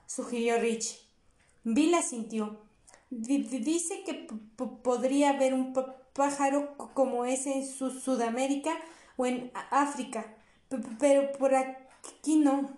sugirió 0.07 0.59
Rich. 0.59 1.01
Bill 1.65 1.95
asintió. 1.95 2.61
dice 3.11 4.05
que 4.05 4.29
podría 4.83 5.31
haber 5.31 5.55
un 5.55 5.75
pájaro 6.13 6.77
como 6.95 7.25
ese 7.25 7.55
en 7.55 7.67
Sudamérica 7.67 8.73
o 9.17 9.27
en 9.27 9.51
África, 9.71 10.37
pero 11.01 11.33
por 11.33 11.55
aquí 11.55 12.37
no. 12.37 12.71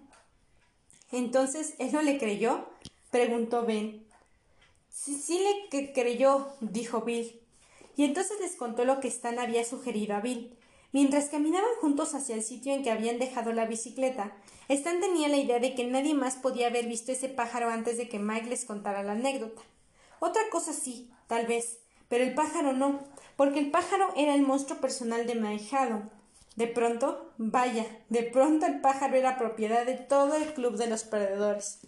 Entonces, 1.12 1.75
¿él 1.79 1.93
no 1.93 2.01
le 2.01 2.19
creyó? 2.19 2.67
preguntó 3.11 3.65
Ben. 3.65 4.04
Sí, 4.97 5.20
sí 5.20 5.40
le 5.72 5.92
creyó, 5.92 6.47
dijo 6.61 7.01
Bill. 7.01 7.40
Y 7.97 8.05
entonces 8.05 8.38
les 8.40 8.55
contó 8.55 8.84
lo 8.84 9.01
que 9.01 9.09
Stan 9.09 9.40
había 9.40 9.64
sugerido 9.64 10.14
a 10.14 10.20
Bill. 10.20 10.57
Mientras 10.92 11.30
caminaban 11.30 11.74
juntos 11.80 12.14
hacia 12.14 12.36
el 12.36 12.45
sitio 12.45 12.72
en 12.72 12.84
que 12.84 12.92
habían 12.92 13.18
dejado 13.18 13.53
la 13.53 13.66
bicicleta, 13.66 14.36
Stan 14.68 15.01
tenía 15.01 15.28
la 15.28 15.36
idea 15.36 15.59
de 15.59 15.74
que 15.74 15.84
nadie 15.84 16.14
más 16.14 16.36
podía 16.36 16.68
haber 16.68 16.86
visto 16.86 17.11
ese 17.11 17.28
pájaro 17.28 17.70
antes 17.70 17.97
de 17.97 18.09
que 18.09 18.20
Mike 18.20 18.49
les 18.49 18.64
contara 18.64 19.03
la 19.03 19.12
anécdota. 19.12 19.61
Otra 20.20 20.42
cosa 20.53 20.72
sí, 20.72 21.11
tal 21.26 21.47
vez, 21.49 21.80
pero 22.09 22.22
el 22.22 22.32
pájaro 22.32 22.72
no, 22.72 23.01
porque 23.36 23.59
el 23.59 23.72
pájaro 23.72 24.12
era 24.16 24.36
el 24.36 24.42
monstruo 24.42 24.80
personal 24.80 25.26
de 25.26 25.34
Mike 25.34 25.76
Hallon. 25.76 26.09
De 26.55 26.68
pronto, 26.68 27.32
vaya, 27.36 27.84
de 28.11 28.22
pronto 28.22 28.66
el 28.66 28.80
pájaro 28.80 29.16
era 29.16 29.38
propiedad 29.38 29.84
de 29.84 29.97
todo 29.97 30.36
el 30.36 30.55
club 30.55 30.76
de 30.76 30.86
los 30.86 31.03
perdedores. 31.03 31.80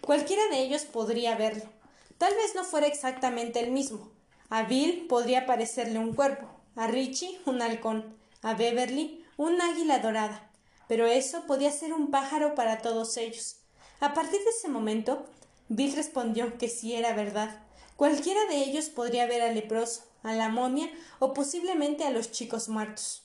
Cualquiera 0.00 0.48
de 0.48 0.62
ellos 0.62 0.86
podría 0.86 1.36
verlo. 1.36 1.73
Tal 2.18 2.34
vez 2.34 2.54
no 2.54 2.64
fuera 2.64 2.86
exactamente 2.86 3.60
el 3.60 3.70
mismo. 3.70 4.10
A 4.50 4.62
Bill 4.62 5.06
podría 5.08 5.46
parecerle 5.46 5.98
un 5.98 6.14
cuerpo, 6.14 6.48
a 6.76 6.86
Richie 6.86 7.40
un 7.46 7.62
halcón, 7.62 8.16
a 8.42 8.54
Beverly 8.54 9.24
un 9.36 9.60
águila 9.60 9.98
dorada, 9.98 10.50
pero 10.86 11.06
eso 11.06 11.44
podía 11.46 11.72
ser 11.72 11.92
un 11.92 12.10
pájaro 12.10 12.54
para 12.54 12.78
todos 12.78 13.16
ellos. 13.16 13.56
A 14.00 14.14
partir 14.14 14.40
de 14.40 14.50
ese 14.50 14.68
momento, 14.68 15.26
Bill 15.68 15.96
respondió 15.96 16.58
que 16.58 16.68
sí 16.68 16.94
era 16.94 17.14
verdad. 17.14 17.62
Cualquiera 17.96 18.44
de 18.46 18.58
ellos 18.58 18.90
podría 18.90 19.26
ver 19.26 19.42
al 19.42 19.54
leproso, 19.54 20.04
a 20.22 20.34
la 20.34 20.48
momia 20.48 20.90
o 21.18 21.32
posiblemente 21.32 22.04
a 22.04 22.10
los 22.10 22.30
chicos 22.30 22.68
muertos. 22.68 23.22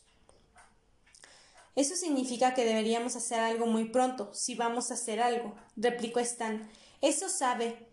Eso 1.76 1.96
significa 1.96 2.54
que 2.54 2.66
deberíamos 2.66 3.16
hacer 3.16 3.40
algo 3.40 3.66
muy 3.66 3.86
pronto, 3.86 4.34
si 4.34 4.56
vamos 4.56 4.92
a 4.92 4.96
hacer 4.96 5.22
algo, 5.22 5.56
replicó 5.76 6.20
Stan. 6.20 6.70
¿Eso 7.02 7.30
sabe? 7.30 7.89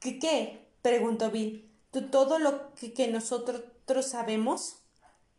¿Qué 0.00 0.68
preguntó 0.82 1.30
Bill. 1.30 1.70
¿Todo 2.10 2.38
lo 2.38 2.74
que, 2.74 3.08
nosotros 3.08 4.06
sabemos? 4.06 4.76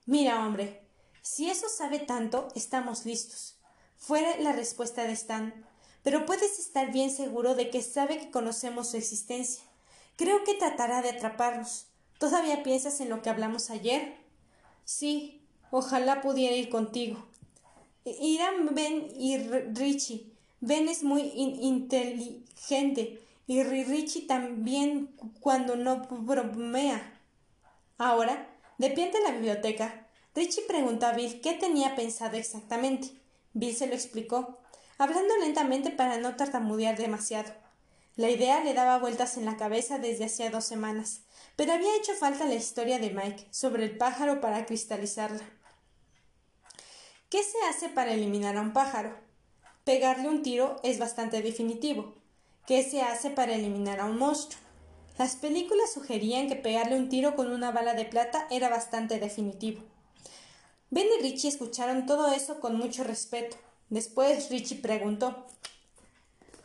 Mira, 0.05 0.45
hombre, 0.45 0.82
si 1.22 1.49
eso 1.49 1.70
sabe 1.70 1.99
tanto, 1.99 2.47
estamos 2.55 3.05
listos. 3.05 3.58
Fue 3.97 4.38
la 4.39 4.51
respuesta 4.51 5.03
de 5.03 5.14
Stan. 5.14 5.66
Pero 6.03 6.26
puedes 6.26 6.60
estar 6.60 6.91
bien 6.91 7.12
seguro 7.12 7.55
de 7.55 7.70
que 7.70 7.82
sabe 7.82 8.18
que 8.18 8.32
conocemos 8.32 8.91
su 8.91 8.97
existencia. 8.97 9.64
Creo 10.16 10.43
que 10.43 10.55
tratará 10.55 11.01
de 11.01 11.10
atraparnos. 11.10 11.88
¿Todavía 12.18 12.64
piensas 12.64 12.99
en 13.01 13.10
lo 13.10 13.22
que 13.22 13.30
hablamos 13.30 13.70
ayer? 13.70 14.16
Sí, 14.84 15.43
ojalá 15.70 16.22
pudiera 16.22 16.55
ir 16.55 16.70
contigo. 16.70 17.24
Irán 18.05 18.74
Ben 18.74 19.12
y 19.16 19.38
Richie. 19.38 20.32
Ben 20.60 20.88
es 20.88 21.03
muy 21.03 21.22
inteligente 21.22 23.22
y 23.47 23.63
Richie 23.63 24.27
también 24.27 25.15
cuando 25.39 25.75
no 25.77 26.01
bromea. 26.09 27.19
Ahora, 27.97 28.47
de 28.77 28.91
pie 28.91 29.05
ante 29.05 29.21
la 29.21 29.31
biblioteca, 29.31 30.07
Richie 30.35 30.67
preguntó 30.67 31.07
a 31.07 31.13
Bill 31.13 31.41
qué 31.41 31.53
tenía 31.53 31.95
pensado 31.95 32.35
exactamente. 32.35 33.09
Bill 33.53 33.75
se 33.75 33.87
lo 33.87 33.93
explicó, 33.93 34.59
hablando 34.97 35.35
lentamente 35.37 35.89
para 35.89 36.17
no 36.17 36.35
tartamudear 36.35 36.97
demasiado. 36.97 37.51
La 38.17 38.29
idea 38.29 38.63
le 38.63 38.73
daba 38.73 38.99
vueltas 38.99 39.37
en 39.37 39.45
la 39.45 39.57
cabeza 39.57 39.97
desde 39.97 40.25
hacía 40.25 40.49
dos 40.49 40.65
semanas, 40.65 41.21
pero 41.55 41.73
había 41.73 41.95
hecho 41.95 42.13
falta 42.13 42.45
la 42.45 42.55
historia 42.55 42.99
de 42.99 43.11
Mike 43.11 43.47
sobre 43.51 43.85
el 43.85 43.97
pájaro 43.97 44.41
para 44.41 44.65
cristalizarla. 44.65 45.43
¿Qué 47.29 47.43
se 47.43 47.57
hace 47.69 47.89
para 47.89 48.13
eliminar 48.13 48.57
a 48.57 48.61
un 48.61 48.73
pájaro? 48.73 49.15
Pegarle 49.85 50.27
un 50.27 50.43
tiro 50.43 50.79
es 50.83 50.99
bastante 50.99 51.41
definitivo. 51.41 52.16
¿Qué 52.68 52.84
se 52.84 53.01
hace 53.01 53.30
para 53.30 53.55
eliminar 53.55 54.01
a 54.01 54.05
un 54.07 54.18
monstruo? 54.18 54.61
Las 55.18 55.38
películas 55.38 55.93
sugerían 55.93 56.49
que 56.49 56.57
pegarle 56.57 56.97
un 56.97 57.07
tiro 57.07 57.34
con 57.34 57.49
una 57.49 57.72
bala 57.72 57.93
de 57.93 58.03
plata 58.03 58.45
era 58.51 58.68
bastante 58.68 59.22
definitivo. 59.22 59.84
Ben 60.89 61.07
y 61.18 61.22
Richie 61.22 61.47
escucharon 61.47 62.05
todo 62.05 62.34
eso 62.34 62.59
con 62.59 62.76
mucho 62.76 63.05
respeto. 63.05 63.55
Después 63.89 64.49
Richie 64.49 64.82
preguntó 64.82 65.45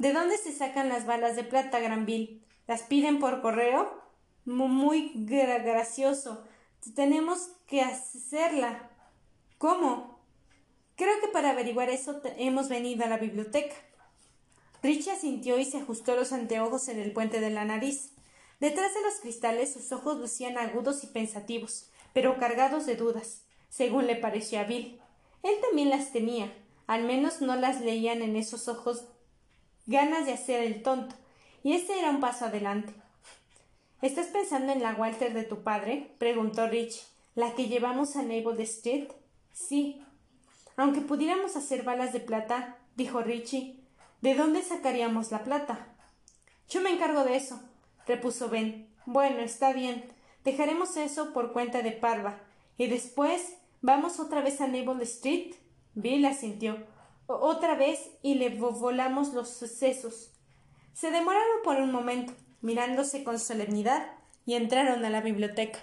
¿De 0.00 0.12
dónde 0.12 0.38
se 0.38 0.50
sacan 0.50 0.88
las 0.88 1.06
balas 1.06 1.36
de 1.36 1.44
plata, 1.44 1.78
Granville? 1.78 2.40
¿Las 2.66 2.82
piden 2.82 3.20
por 3.20 3.40
correo? 3.40 4.02
Muy 4.44 5.12
gracioso. 5.14 6.42
Tenemos 6.96 7.50
que 7.68 7.80
hacerla. 7.80 8.90
¿Cómo? 9.56 10.18
Creo 10.96 11.20
que 11.20 11.28
para 11.28 11.50
averiguar 11.50 11.90
eso 11.90 12.20
hemos 12.38 12.68
venido 12.68 13.04
a 13.04 13.08
la 13.08 13.18
biblioteca. 13.18 13.76
Richie 14.82 15.12
asintió 15.12 15.58
y 15.58 15.64
se 15.64 15.78
ajustó 15.78 16.16
los 16.16 16.32
anteojos 16.32 16.88
en 16.88 16.98
el 16.98 17.12
puente 17.12 17.40
de 17.40 17.50
la 17.50 17.64
nariz. 17.64 18.12
Detrás 18.60 18.94
de 18.94 19.02
los 19.02 19.14
cristales 19.20 19.72
sus 19.72 19.92
ojos 19.92 20.18
lucían 20.18 20.58
agudos 20.58 21.04
y 21.04 21.06
pensativos, 21.08 21.90
pero 22.12 22.38
cargados 22.38 22.86
de 22.86 22.96
dudas 22.96 23.42
según 23.72 24.06
le 24.06 24.16
pareció 24.16 24.60
a 24.60 24.64
Bill. 24.64 25.00
Él 25.42 25.54
también 25.62 25.88
las 25.88 26.12
tenía, 26.12 26.52
al 26.86 27.04
menos 27.04 27.40
no 27.40 27.56
las 27.56 27.80
leían 27.80 28.20
en 28.20 28.36
esos 28.36 28.68
ojos 28.68 29.06
ganas 29.86 30.26
de 30.26 30.34
hacer 30.34 30.62
el 30.62 30.82
tonto, 30.82 31.14
y 31.62 31.72
este 31.72 31.98
era 31.98 32.10
un 32.10 32.20
paso 32.20 32.44
adelante. 32.44 32.92
¿Estás 34.02 34.26
pensando 34.26 34.72
en 34.72 34.82
la 34.82 34.94
Walter 34.94 35.32
de 35.32 35.44
tu 35.44 35.62
padre? 35.62 36.14
preguntó 36.18 36.68
Rich. 36.68 37.02
¿La 37.34 37.54
que 37.54 37.68
llevamos 37.68 38.16
a 38.16 38.22
Naval 38.22 38.60
Street? 38.60 39.08
Sí. 39.52 40.02
Aunque 40.76 41.00
pudiéramos 41.00 41.56
hacer 41.56 41.82
balas 41.82 42.12
de 42.12 42.20
plata, 42.20 42.78
dijo 42.94 43.22
Richie, 43.22 43.81
¿de 44.22 44.34
dónde 44.34 44.62
sacaríamos 44.62 45.30
la 45.30 45.44
plata? 45.44 45.94
Yo 46.70 46.80
me 46.80 46.90
encargo 46.90 47.24
de 47.24 47.36
eso, 47.36 47.60
repuso 48.06 48.48
Ben. 48.48 48.88
Bueno, 49.04 49.40
está 49.40 49.74
bien. 49.74 50.10
Dejaremos 50.44 50.96
eso 50.96 51.34
por 51.34 51.52
cuenta 51.52 51.82
de 51.82 51.92
Parva. 51.92 52.40
Y 52.78 52.86
después 52.86 53.58
¿Vamos 53.84 54.20
otra 54.20 54.42
vez 54.42 54.60
a 54.60 54.68
Naval 54.68 55.02
Street? 55.02 55.56
Bill 55.94 56.24
asintió. 56.24 56.86
Otra 57.26 57.74
vez 57.74 58.12
y 58.22 58.36
le 58.36 58.50
volamos 58.50 59.34
los 59.34 59.48
sucesos. 59.48 60.30
Se 60.92 61.10
demoraron 61.10 61.62
por 61.64 61.78
un 61.78 61.90
momento, 61.90 62.32
mirándose 62.60 63.24
con 63.24 63.40
solemnidad, 63.40 64.06
y 64.46 64.54
entraron 64.54 65.04
a 65.04 65.10
la 65.10 65.20
biblioteca. 65.20 65.82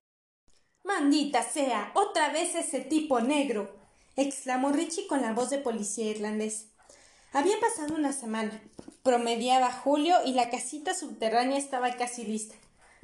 Maldita 0.85 1.43
sea. 1.43 1.91
otra 1.93 2.29
vez 2.29 2.55
ese 2.55 2.79
tipo 2.79 3.19
negro. 3.19 3.75
exclamó 4.15 4.71
Richie 4.71 5.05
con 5.07 5.21
la 5.21 5.33
voz 5.33 5.49
de 5.49 5.57
policía 5.57 6.09
irlandés. 6.09 6.68
Había 7.31 7.59
pasado 7.59 7.93
una 7.93 8.11
semana. 8.11 8.59
Promediaba 9.03 9.71
julio 9.71 10.15
y 10.25 10.33
la 10.33 10.49
casita 10.49 10.95
subterránea 10.95 11.59
estaba 11.59 11.95
casi 11.95 12.25
lista. 12.25 12.55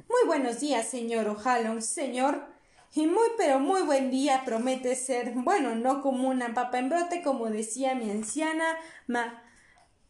Muy 0.08 0.26
buenos 0.26 0.58
días, 0.58 0.88
señor 0.88 1.28
O'Halloran, 1.28 1.80
señor. 1.80 2.44
Y 2.92 3.06
muy 3.06 3.28
pero 3.36 3.60
muy 3.60 3.82
buen 3.82 4.10
día 4.10 4.42
promete 4.44 4.96
ser, 4.96 5.30
bueno, 5.30 5.76
no 5.76 6.02
como 6.02 6.28
una 6.28 6.54
papa 6.54 6.78
en 6.78 6.88
brote, 6.88 7.22
como 7.22 7.50
decía 7.50 7.94
mi 7.94 8.10
anciana 8.10 8.76
ma. 9.06 9.44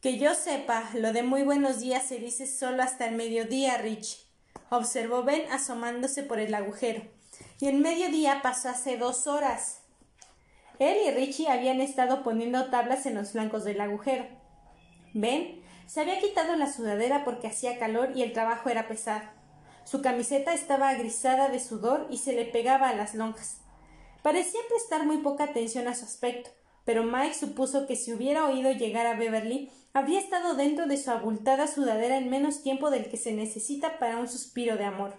Que 0.00 0.18
yo 0.18 0.34
sepa, 0.34 0.88
lo 0.94 1.12
de 1.12 1.22
muy 1.22 1.42
buenos 1.42 1.80
días 1.80 2.06
se 2.06 2.16
dice 2.18 2.46
solo 2.46 2.82
hasta 2.82 3.06
el 3.06 3.16
mediodía, 3.16 3.76
Rich. 3.76 4.26
Observó 4.70 5.24
Ben 5.24 5.50
asomándose 5.52 6.22
por 6.22 6.38
el 6.38 6.54
agujero. 6.54 7.02
Y 7.60 7.66
el 7.66 7.80
mediodía 7.80 8.40
pasó 8.40 8.70
hace 8.70 8.96
dos 8.96 9.26
horas. 9.26 9.80
Él 10.78 10.96
y 11.06 11.10
Richie 11.10 11.48
habían 11.48 11.80
estado 11.80 12.22
poniendo 12.22 12.66
tablas 12.66 13.06
en 13.06 13.14
los 13.14 13.32
flancos 13.32 13.64
del 13.64 13.80
agujero. 13.80 14.26
Ben 15.14 15.62
se 15.86 16.00
había 16.00 16.20
quitado 16.20 16.56
la 16.56 16.70
sudadera 16.70 17.24
porque 17.24 17.46
hacía 17.46 17.78
calor 17.78 18.10
y 18.14 18.22
el 18.22 18.32
trabajo 18.32 18.68
era 18.68 18.88
pesado. 18.88 19.22
Su 19.84 20.02
camiseta 20.02 20.52
estaba 20.52 20.88
agrisada 20.88 21.48
de 21.48 21.60
sudor 21.60 22.08
y 22.10 22.18
se 22.18 22.32
le 22.32 22.44
pegaba 22.44 22.88
a 22.88 22.96
las 22.96 23.14
lonjas. 23.14 23.58
Parecía 24.22 24.60
prestar 24.68 25.06
muy 25.06 25.18
poca 25.18 25.44
atención 25.44 25.86
a 25.86 25.94
su 25.94 26.04
aspecto, 26.04 26.50
pero 26.84 27.04
Mike 27.04 27.34
supuso 27.34 27.86
que 27.86 27.94
si 27.94 28.12
hubiera 28.12 28.46
oído 28.46 28.72
llegar 28.72 29.06
a 29.06 29.14
Beverly, 29.14 29.70
habría 29.92 30.18
estado 30.18 30.54
dentro 30.54 30.86
de 30.86 30.96
su 30.96 31.10
abultada 31.10 31.68
sudadera 31.68 32.16
en 32.18 32.28
menos 32.28 32.62
tiempo 32.62 32.90
del 32.90 33.08
que 33.08 33.16
se 33.16 33.32
necesita 33.32 33.98
para 33.98 34.18
un 34.18 34.28
suspiro 34.28 34.76
de 34.76 34.84
amor. 34.84 35.14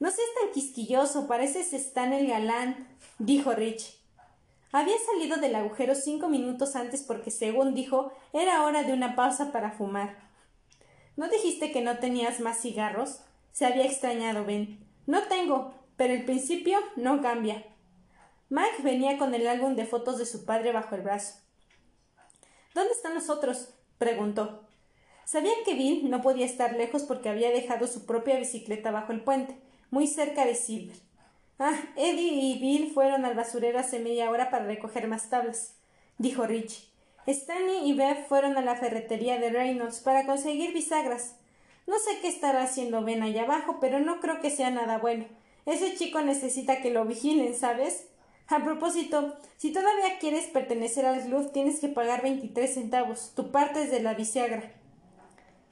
No 0.00 0.10
seas 0.10 0.28
tan 0.40 0.52
quisquilloso, 0.52 1.26
pareces 1.26 1.72
Stan 1.72 2.12
el 2.12 2.28
galán, 2.28 2.88
dijo 3.18 3.52
Rich. 3.52 3.97
Había 4.70 4.96
salido 4.98 5.38
del 5.38 5.54
agujero 5.54 5.94
cinco 5.94 6.28
minutos 6.28 6.76
antes 6.76 7.02
porque, 7.02 7.30
según 7.30 7.74
dijo, 7.74 8.12
era 8.32 8.64
hora 8.64 8.82
de 8.82 8.92
una 8.92 9.16
pausa 9.16 9.50
para 9.50 9.70
fumar. 9.70 10.28
¿No 11.16 11.28
dijiste 11.28 11.72
que 11.72 11.80
no 11.80 11.98
tenías 11.98 12.40
más 12.40 12.60
cigarros? 12.60 13.20
Se 13.50 13.64
había 13.64 13.86
extrañado 13.86 14.44
Ben. 14.44 14.78
No 15.06 15.22
tengo, 15.24 15.74
pero 15.96 16.12
el 16.12 16.24
principio 16.24 16.78
no 16.96 17.22
cambia. 17.22 17.64
Mike 18.50 18.82
venía 18.82 19.18
con 19.18 19.34
el 19.34 19.46
álbum 19.46 19.74
de 19.74 19.86
fotos 19.86 20.18
de 20.18 20.26
su 20.26 20.44
padre 20.44 20.72
bajo 20.72 20.94
el 20.94 21.02
brazo. 21.02 21.40
¿Dónde 22.74 22.92
están 22.92 23.14
los 23.14 23.30
otros? 23.30 23.74
preguntó. 23.98 24.64
Sabían 25.24 25.64
que 25.64 25.74
Bill 25.74 26.08
no 26.08 26.22
podía 26.22 26.46
estar 26.46 26.74
lejos 26.74 27.02
porque 27.02 27.28
había 27.28 27.50
dejado 27.50 27.86
su 27.86 28.06
propia 28.06 28.38
bicicleta 28.38 28.90
bajo 28.90 29.12
el 29.12 29.22
puente, 29.22 29.58
muy 29.90 30.06
cerca 30.06 30.44
de 30.44 30.54
Silver. 30.54 30.96
Ah, 31.60 31.74
Eddie 31.96 32.32
y 32.34 32.58
Bill 32.60 32.92
fueron 32.92 33.24
al 33.24 33.34
basurero 33.34 33.80
hace 33.80 33.98
media 33.98 34.30
hora 34.30 34.48
para 34.48 34.64
recoger 34.64 35.08
más 35.08 35.28
tablas, 35.28 35.74
dijo 36.16 36.46
Rich. 36.46 36.88
Stanley 37.26 37.90
y 37.90 37.94
Bev 37.94 38.26
fueron 38.28 38.56
a 38.56 38.62
la 38.62 38.76
ferretería 38.76 39.40
de 39.40 39.50
Reynolds 39.50 39.98
para 39.98 40.24
conseguir 40.24 40.72
bisagras. 40.72 41.36
No 41.88 41.98
sé 41.98 42.20
qué 42.20 42.28
estará 42.28 42.62
haciendo 42.62 43.02
Ben 43.02 43.22
allá 43.22 43.42
abajo, 43.42 43.78
pero 43.80 43.98
no 43.98 44.20
creo 44.20 44.40
que 44.40 44.50
sea 44.50 44.70
nada 44.70 44.98
bueno. 44.98 45.26
Ese 45.66 45.96
chico 45.96 46.20
necesita 46.20 46.80
que 46.80 46.90
lo 46.90 47.04
vigilen, 47.04 47.54
¿sabes? 47.54 48.06
A 48.46 48.62
propósito, 48.62 49.36
si 49.56 49.72
todavía 49.72 50.18
quieres 50.20 50.46
pertenecer 50.46 51.06
al 51.06 51.22
club, 51.22 51.50
tienes 51.52 51.80
que 51.80 51.88
pagar 51.88 52.22
veintitrés 52.22 52.74
centavos. 52.74 53.32
Tu 53.34 53.50
parte 53.50 53.82
es 53.82 53.90
de 53.90 54.00
la 54.00 54.14
bisagra. 54.14 54.72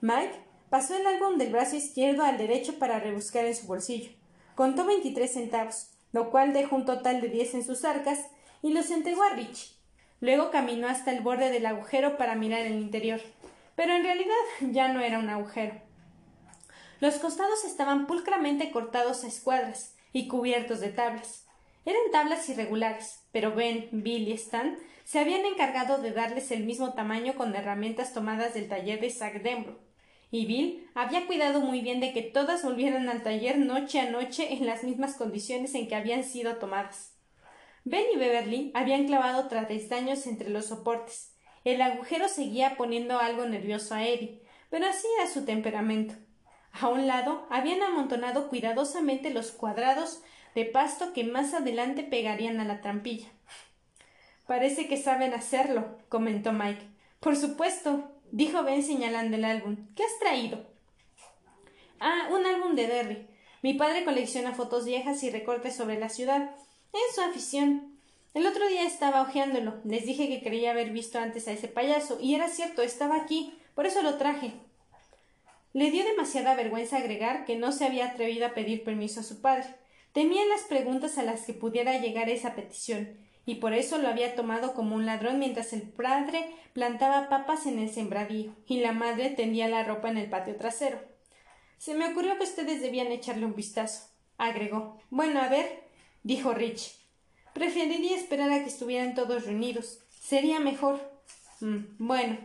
Mike 0.00 0.34
pasó 0.68 0.96
el 0.96 1.06
álbum 1.06 1.38
del 1.38 1.52
brazo 1.52 1.76
izquierdo 1.76 2.24
al 2.24 2.38
derecho 2.38 2.78
para 2.78 2.98
rebuscar 2.98 3.44
en 3.44 3.54
su 3.54 3.68
bolsillo. 3.68 4.10
Contó 4.56 4.86
veintitrés 4.86 5.34
centavos, 5.34 5.90
lo 6.12 6.30
cual 6.30 6.52
dejó 6.52 6.76
un 6.76 6.86
total 6.86 7.20
de 7.20 7.28
diez 7.28 7.54
en 7.54 7.62
sus 7.62 7.84
arcas, 7.84 8.26
y 8.62 8.72
los 8.72 8.90
entregó 8.90 9.22
a 9.22 9.30
Rich. 9.30 9.76
Luego 10.20 10.50
caminó 10.50 10.88
hasta 10.88 11.12
el 11.12 11.20
borde 11.20 11.50
del 11.50 11.66
agujero 11.66 12.16
para 12.16 12.34
mirar 12.34 12.62
el 12.62 12.80
interior. 12.80 13.20
Pero 13.76 13.92
en 13.92 14.02
realidad 14.02 14.34
ya 14.62 14.88
no 14.88 15.00
era 15.00 15.18
un 15.18 15.28
agujero. 15.28 15.74
Los 17.00 17.16
costados 17.16 17.64
estaban 17.66 18.06
pulcramente 18.06 18.70
cortados 18.70 19.22
a 19.22 19.28
escuadras 19.28 19.94
y 20.14 20.26
cubiertos 20.26 20.80
de 20.80 20.88
tablas. 20.88 21.44
Eran 21.84 22.10
tablas 22.10 22.48
irregulares, 22.48 23.20
pero 23.32 23.54
Ben, 23.54 23.90
Bill 23.92 24.26
y 24.26 24.32
Stan 24.32 24.78
se 25.04 25.18
habían 25.18 25.44
encargado 25.44 25.98
de 25.98 26.12
darles 26.12 26.50
el 26.50 26.64
mismo 26.64 26.94
tamaño 26.94 27.34
con 27.34 27.54
herramientas 27.54 28.14
tomadas 28.14 28.54
del 28.54 28.70
taller 28.70 29.00
de 29.00 29.10
Zack 29.10 29.42
Denbrough. 29.42 29.85
Y 30.36 30.44
Bill 30.44 30.90
había 30.94 31.26
cuidado 31.26 31.60
muy 31.60 31.80
bien 31.80 31.98
de 31.98 32.12
que 32.12 32.20
todas 32.20 32.62
volvieran 32.62 33.08
al 33.08 33.22
taller 33.22 33.56
noche 33.56 34.00
a 34.00 34.10
noche 34.10 34.52
en 34.52 34.66
las 34.66 34.84
mismas 34.84 35.14
condiciones 35.14 35.74
en 35.74 35.88
que 35.88 35.94
habían 35.94 36.24
sido 36.24 36.56
tomadas. 36.56 37.16
Ben 37.84 38.04
y 38.12 38.18
Beverly 38.18 38.70
habían 38.74 39.06
clavado 39.06 39.48
travesaños 39.48 40.26
entre 40.26 40.50
los 40.50 40.66
soportes. 40.66 41.34
El 41.64 41.80
agujero 41.80 42.28
seguía 42.28 42.76
poniendo 42.76 43.18
algo 43.18 43.46
nervioso 43.46 43.94
a 43.94 44.06
Eddie, 44.06 44.42
pero 44.68 44.84
así 44.84 45.06
era 45.18 45.26
su 45.26 45.46
temperamento. 45.46 46.14
A 46.70 46.88
un 46.88 47.06
lado 47.06 47.46
habían 47.48 47.82
amontonado 47.82 48.50
cuidadosamente 48.50 49.30
los 49.30 49.52
cuadrados 49.52 50.20
de 50.54 50.66
pasto 50.66 51.14
que 51.14 51.24
más 51.24 51.54
adelante 51.54 52.02
pegarían 52.02 52.60
a 52.60 52.66
la 52.66 52.82
trampilla. 52.82 53.28
Parece 54.46 54.86
que 54.86 54.98
saben 54.98 55.32
hacerlo, 55.32 55.96
comentó 56.10 56.52
Mike. 56.52 56.86
Por 57.20 57.36
supuesto, 57.36 58.15
dijo 58.32 58.62
Ben 58.62 58.82
señalando 58.82 59.36
el 59.36 59.44
álbum. 59.44 59.76
¿Qué 59.94 60.04
has 60.04 60.18
traído? 60.18 60.66
Ah, 62.00 62.28
un 62.30 62.44
álbum 62.44 62.74
de 62.74 62.86
Derry. 62.86 63.26
Mi 63.62 63.74
padre 63.74 64.04
colecciona 64.04 64.54
fotos 64.54 64.84
viejas 64.84 65.22
y 65.22 65.30
recortes 65.30 65.74
sobre 65.74 65.98
la 65.98 66.08
ciudad. 66.08 66.54
Es 66.92 67.14
su 67.14 67.20
afición. 67.22 67.98
El 68.34 68.46
otro 68.46 68.68
día 68.68 68.86
estaba 68.86 69.22
hojeándolo. 69.22 69.80
Les 69.84 70.04
dije 70.04 70.28
que 70.28 70.42
creía 70.42 70.72
haber 70.72 70.90
visto 70.90 71.18
antes 71.18 71.48
a 71.48 71.52
ese 71.52 71.68
payaso, 71.68 72.18
y 72.20 72.34
era 72.34 72.48
cierto, 72.48 72.82
estaba 72.82 73.16
aquí. 73.16 73.54
Por 73.74 73.86
eso 73.86 74.02
lo 74.02 74.18
traje. 74.18 74.52
Le 75.72 75.90
dio 75.90 76.04
demasiada 76.04 76.54
vergüenza 76.54 76.98
agregar 76.98 77.44
que 77.44 77.56
no 77.56 77.72
se 77.72 77.84
había 77.84 78.06
atrevido 78.06 78.46
a 78.46 78.54
pedir 78.54 78.84
permiso 78.84 79.20
a 79.20 79.22
su 79.22 79.40
padre. 79.40 79.66
Temía 80.12 80.44
las 80.46 80.62
preguntas 80.62 81.18
a 81.18 81.22
las 81.22 81.44
que 81.44 81.52
pudiera 81.52 81.98
llegar 81.98 82.30
esa 82.30 82.54
petición, 82.54 83.18
y 83.46 83.54
por 83.56 83.72
eso 83.72 83.96
lo 83.98 84.08
había 84.08 84.34
tomado 84.34 84.74
como 84.74 84.96
un 84.96 85.06
ladrón 85.06 85.38
mientras 85.38 85.72
el 85.72 85.82
padre 85.82 86.50
plantaba 86.72 87.28
papas 87.28 87.66
en 87.66 87.78
el 87.78 87.88
sembradío 87.88 88.52
y 88.66 88.80
la 88.80 88.92
madre 88.92 89.30
tendía 89.30 89.68
la 89.68 89.84
ropa 89.84 90.10
en 90.10 90.18
el 90.18 90.28
patio 90.28 90.56
trasero. 90.56 90.98
Se 91.78 91.94
me 91.94 92.08
ocurrió 92.08 92.36
que 92.36 92.44
ustedes 92.44 92.82
debían 92.82 93.12
echarle 93.12 93.46
un 93.46 93.54
vistazo, 93.54 94.08
agregó. 94.36 94.98
Bueno, 95.10 95.40
a 95.40 95.48
ver, 95.48 95.84
dijo 96.24 96.52
Rich. 96.52 96.96
Preferiría 97.54 98.16
esperar 98.16 98.50
a 98.50 98.62
que 98.62 98.68
estuvieran 98.68 99.14
todos 99.14 99.46
reunidos. 99.46 100.00
Sería 100.20 100.58
mejor. 100.58 101.00
Mm, 101.60 101.84
bueno, 101.98 102.38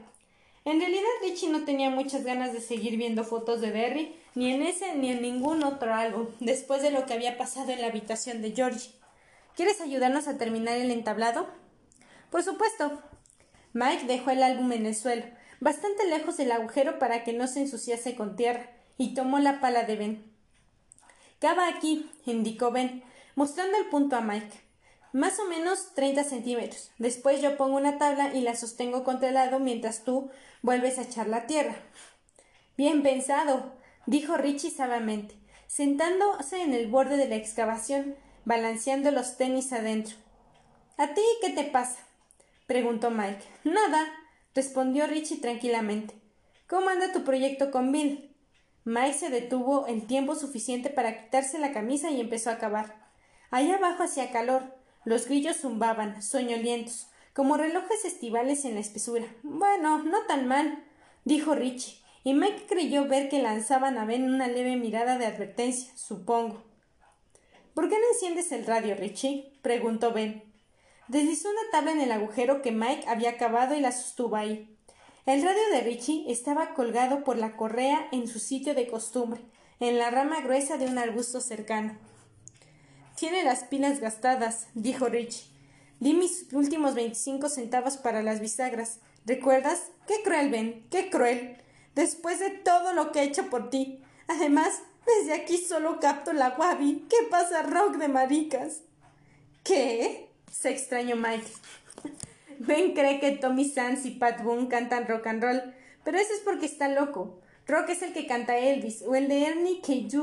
En 0.63 0.79
realidad 0.79 1.01
Richie 1.23 1.49
no 1.49 1.65
tenía 1.65 1.89
muchas 1.89 2.23
ganas 2.23 2.53
de 2.53 2.61
seguir 2.61 2.95
viendo 2.95 3.23
fotos 3.23 3.61
de 3.61 3.71
Derry, 3.71 4.15
ni 4.35 4.53
en 4.53 4.61
ese 4.61 4.95
ni 4.95 5.09
en 5.09 5.23
ningún 5.23 5.63
otro 5.63 5.91
álbum, 5.91 6.27
después 6.39 6.83
de 6.83 6.91
lo 6.91 7.07
que 7.07 7.13
había 7.15 7.35
pasado 7.35 7.71
en 7.71 7.81
la 7.81 7.87
habitación 7.87 8.43
de 8.43 8.51
Georgie. 8.51 8.91
¿Quieres 9.61 9.79
ayudarnos 9.79 10.27
a 10.27 10.39
terminar 10.39 10.75
el 10.79 10.89
entablado? 10.89 11.47
Por 12.31 12.41
supuesto. 12.41 12.99
Mike 13.73 14.07
dejó 14.07 14.31
el 14.31 14.41
álbum 14.41 14.71
en 14.71 14.87
el 14.87 14.95
suelo, 14.95 15.23
bastante 15.59 16.07
lejos 16.07 16.37
del 16.37 16.51
agujero 16.51 16.97
para 16.97 17.23
que 17.23 17.33
no 17.33 17.45
se 17.45 17.59
ensuciase 17.59 18.15
con 18.15 18.35
tierra, 18.35 18.71
y 18.97 19.13
tomó 19.13 19.37
la 19.37 19.61
pala 19.61 19.83
de 19.83 19.97
Ben. 19.97 20.33
Cava 21.37 21.67
aquí, 21.67 22.09
indicó 22.25 22.71
Ben, 22.71 23.03
mostrando 23.35 23.77
el 23.77 23.85
punto 23.85 24.15
a 24.15 24.21
Mike. 24.21 24.59
Más 25.13 25.37
o 25.37 25.45
menos 25.45 25.93
treinta 25.93 26.23
centímetros. 26.23 26.89
Después 26.97 27.39
yo 27.39 27.55
pongo 27.55 27.77
una 27.77 27.99
tabla 27.99 28.33
y 28.33 28.41
la 28.41 28.55
sostengo 28.55 29.03
contra 29.03 29.27
el 29.27 29.35
lado 29.35 29.59
mientras 29.59 30.03
tú 30.03 30.31
vuelves 30.63 30.97
a 30.97 31.03
echar 31.03 31.27
la 31.27 31.45
tierra. 31.45 31.75
Bien 32.77 33.03
pensado, 33.03 33.73
dijo 34.07 34.37
Richie 34.37 34.71
sabiamente, 34.71 35.35
sentándose 35.67 36.63
en 36.63 36.73
el 36.73 36.87
borde 36.87 37.15
de 37.15 37.27
la 37.27 37.35
excavación, 37.35 38.15
balanceando 38.45 39.11
los 39.11 39.37
tenis 39.37 39.71
adentro. 39.73 40.15
¿A 40.97 41.13
ti 41.13 41.21
qué 41.41 41.49
te 41.51 41.63
pasa? 41.63 41.99
preguntó 42.67 43.11
Mike. 43.11 43.43
Nada, 43.63 44.11
respondió 44.55 45.07
Richie 45.07 45.37
tranquilamente. 45.37 46.15
¿Cómo 46.67 46.89
anda 46.89 47.11
tu 47.11 47.23
proyecto 47.23 47.71
con 47.71 47.91
Bill? 47.91 48.35
Mike 48.83 49.13
se 49.13 49.29
detuvo 49.29 49.87
el 49.87 50.07
tiempo 50.07 50.35
suficiente 50.35 50.89
para 50.89 51.23
quitarse 51.23 51.59
la 51.59 51.71
camisa 51.71 52.09
y 52.09 52.19
empezó 52.19 52.49
a 52.49 52.57
cavar. 52.57 53.09
Allá 53.51 53.75
abajo 53.75 54.03
hacía 54.03 54.31
calor. 54.31 54.75
Los 55.03 55.27
grillos 55.27 55.57
zumbaban, 55.57 56.21
soñolientos, 56.21 57.07
como 57.33 57.57
relojes 57.57 58.05
estivales 58.05 58.65
en 58.65 58.75
la 58.75 58.79
espesura. 58.81 59.25
Bueno, 59.43 60.03
no 60.03 60.25
tan 60.27 60.47
mal, 60.47 60.83
dijo 61.25 61.55
Richie, 61.55 62.01
y 62.23 62.33
Mike 62.33 62.67
creyó 62.67 63.07
ver 63.07 63.29
que 63.29 63.41
lanzaban 63.41 63.97
a 63.97 64.05
Ben 64.05 64.31
una 64.31 64.47
leve 64.47 64.75
mirada 64.77 65.17
de 65.17 65.25
advertencia, 65.25 65.91
supongo. 65.95 66.70
¿Por 67.73 67.89
qué 67.89 67.95
no 67.95 68.07
enciendes 68.13 68.51
el 68.51 68.65
radio, 68.65 68.95
Richie? 68.95 69.53
preguntó 69.61 70.11
Ben. 70.11 70.43
Deslizó 71.07 71.49
una 71.49 71.71
tabla 71.71 71.91
en 71.91 72.01
el 72.01 72.11
agujero 72.11 72.61
que 72.61 72.71
Mike 72.71 73.07
había 73.07 73.37
cavado 73.37 73.75
y 73.75 73.79
la 73.79 73.91
sostuvo 73.91 74.35
ahí. 74.35 74.77
El 75.25 75.41
radio 75.41 75.61
de 75.71 75.81
Richie 75.81 76.25
estaba 76.31 76.73
colgado 76.73 77.23
por 77.23 77.37
la 77.37 77.55
correa 77.55 78.07
en 78.11 78.27
su 78.27 78.39
sitio 78.39 78.73
de 78.73 78.87
costumbre, 78.87 79.41
en 79.79 79.97
la 79.97 80.09
rama 80.09 80.41
gruesa 80.41 80.77
de 80.77 80.85
un 80.85 80.97
arbusto 80.97 81.39
cercano. 81.41 81.97
Tiene 83.15 83.43
las 83.43 83.63
pilas 83.63 83.99
gastadas, 83.99 84.67
dijo 84.73 85.07
Richie. 85.07 85.51
Di 85.99 86.13
mis 86.13 86.51
últimos 86.53 86.95
veinticinco 86.95 87.49
centavos 87.49 87.97
para 87.97 88.23
las 88.23 88.39
bisagras. 88.39 88.99
¿Recuerdas? 89.25 89.91
Qué 90.07 90.23
cruel, 90.23 90.49
Ben, 90.49 90.87
qué 90.89 91.09
cruel. 91.09 91.57
Después 91.93 92.39
de 92.39 92.49
todo 92.49 92.93
lo 92.93 93.11
que 93.11 93.19
he 93.19 93.23
hecho 93.23 93.49
por 93.49 93.69
ti. 93.69 94.01
Además, 94.27 94.81
desde 95.05 95.33
aquí 95.33 95.57
solo 95.57 95.99
capto 95.99 96.33
la 96.33 96.55
wabi. 96.57 97.05
¿Qué 97.09 97.27
pasa, 97.29 97.63
rock 97.63 97.97
de 97.97 98.07
maricas? 98.07 98.81
¿Qué? 99.63 100.31
se 100.51 100.69
extrañó 100.69 101.15
Mike. 101.15 101.47
Ben 102.59 102.93
cree 102.93 103.19
que 103.19 103.31
Tommy 103.31 103.65
Sands 103.65 104.05
y 104.05 104.11
Pat 104.11 104.43
Boone 104.43 104.67
cantan 104.67 105.07
rock 105.07 105.27
and 105.27 105.43
roll, 105.43 105.73
pero 106.03 106.17
eso 106.17 106.33
es 106.33 106.41
porque 106.41 106.65
está 106.65 106.87
loco. 106.89 107.39
Rock 107.67 107.89
es 107.89 108.01
el 108.01 108.13
que 108.13 108.27
canta 108.27 108.57
Elvis, 108.57 109.03
o 109.03 109.15
el 109.15 109.27
de 109.27 109.45
Ernie 109.45 109.81
K. 109.81 110.17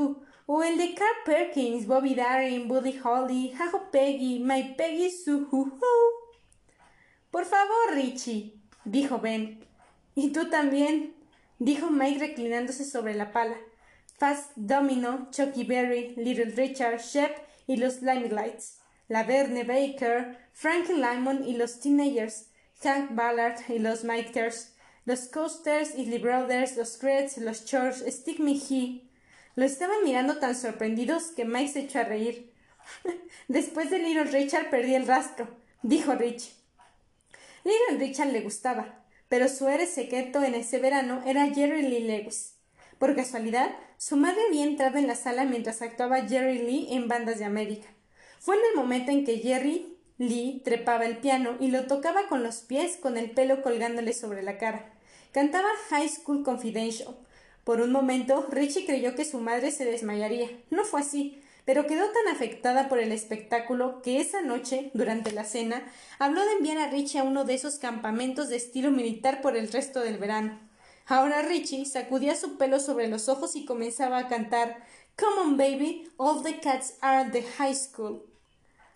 o 0.45 0.63
el 0.63 0.77
de 0.77 0.93
Carl 0.93 1.15
Perkins, 1.25 1.87
Bobby 1.87 2.15
Darin, 2.15 2.67
Buddy 2.67 2.99
Holly, 3.03 3.51
Jajo 3.57 3.89
Peggy, 3.91 4.39
My 4.39 4.75
Peggy 4.77 5.09
Sue. 5.09 5.47
Por 7.31 7.45
favor, 7.45 7.93
Richie, 7.93 8.53
dijo 8.85 9.19
Ben. 9.19 9.65
Y 10.15 10.31
tú 10.31 10.49
también, 10.49 11.15
dijo 11.59 11.89
Mike 11.89 12.19
reclinándose 12.19 12.85
sobre 12.85 13.15
la 13.15 13.31
pala. 13.31 13.55
Fast 14.19 14.51
Domino, 14.57 15.29
Chucky 15.31 15.63
Berry, 15.63 16.13
Little 16.17 16.51
Richard, 16.55 16.99
Shep 16.99 17.39
y 17.67 17.77
los 17.77 18.01
Limelights. 18.01 18.79
La 19.07 19.23
Verne 19.23 19.63
Baker, 19.63 20.37
Franklin 20.51 21.01
Lyman 21.01 21.47
y 21.47 21.55
los 21.55 21.79
Teenagers, 21.79 22.49
Hank 22.83 23.15
Ballard 23.15 23.61
y 23.69 23.79
los 23.79 24.03
Miters, 24.03 24.73
los 25.05 25.27
Coasters, 25.29 25.95
y 25.95 26.05
Lee 26.05 26.19
Brothers, 26.19 26.75
los 26.75 26.97
Creds, 26.97 27.37
los 27.37 27.65
Church, 27.65 27.95
Stick 28.07 28.39
Me 28.39 28.51
He. 28.51 29.09
Lo 29.55 29.65
estaban 29.65 30.03
mirando 30.03 30.37
tan 30.37 30.53
sorprendidos 30.53 31.31
que 31.31 31.45
Mike 31.45 31.71
se 31.71 31.79
echó 31.81 31.99
a 31.99 32.03
reír. 32.03 32.53
Después 33.47 33.89
de 33.89 33.99
Little 33.99 34.25
Richard 34.25 34.69
perdí 34.69 34.95
el 34.95 35.07
rastro, 35.07 35.47
dijo 35.81 36.13
Rich. 36.13 36.53
Little 37.63 38.05
Richard 38.05 38.31
le 38.31 38.41
gustaba, 38.41 39.03
pero 39.29 39.47
su 39.47 39.67
héroe 39.67 39.87
secreto 39.87 40.43
en 40.43 40.55
ese 40.55 40.79
verano 40.79 41.23
era 41.25 41.47
Jerry 41.47 41.83
Lee 41.83 42.01
Lewis. 42.01 42.55
Por 42.99 43.15
casualidad, 43.15 43.71
su 43.99 44.15
madre 44.15 44.39
había 44.47 44.63
entrado 44.63 44.97
en 44.97 45.07
la 45.07 45.15
sala 45.15 45.43
mientras 45.43 45.81
actuaba 45.81 46.21
Jerry 46.21 46.59
Lee 46.59 46.87
en 46.91 47.09
Bandas 47.09 47.37
de 47.37 47.43
América. 47.43 47.89
Fue 48.39 48.55
en 48.55 48.61
el 48.71 48.77
momento 48.77 49.11
en 49.11 49.25
que 49.25 49.39
Jerry 49.39 49.97
Lee 50.17 50.61
trepaba 50.63 51.05
el 51.05 51.17
piano 51.17 51.57
y 51.59 51.67
lo 51.67 51.85
tocaba 51.85 52.29
con 52.29 52.41
los 52.41 52.61
pies 52.61 52.95
con 52.95 53.17
el 53.17 53.31
pelo 53.31 53.61
colgándole 53.61 54.13
sobre 54.13 54.41
la 54.41 54.57
cara. 54.57 54.93
Cantaba 55.33 55.67
High 55.89 56.07
School 56.07 56.43
Confidential. 56.43 57.13
Por 57.65 57.81
un 57.81 57.91
momento, 57.91 58.47
Richie 58.49 58.85
creyó 58.85 59.15
que 59.15 59.25
su 59.25 59.39
madre 59.39 59.69
se 59.69 59.83
desmayaría. 59.83 60.47
No 60.69 60.85
fue 60.85 61.01
así, 61.01 61.41
pero 61.65 61.85
quedó 61.85 62.05
tan 62.05 62.33
afectada 62.33 62.87
por 62.87 62.99
el 62.99 63.11
espectáculo 63.11 64.01
que 64.01 64.21
esa 64.21 64.41
noche, 64.41 64.91
durante 64.93 65.33
la 65.33 65.43
cena, 65.43 65.83
habló 66.19 66.45
de 66.45 66.53
enviar 66.53 66.77
a 66.77 66.89
Richie 66.89 67.19
a 67.19 67.23
uno 67.23 67.43
de 67.43 67.55
esos 67.55 67.79
campamentos 67.79 68.47
de 68.47 68.55
estilo 68.55 68.91
militar 68.91 69.41
por 69.41 69.57
el 69.57 69.69
resto 69.69 69.99
del 69.99 70.19
verano. 70.19 70.68
Ahora 71.09 71.41
Richie 71.41 71.85
sacudía 71.85 72.35
su 72.35 72.57
pelo 72.59 72.79
sobre 72.79 73.07
los 73.07 73.29
ojos 73.29 73.55
y 73.55 73.65
comenzaba 73.65 74.19
a 74.19 74.27
cantar 74.27 74.85
Come 75.17 75.41
on, 75.41 75.57
baby, 75.57 76.07
all 76.17 76.43
the 76.43 76.59
cats 76.59 76.93
are 77.01 77.17
at 77.17 77.31
the 77.31 77.43
high 77.57 77.73
school. 77.73 78.23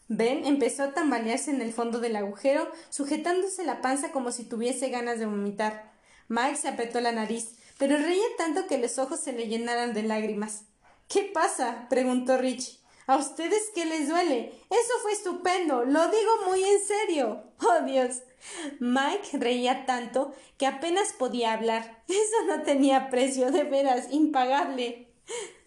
Ben 0.07 0.45
empezó 0.45 0.83
a 0.83 0.93
tambalearse 0.93 1.49
en 1.49 1.61
el 1.63 1.73
fondo 1.73 1.99
del 1.99 2.15
agujero, 2.15 2.71
sujetándose 2.89 3.65
la 3.65 3.81
panza 3.81 4.11
como 4.11 4.31
si 4.31 4.43
tuviese 4.43 4.89
ganas 4.89 5.17
de 5.17 5.25
vomitar. 5.25 5.91
Mike 6.27 6.55
se 6.55 6.67
apretó 6.67 7.01
la 7.01 7.11
nariz, 7.11 7.55
pero 7.79 7.97
reía 7.97 8.23
tanto 8.37 8.67
que 8.67 8.77
los 8.77 8.99
ojos 8.99 9.19
se 9.19 9.33
le 9.33 9.47
llenaran 9.47 9.95
de 9.95 10.03
lágrimas. 10.03 10.65
¿Qué 11.07 11.31
pasa? 11.33 11.87
preguntó 11.89 12.37
Rich. 12.37 12.79
¿A 13.05 13.17
ustedes 13.17 13.71
qué 13.75 13.85
les 13.85 14.07
duele? 14.07 14.53
Eso 14.69 14.93
fue 15.01 15.11
estupendo. 15.11 15.83
Lo 15.83 16.07
digo 16.07 16.31
muy 16.47 16.63
en 16.63 16.79
serio. 16.83 17.43
Oh 17.65 17.85
Dios. 17.85 18.23
Mike 18.79 19.37
reía 19.37 19.85
tanto 19.85 20.33
que 20.57 20.67
apenas 20.67 21.13
podía 21.13 21.53
hablar. 21.53 22.03
Eso 22.09 22.45
no 22.45 22.63
tenía 22.63 23.09
precio, 23.09 23.51
de 23.51 23.63
veras, 23.63 24.07
impagable. 24.11 25.07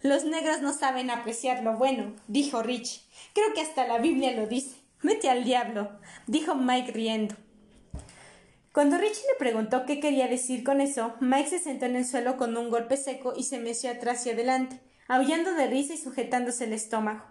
Los 0.03 0.25
negros 0.25 0.61
no 0.61 0.73
saben 0.73 1.09
apreciar 1.09 1.63
lo 1.63 1.75
bueno, 1.75 2.15
dijo 2.27 2.61
Rich. 2.61 3.01
Creo 3.33 3.51
que 3.53 3.61
hasta 3.61 3.87
la 3.87 3.97
Biblia 3.97 4.31
lo 4.33 4.45
dice. 4.45 4.75
Vete 5.01 5.29
al 5.29 5.43
diablo, 5.43 5.89
dijo 6.27 6.53
Mike 6.53 6.91
riendo. 6.91 7.35
Cuando 8.73 8.99
Richie 8.99 9.23
le 9.31 9.39
preguntó 9.39 9.85
qué 9.87 9.99
quería 9.99 10.27
decir 10.27 10.63
con 10.63 10.81
eso, 10.81 11.15
Mike 11.19 11.49
se 11.49 11.59
sentó 11.59 11.85
en 11.85 11.95
el 11.95 12.05
suelo 12.05 12.37
con 12.37 12.55
un 12.57 12.69
golpe 12.69 12.95
seco 12.95 13.33
y 13.35 13.43
se 13.43 13.57
meció 13.57 13.89
atrás 13.89 14.25
y 14.27 14.29
adelante, 14.29 14.79
aullando 15.07 15.53
de 15.53 15.67
risa 15.67 15.93
y 15.93 15.97
sujetándose 15.97 16.65
el 16.65 16.73
estómago. 16.73 17.23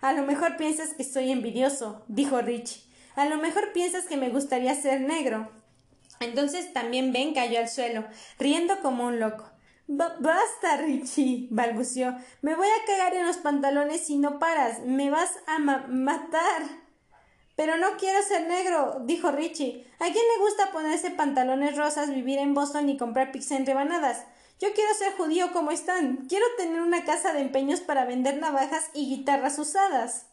A 0.00 0.12
lo 0.12 0.22
mejor 0.22 0.56
piensas 0.56 0.94
que 0.94 1.04
soy 1.04 1.30
envidioso, 1.30 2.04
dijo 2.08 2.40
Richie. 2.40 2.82
A 3.14 3.26
lo 3.26 3.38
mejor 3.38 3.72
piensas 3.72 4.06
que 4.06 4.16
me 4.16 4.30
gustaría 4.30 4.74
ser 4.74 5.00
negro. 5.00 5.50
Entonces 6.20 6.72
también 6.72 7.12
Ben 7.12 7.34
cayó 7.34 7.58
al 7.58 7.68
suelo, 7.68 8.04
riendo 8.38 8.80
como 8.80 9.06
un 9.06 9.20
loco 9.20 9.52
basta, 9.86 10.76
Richie, 10.78 11.48
balbuceó. 11.50 12.14
Me 12.40 12.54
voy 12.54 12.66
a 12.66 12.86
cagar 12.86 13.14
en 13.14 13.26
los 13.26 13.38
pantalones 13.38 14.06
si 14.06 14.18
no 14.18 14.38
paras. 14.38 14.80
Me 14.84 15.10
vas 15.10 15.30
a 15.46 15.58
matar. 15.58 16.62
Pero 17.56 17.76
no 17.76 17.96
quiero 17.98 18.22
ser 18.22 18.48
negro, 18.48 19.02
dijo 19.04 19.30
Richie. 19.30 19.86
¿A 19.98 20.04
quién 20.04 20.14
le 20.14 20.42
gusta 20.42 20.72
ponerse 20.72 21.10
pantalones 21.10 21.76
rosas, 21.76 22.10
vivir 22.10 22.38
en 22.38 22.54
Boston 22.54 22.88
y 22.88 22.96
comprar 22.96 23.30
pizza 23.30 23.56
en 23.56 23.66
rebanadas? 23.66 24.24
Yo 24.62 24.72
quiero 24.74 24.94
ser 24.94 25.14
judío 25.14 25.52
como 25.52 25.72
están. 25.72 26.28
Quiero 26.28 26.46
tener 26.56 26.80
una 26.80 27.04
casa 27.04 27.32
de 27.32 27.40
empeños 27.40 27.80
para 27.80 28.04
vender 28.04 28.38
navajas 28.38 28.90
y 28.94 29.08
guitarras 29.08 29.58
usadas. 29.58 30.26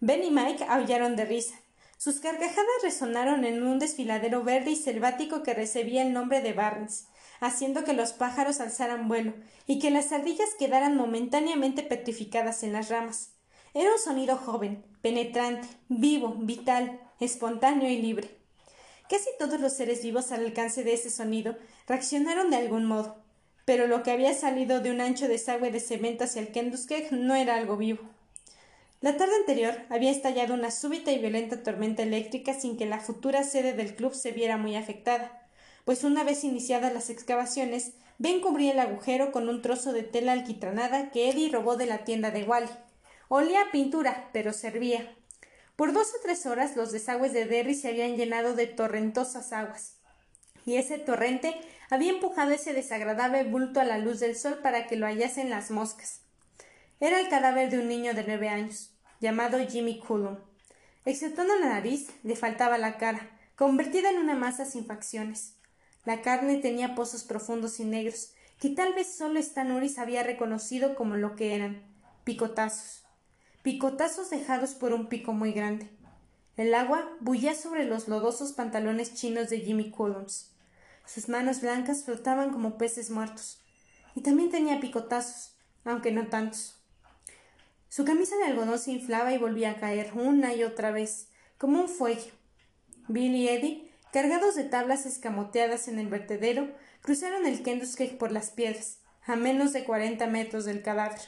Ben 0.00 0.24
y 0.24 0.32
Mike 0.32 0.66
aullaron 0.68 1.14
de 1.14 1.24
risa. 1.24 1.54
Sus 1.96 2.18
carcajadas 2.18 2.82
resonaron 2.82 3.44
en 3.44 3.62
un 3.62 3.78
desfiladero 3.78 4.42
verde 4.42 4.72
y 4.72 4.76
selvático 4.76 5.44
que 5.44 5.54
recibía 5.54 6.02
el 6.02 6.12
nombre 6.12 6.40
de 6.40 6.52
Barnes 6.52 7.06
haciendo 7.38 7.84
que 7.84 7.92
los 7.92 8.12
pájaros 8.12 8.60
alzaran 8.60 9.06
vuelo 9.06 9.34
y 9.66 9.78
que 9.78 9.90
las 9.90 10.10
ardillas 10.10 10.48
quedaran 10.58 10.96
momentáneamente 10.96 11.84
petrificadas 11.84 12.64
en 12.64 12.72
las 12.72 12.88
ramas. 12.88 13.34
Era 13.72 13.92
un 13.92 13.98
sonido 13.98 14.36
joven, 14.36 14.84
penetrante, 15.00 15.68
vivo, 15.88 16.34
vital, 16.38 17.00
espontáneo 17.20 17.88
y 17.88 18.00
libre. 18.00 18.36
Casi 19.08 19.28
todos 19.38 19.60
los 19.60 19.74
seres 19.74 20.02
vivos 20.02 20.32
al 20.32 20.44
alcance 20.44 20.82
de 20.82 20.94
ese 20.94 21.10
sonido 21.10 21.56
reaccionaron 21.86 22.50
de 22.50 22.56
algún 22.56 22.86
modo, 22.86 23.23
pero 23.64 23.86
lo 23.86 24.02
que 24.02 24.10
había 24.10 24.34
salido 24.34 24.80
de 24.80 24.90
un 24.90 25.00
ancho 25.00 25.28
desagüe 25.28 25.70
de 25.70 25.80
cemento 25.80 26.24
hacia 26.24 26.42
el 26.42 26.52
Kenduskeg 26.52 27.12
no 27.12 27.34
era 27.34 27.54
algo 27.56 27.76
vivo. 27.76 28.02
La 29.00 29.16
tarde 29.16 29.34
anterior 29.36 29.82
había 29.90 30.10
estallado 30.10 30.54
una 30.54 30.70
súbita 30.70 31.12
y 31.12 31.18
violenta 31.18 31.62
tormenta 31.62 32.02
eléctrica 32.02 32.54
sin 32.54 32.76
que 32.76 32.86
la 32.86 33.00
futura 33.00 33.42
sede 33.42 33.74
del 33.74 33.94
club 33.94 34.14
se 34.14 34.32
viera 34.32 34.56
muy 34.56 34.76
afectada. 34.76 35.40
pues 35.84 36.02
una 36.02 36.24
vez 36.24 36.44
iniciadas 36.44 36.94
las 36.94 37.10
excavaciones, 37.10 37.92
Ben 38.16 38.40
cubría 38.40 38.72
el 38.72 38.78
agujero 38.78 39.32
con 39.32 39.48
un 39.48 39.60
trozo 39.60 39.92
de 39.92 40.02
tela 40.02 40.32
alquitranada 40.32 41.10
que 41.10 41.28
Eddie 41.28 41.50
robó 41.50 41.76
de 41.76 41.86
la 41.86 42.04
tienda 42.04 42.30
de 42.30 42.44
Wally. 42.44 42.70
Olía 43.28 43.62
a 43.62 43.70
pintura, 43.70 44.30
pero 44.32 44.52
servía. 44.52 45.14
Por 45.76 45.92
dos 45.92 46.08
o 46.14 46.22
tres 46.22 46.46
horas 46.46 46.76
los 46.76 46.92
desagües 46.92 47.32
de 47.32 47.46
Derry 47.46 47.74
se 47.74 47.88
habían 47.88 48.16
llenado 48.16 48.54
de 48.54 48.66
torrentosas 48.66 49.52
aguas, 49.52 49.96
y 50.64 50.76
ese 50.76 50.98
torrente 50.98 51.54
había 51.94 52.10
empujado 52.10 52.50
ese 52.50 52.72
desagradable 52.72 53.44
bulto 53.44 53.80
a 53.80 53.84
la 53.84 53.98
luz 53.98 54.20
del 54.20 54.36
sol 54.36 54.58
para 54.62 54.86
que 54.86 54.96
lo 54.96 55.06
hallasen 55.06 55.50
las 55.50 55.70
moscas. 55.70 56.20
Era 57.00 57.20
el 57.20 57.28
cadáver 57.28 57.70
de 57.70 57.78
un 57.78 57.88
niño 57.88 58.14
de 58.14 58.24
nueve 58.24 58.48
años, 58.48 58.92
llamado 59.20 59.58
Jimmy 59.66 59.98
Cullum. 59.98 60.38
Exceptuando 61.04 61.56
la 61.56 61.68
nariz, 61.68 62.08
le 62.22 62.36
faltaba 62.36 62.78
la 62.78 62.98
cara, 62.98 63.30
convertida 63.56 64.10
en 64.10 64.18
una 64.18 64.34
masa 64.34 64.64
sin 64.64 64.86
facciones. 64.86 65.54
La 66.04 66.22
carne 66.22 66.58
tenía 66.58 66.94
pozos 66.94 67.24
profundos 67.24 67.80
y 67.80 67.84
negros, 67.84 68.32
que 68.58 68.70
tal 68.70 68.94
vez 68.94 69.16
solo 69.16 69.40
Stanouris 69.40 69.98
había 69.98 70.22
reconocido 70.22 70.94
como 70.94 71.16
lo 71.16 71.36
que 71.36 71.54
eran, 71.54 71.82
picotazos. 72.24 73.04
Picotazos 73.62 74.30
dejados 74.30 74.74
por 74.74 74.92
un 74.92 75.08
pico 75.08 75.32
muy 75.32 75.52
grande. 75.52 75.90
El 76.56 76.74
agua 76.74 77.10
bullía 77.20 77.54
sobre 77.54 77.84
los 77.84 78.08
lodosos 78.08 78.52
pantalones 78.52 79.14
chinos 79.14 79.50
de 79.50 79.60
Jimmy 79.60 79.90
Cullums. 79.90 80.53
Sus 81.06 81.28
manos 81.28 81.60
blancas 81.60 82.04
flotaban 82.04 82.50
como 82.50 82.78
peces 82.78 83.10
muertos. 83.10 83.60
Y 84.14 84.22
también 84.22 84.50
tenía 84.50 84.80
picotazos, 84.80 85.56
aunque 85.84 86.12
no 86.12 86.28
tantos. 86.28 86.80
Su 87.88 88.04
camisa 88.04 88.36
de 88.36 88.44
algodón 88.44 88.78
se 88.78 88.92
inflaba 88.92 89.32
y 89.32 89.38
volvía 89.38 89.72
a 89.72 89.76
caer 89.76 90.12
una 90.14 90.54
y 90.54 90.64
otra 90.64 90.90
vez, 90.90 91.28
como 91.58 91.80
un 91.80 91.88
fuelle. 91.88 92.32
Bill 93.06 93.34
y 93.34 93.48
Eddie, 93.48 93.92
cargados 94.12 94.54
de 94.54 94.64
tablas 94.64 95.06
escamoteadas 95.06 95.88
en 95.88 95.98
el 95.98 96.08
vertedero, 96.08 96.74
cruzaron 97.02 97.46
el 97.46 97.62
Kenduskeag 97.62 98.18
por 98.18 98.32
las 98.32 98.50
piedras, 98.50 98.98
a 99.26 99.36
menos 99.36 99.72
de 99.72 99.84
cuarenta 99.84 100.26
metros 100.26 100.64
del 100.64 100.82
cadáver. 100.82 101.20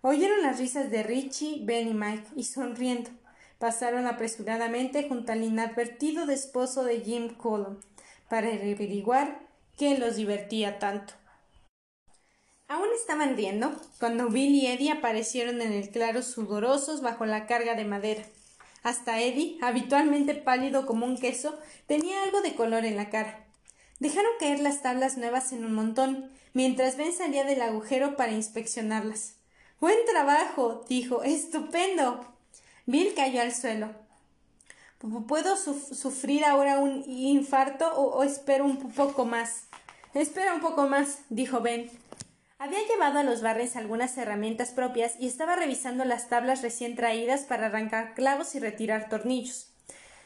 Oyeron 0.00 0.40
las 0.42 0.58
risas 0.58 0.90
de 0.90 1.02
Richie, 1.02 1.64
Ben 1.64 1.88
y 1.88 1.94
Mike, 1.94 2.28
y 2.36 2.44
sonriendo, 2.44 3.10
pasaron 3.58 4.06
apresuradamente 4.06 5.08
junto 5.08 5.32
al 5.32 5.42
inadvertido 5.42 6.30
esposo 6.30 6.84
de 6.84 7.00
Jim 7.00 7.34
Cullum, 7.34 7.80
para 8.28 8.48
averiguar 8.48 9.40
qué 9.76 9.98
los 9.98 10.16
divertía 10.16 10.78
tanto. 10.78 11.14
Aún 12.68 12.88
estaban 12.94 13.36
riendo 13.36 13.70
cuando 14.00 14.28
Bill 14.28 14.54
y 14.54 14.66
Eddie 14.66 14.90
aparecieron 14.90 15.60
en 15.60 15.72
el 15.72 15.90
claro 15.90 16.22
sudorosos 16.22 17.00
bajo 17.00 17.24
la 17.24 17.46
carga 17.46 17.74
de 17.74 17.84
madera. 17.84 18.24
Hasta 18.82 19.20
Eddie, 19.20 19.58
habitualmente 19.62 20.34
pálido 20.34 20.86
como 20.86 21.06
un 21.06 21.16
queso, 21.16 21.58
tenía 21.86 22.22
algo 22.24 22.40
de 22.42 22.54
color 22.54 22.84
en 22.84 22.96
la 22.96 23.10
cara. 23.10 23.44
Dejaron 24.00 24.32
caer 24.38 24.60
las 24.60 24.82
tablas 24.82 25.16
nuevas 25.16 25.52
en 25.52 25.64
un 25.64 25.74
montón, 25.74 26.30
mientras 26.54 26.96
Ben 26.96 27.12
salía 27.12 27.44
del 27.44 27.62
agujero 27.62 28.16
para 28.16 28.32
inspeccionarlas. 28.32 29.36
Buen 29.80 29.96
trabajo, 30.06 30.84
dijo. 30.88 31.22
Estupendo. 31.22 32.26
Bill 32.86 33.14
cayó 33.14 33.42
al 33.42 33.54
suelo. 33.54 34.05
¿Puedo 35.28 35.56
sufrir 35.56 36.44
ahora 36.44 36.78
un 36.78 37.04
infarto 37.06 37.94
o 37.94 38.24
espero 38.24 38.64
un 38.64 38.92
poco 38.92 39.24
más? 39.24 39.68
Espera 40.14 40.52
un 40.52 40.60
poco 40.60 40.88
más, 40.88 41.20
dijo 41.28 41.60
Ben. 41.60 41.88
Había 42.58 42.84
llevado 42.88 43.20
a 43.20 43.22
los 43.22 43.40
barres 43.40 43.76
algunas 43.76 44.18
herramientas 44.18 44.70
propias 44.70 45.14
y 45.20 45.28
estaba 45.28 45.54
revisando 45.54 46.04
las 46.04 46.28
tablas 46.28 46.62
recién 46.62 46.96
traídas 46.96 47.42
para 47.42 47.66
arrancar 47.66 48.14
clavos 48.14 48.56
y 48.56 48.58
retirar 48.58 49.08
tornillos. 49.08 49.68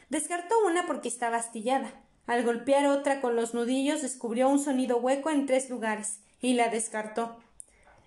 Descartó 0.09 0.55
una 0.65 0.87
porque 0.87 1.09
estaba 1.09 1.37
astillada. 1.37 1.91
Al 2.25 2.43
golpear 2.43 2.87
otra 2.87 3.21
con 3.21 3.35
los 3.35 3.53
nudillos 3.53 4.01
descubrió 4.01 4.49
un 4.49 4.57
sonido 4.57 4.97
hueco 4.97 5.29
en 5.29 5.45
tres 5.45 5.69
lugares 5.69 6.21
y 6.41 6.53
la 6.53 6.69
descartó. 6.69 7.37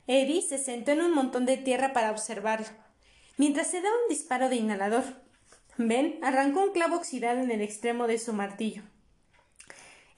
Eddie 0.09 0.43
se 0.43 0.59
sentó 0.59 0.91
en 0.91 1.03
un 1.03 1.15
montón 1.15 1.47
de 1.47 1.57
tierra 1.57 1.93
para 1.93 2.11
observarla, 2.11 2.67
mientras 3.37 3.69
se 3.69 3.81
daba 3.81 3.95
un 4.03 4.09
disparo 4.09 4.49
de 4.49 4.57
inhalador. 4.57 5.24
Ben 5.77 6.19
arrancó 6.23 6.63
un 6.63 6.73
clavo 6.73 6.97
oxidado 6.97 7.41
en 7.41 7.51
el 7.51 7.61
extremo 7.61 8.07
de 8.07 8.19
su 8.19 8.33
martillo. 8.33 8.83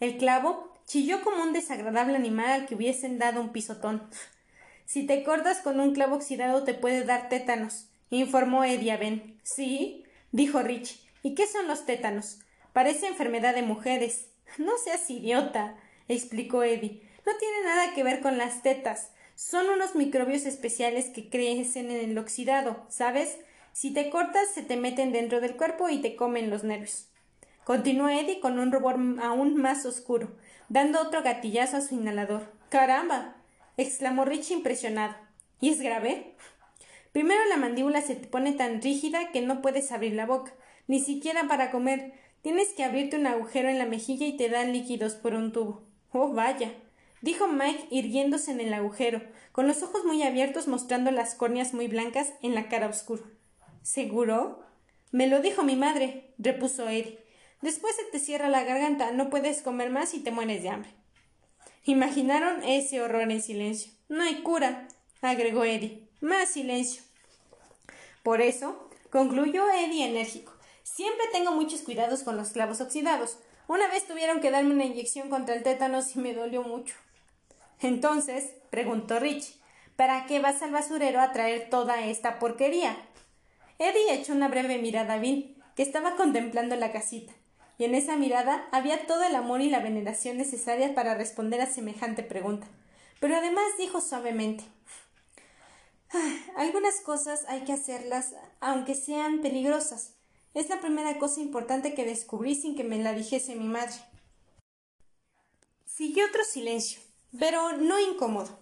El 0.01 0.19
clavo 0.19 0.77
Chilló 0.87 1.23
como 1.23 1.43
un 1.43 1.53
desagradable 1.53 2.17
animal 2.17 2.49
al 2.49 2.67
que 2.67 2.77
hubiesen 2.77 3.19
dado 3.19 3.41
un 3.41 3.51
pisotón. 3.51 4.09
Si 4.85 5.05
te 5.05 5.25
cortas 5.25 5.59
con 5.59 5.81
un 5.81 5.93
clavo 5.93 6.15
oxidado 6.15 6.63
te 6.63 6.75
puede 6.75 7.03
dar 7.03 7.29
tétanos, 7.29 7.89
informó 8.09 8.63
Eddie 8.63 8.93
a 8.93 8.97
Ben. 8.97 9.41
Sí, 9.43 10.05
dijo 10.31 10.63
Rich. 10.63 11.01
¿Y 11.25 11.35
qué 11.35 11.49
son 11.49 11.67
los 11.67 11.87
tétanos? 11.87 12.39
Parece 12.73 13.09
enfermedad 13.09 13.53
de 13.53 13.63
mujeres. 13.63 14.29
No 14.59 14.79
seas 14.79 15.11
idiota, 15.11 15.77
explicó 16.07 16.63
Eddie. 16.63 17.03
No 17.27 17.33
tiene 17.37 17.65
nada 17.65 17.93
que 17.93 18.05
ver 18.05 18.21
con 18.21 18.39
las 18.39 18.63
tetas. 18.63 19.11
Son 19.35 19.69
unos 19.69 19.97
microbios 19.97 20.47
especiales 20.47 21.07
que 21.07 21.29
crecen 21.29 21.91
en 21.91 22.11
el 22.11 22.17
oxidado, 22.17 22.87
¿sabes? 22.89 23.39
Si 23.79 23.93
te 23.93 24.09
cortas 24.09 24.49
se 24.55 24.62
te 24.62 24.79
meten 24.79 25.12
dentro 25.12 25.43
del 25.43 25.55
cuerpo 25.55 25.91
y 25.91 25.99
te 25.99 26.16
comen 26.16 26.49
los 26.49 26.64
nervios. 26.64 27.09
Continuó 27.62 28.09
Eddie 28.09 28.41
con 28.41 28.59
un 28.59 28.72
rubor 28.72 28.97
aún 29.20 29.55
más 29.59 29.85
oscuro 29.85 30.35
dando 30.70 30.99
otro 30.99 31.22
gatillazo 31.22 31.77
a 31.77 31.81
su 31.83 31.95
inhalador. 31.95 32.51
¡Caramba! 32.70 33.37
exclamó 33.77 34.24
Rich 34.24 34.51
impresionado. 34.53 35.14
¿Y 35.61 35.68
es 35.68 35.83
grave? 35.83 36.37
Primero 37.12 37.39
la 37.51 37.59
mandíbula 37.59 38.01
se 38.01 38.16
te 38.16 38.27
pone 38.27 38.55
tan 38.55 38.81
rígida 38.81 39.31
que 39.31 39.43
no 39.43 39.61
puedes 39.61 39.93
abrir 39.93 40.14
la 40.14 40.24
boca, 40.24 40.55
ni 40.87 40.99
siquiera 40.99 41.47
para 41.47 41.70
comer. 41.70 42.14
Tienes 42.41 42.68
que 42.68 42.83
abrirte 42.83 43.18
un 43.18 43.27
agujero 43.27 43.68
en 43.68 43.77
la 43.77 43.85
mejilla 43.85 44.27
y 44.27 44.39
te 44.39 44.49
dan 44.49 44.72
líquidos 44.72 45.16
por 45.16 45.35
un 45.35 45.53
tubo. 45.53 45.83
Oh, 46.12 46.33
vaya. 46.33 46.72
dijo 47.20 47.47
Mike 47.47 47.89
irguiéndose 47.91 48.53
en 48.53 48.62
el 48.62 48.72
agujero, 48.72 49.20
con 49.53 49.66
los 49.66 49.83
ojos 49.83 50.07
muy 50.07 50.22
abiertos 50.22 50.66
mostrando 50.66 51.11
las 51.11 51.35
córneas 51.35 51.74
muy 51.74 51.89
blancas 51.89 52.33
en 52.41 52.55
la 52.55 52.70
cara 52.70 52.89
oscura. 52.89 53.22
¿Seguro? 53.87 54.64
Me 55.12 55.28
lo 55.28 55.41
dijo 55.41 55.62
mi 55.62 55.76
madre, 55.76 56.34
repuso 56.39 56.89
Eddie. 56.89 57.20
Después 57.62 57.95
se 57.95 58.03
te 58.11 58.18
cierra 58.18 58.49
la 58.49 58.64
garganta, 58.64 59.12
no 59.12 59.30
puedes 59.30 59.62
comer 59.62 59.91
más 59.91 60.12
y 60.12 60.24
te 60.24 60.32
mueres 60.32 60.64
de 60.64 60.70
hambre. 60.70 60.91
Imaginaron 61.84 62.64
ese 62.64 63.01
horror 63.01 63.30
en 63.30 63.41
silencio. 63.41 63.93
No 64.09 64.24
hay 64.24 64.43
cura, 64.43 64.89
agregó 65.22 65.62
Eddie. 65.62 66.03
Más 66.20 66.49
silencio. 66.49 67.05
Por 68.24 68.41
eso, 68.41 68.91
concluyó 69.11 69.70
Eddie 69.70 70.07
enérgico. 70.07 70.53
Siempre 70.82 71.24
tengo 71.30 71.53
muchos 71.53 71.82
cuidados 71.82 72.24
con 72.24 72.37
los 72.37 72.49
clavos 72.49 72.80
oxidados. 72.80 73.39
Una 73.68 73.87
vez 73.87 74.05
tuvieron 74.09 74.41
que 74.41 74.51
darme 74.51 74.74
una 74.74 74.84
inyección 74.84 75.30
contra 75.30 75.55
el 75.55 75.62
tétanos 75.62 76.16
y 76.16 76.18
me 76.18 76.34
dolió 76.34 76.64
mucho. 76.64 76.97
Entonces, 77.80 78.51
preguntó 78.70 79.20
Rich, 79.20 79.55
¿para 79.95 80.26
qué 80.26 80.41
vas 80.41 80.61
al 80.62 80.72
basurero 80.72 81.20
a 81.20 81.30
traer 81.30 81.70
toda 81.70 82.05
esta 82.05 82.41
porquería? 82.41 82.97
Eddie 83.79 84.14
echó 84.14 84.33
una 84.33 84.49
breve 84.49 84.79
mirada 84.79 85.14
a 85.14 85.18
Bill, 85.18 85.57
que 85.74 85.83
estaba 85.83 86.16
contemplando 86.16 86.77
la 86.77 86.93
casita 86.93 87.33
y 87.79 87.85
en 87.85 87.95
esa 87.95 88.16
mirada 88.16 88.68
había 88.72 89.07
todo 89.07 89.22
el 89.24 89.35
amor 89.35 89.61
y 89.61 89.68
la 89.68 89.81
veneración 89.81 90.39
necesarias 90.39 90.93
para 90.93 91.14
responder 91.14 91.61
a 91.61 91.66
semejante 91.66 92.22
pregunta. 92.22 92.66
Pero 93.20 93.37
además 93.37 93.64
dijo 93.79 94.01
suavemente 94.01 94.64
Algunas 96.57 97.01
cosas 97.01 97.45
hay 97.49 97.64
que 97.64 97.72
hacerlas 97.72 98.35
aunque 98.61 98.95
sean 98.95 99.41
peligrosas. 99.41 100.14
Es 100.55 100.70
la 100.70 100.81
primera 100.81 101.18
cosa 101.18 101.41
importante 101.41 101.95
que 101.95 102.07
descubrí 102.07 102.55
sin 102.55 102.77
que 102.77 102.85
me 102.85 102.99
la 102.99 103.12
dijese 103.12 103.57
mi 103.57 103.66
madre. 103.66 103.95
Siguió 105.85 106.27
otro 106.27 106.45
silencio, 106.45 107.01
pero 107.39 107.77
no 107.77 108.01
incómodo. 108.01 108.59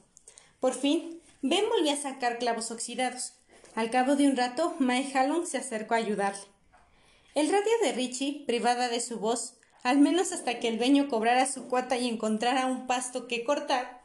Por 0.59 0.75
fin, 0.75 1.21
Ben 1.43 1.69
volvió 1.69 1.93
a 1.93 1.97
sacar 1.97 2.39
clavos 2.39 2.71
oxidados. 2.71 3.35
Al 3.75 3.91
cabo 3.91 4.15
de 4.15 4.29
un 4.29 4.37
rato, 4.37 4.77
Mae 4.79 5.11
Hallon 5.15 5.49
se 5.49 5.59
acercó 5.59 5.95
a 5.95 5.99
ayudarle. 5.99 6.43
El 7.35 7.49
radio 7.51 7.73
de 7.83 7.93
Richie, 7.93 8.45
privada 8.47 8.89
de 8.89 9.01
su 9.01 9.19
voz, 9.19 9.55
al 9.83 9.99
menos 9.99 10.31
hasta 10.31 10.61
que 10.61 10.69
el 10.69 10.79
dueño 10.79 11.09
cobrara 11.09 11.45
su 11.47 11.67
cuota 11.67 11.97
y 11.97 12.09
encontrara 12.09 12.67
un 12.67 12.87
pasto 12.87 13.27
que 13.27 13.43
cortar, 13.43 14.01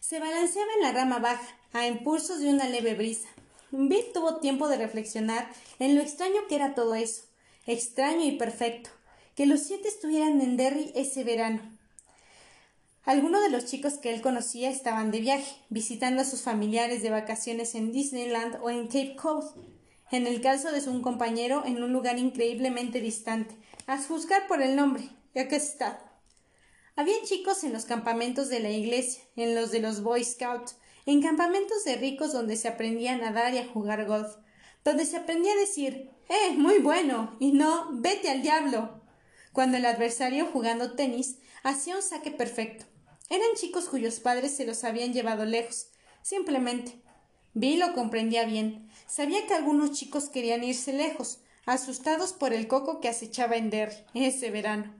se 0.00 0.20
balanceaba 0.20 0.70
en 0.76 0.82
la 0.82 0.92
rama 0.92 1.20
baja, 1.20 1.56
a 1.72 1.86
impulsos 1.86 2.40
de 2.40 2.50
una 2.50 2.68
leve 2.68 2.94
brisa. 2.94 3.28
Bill 3.70 4.04
tuvo 4.12 4.36
tiempo 4.36 4.68
de 4.68 4.76
reflexionar 4.76 5.50
en 5.78 5.94
lo 5.94 6.02
extraño 6.02 6.46
que 6.46 6.56
era 6.56 6.74
todo 6.74 6.94
eso, 6.94 7.22
extraño 7.66 8.24
y 8.26 8.32
perfecto, 8.32 8.90
que 9.34 9.46
los 9.46 9.60
siete 9.60 9.88
estuvieran 9.88 10.40
en 10.42 10.58
Derry 10.58 10.92
ese 10.94 11.24
verano. 11.24 11.77
Algunos 13.08 13.40
de 13.40 13.48
los 13.48 13.64
chicos 13.64 13.94
que 13.94 14.12
él 14.12 14.20
conocía 14.20 14.68
estaban 14.68 15.10
de 15.10 15.20
viaje, 15.20 15.56
visitando 15.70 16.20
a 16.20 16.26
sus 16.26 16.42
familiares 16.42 17.00
de 17.00 17.08
vacaciones 17.08 17.74
en 17.74 17.90
Disneyland 17.90 18.58
o 18.60 18.68
en 18.68 18.84
Cape 18.84 19.16
Cod 19.16 19.46
en 20.10 20.26
el 20.26 20.42
caso 20.42 20.72
de 20.72 20.82
su 20.82 21.00
compañero 21.00 21.62
en 21.64 21.82
un 21.82 21.94
lugar 21.94 22.18
increíblemente 22.18 23.00
distante, 23.00 23.56
a 23.86 23.96
juzgar 23.96 24.46
por 24.46 24.60
el 24.60 24.76
nombre, 24.76 25.08
ya 25.34 25.48
que 25.48 25.56
está. 25.56 26.20
Había 26.96 27.14
chicos 27.24 27.64
en 27.64 27.72
los 27.72 27.86
campamentos 27.86 28.50
de 28.50 28.60
la 28.60 28.68
iglesia, 28.68 29.22
en 29.36 29.54
los 29.54 29.70
de 29.70 29.80
los 29.80 30.02
Boy 30.02 30.22
Scouts, 30.22 30.76
en 31.06 31.22
campamentos 31.22 31.84
de 31.84 31.96
ricos 31.96 32.34
donde 32.34 32.56
se 32.56 32.68
aprendía 32.68 33.14
a 33.14 33.16
nadar 33.16 33.54
y 33.54 33.58
a 33.58 33.68
jugar 33.68 34.04
golf, 34.04 34.36
donde 34.84 35.06
se 35.06 35.16
aprendía 35.16 35.54
a 35.54 35.56
decir 35.56 36.10
¡Eh, 36.28 36.52
muy 36.58 36.80
bueno! 36.80 37.38
y 37.40 37.52
no 37.52 37.88
¡vete 37.90 38.28
al 38.28 38.42
diablo! 38.42 39.00
cuando 39.54 39.78
el 39.78 39.86
adversario, 39.86 40.44
jugando 40.52 40.92
tenis, 40.92 41.38
hacía 41.62 41.96
un 41.96 42.02
saque 42.02 42.30
perfecto. 42.30 42.84
Eran 43.30 43.48
chicos 43.56 43.86
cuyos 43.86 44.20
padres 44.20 44.56
se 44.56 44.64
los 44.64 44.84
habían 44.84 45.12
llevado 45.12 45.44
lejos, 45.44 45.88
simplemente. 46.22 47.00
Bill 47.54 47.80
lo 47.80 47.92
comprendía 47.92 48.44
bien. 48.44 48.90
Sabía 49.06 49.46
que 49.46 49.54
algunos 49.54 49.92
chicos 49.92 50.28
querían 50.28 50.64
irse 50.64 50.92
lejos, 50.92 51.40
asustados 51.66 52.32
por 52.32 52.52
el 52.52 52.68
coco 52.68 53.00
que 53.00 53.08
acechaba 53.08 53.56
en 53.56 53.70
Derry 53.70 53.96
ese 54.14 54.50
verano. 54.50 54.94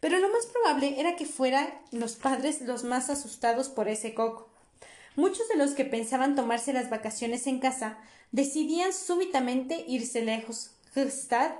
Pero 0.00 0.18
lo 0.18 0.30
más 0.30 0.46
probable 0.46 1.00
era 1.00 1.16
que 1.16 1.26
fueran 1.26 1.68
los 1.90 2.16
padres 2.16 2.60
los 2.62 2.84
más 2.84 3.10
asustados 3.10 3.68
por 3.68 3.88
ese 3.88 4.14
coco. 4.14 4.48
Muchos 5.16 5.48
de 5.48 5.56
los 5.56 5.72
que 5.72 5.84
pensaban 5.84 6.34
tomarse 6.34 6.72
las 6.72 6.90
vacaciones 6.90 7.46
en 7.46 7.58
casa 7.58 7.98
decidían 8.32 8.92
súbitamente 8.92 9.84
irse 9.88 10.22
lejos. 10.22 10.72
¿Gestad? 10.92 11.52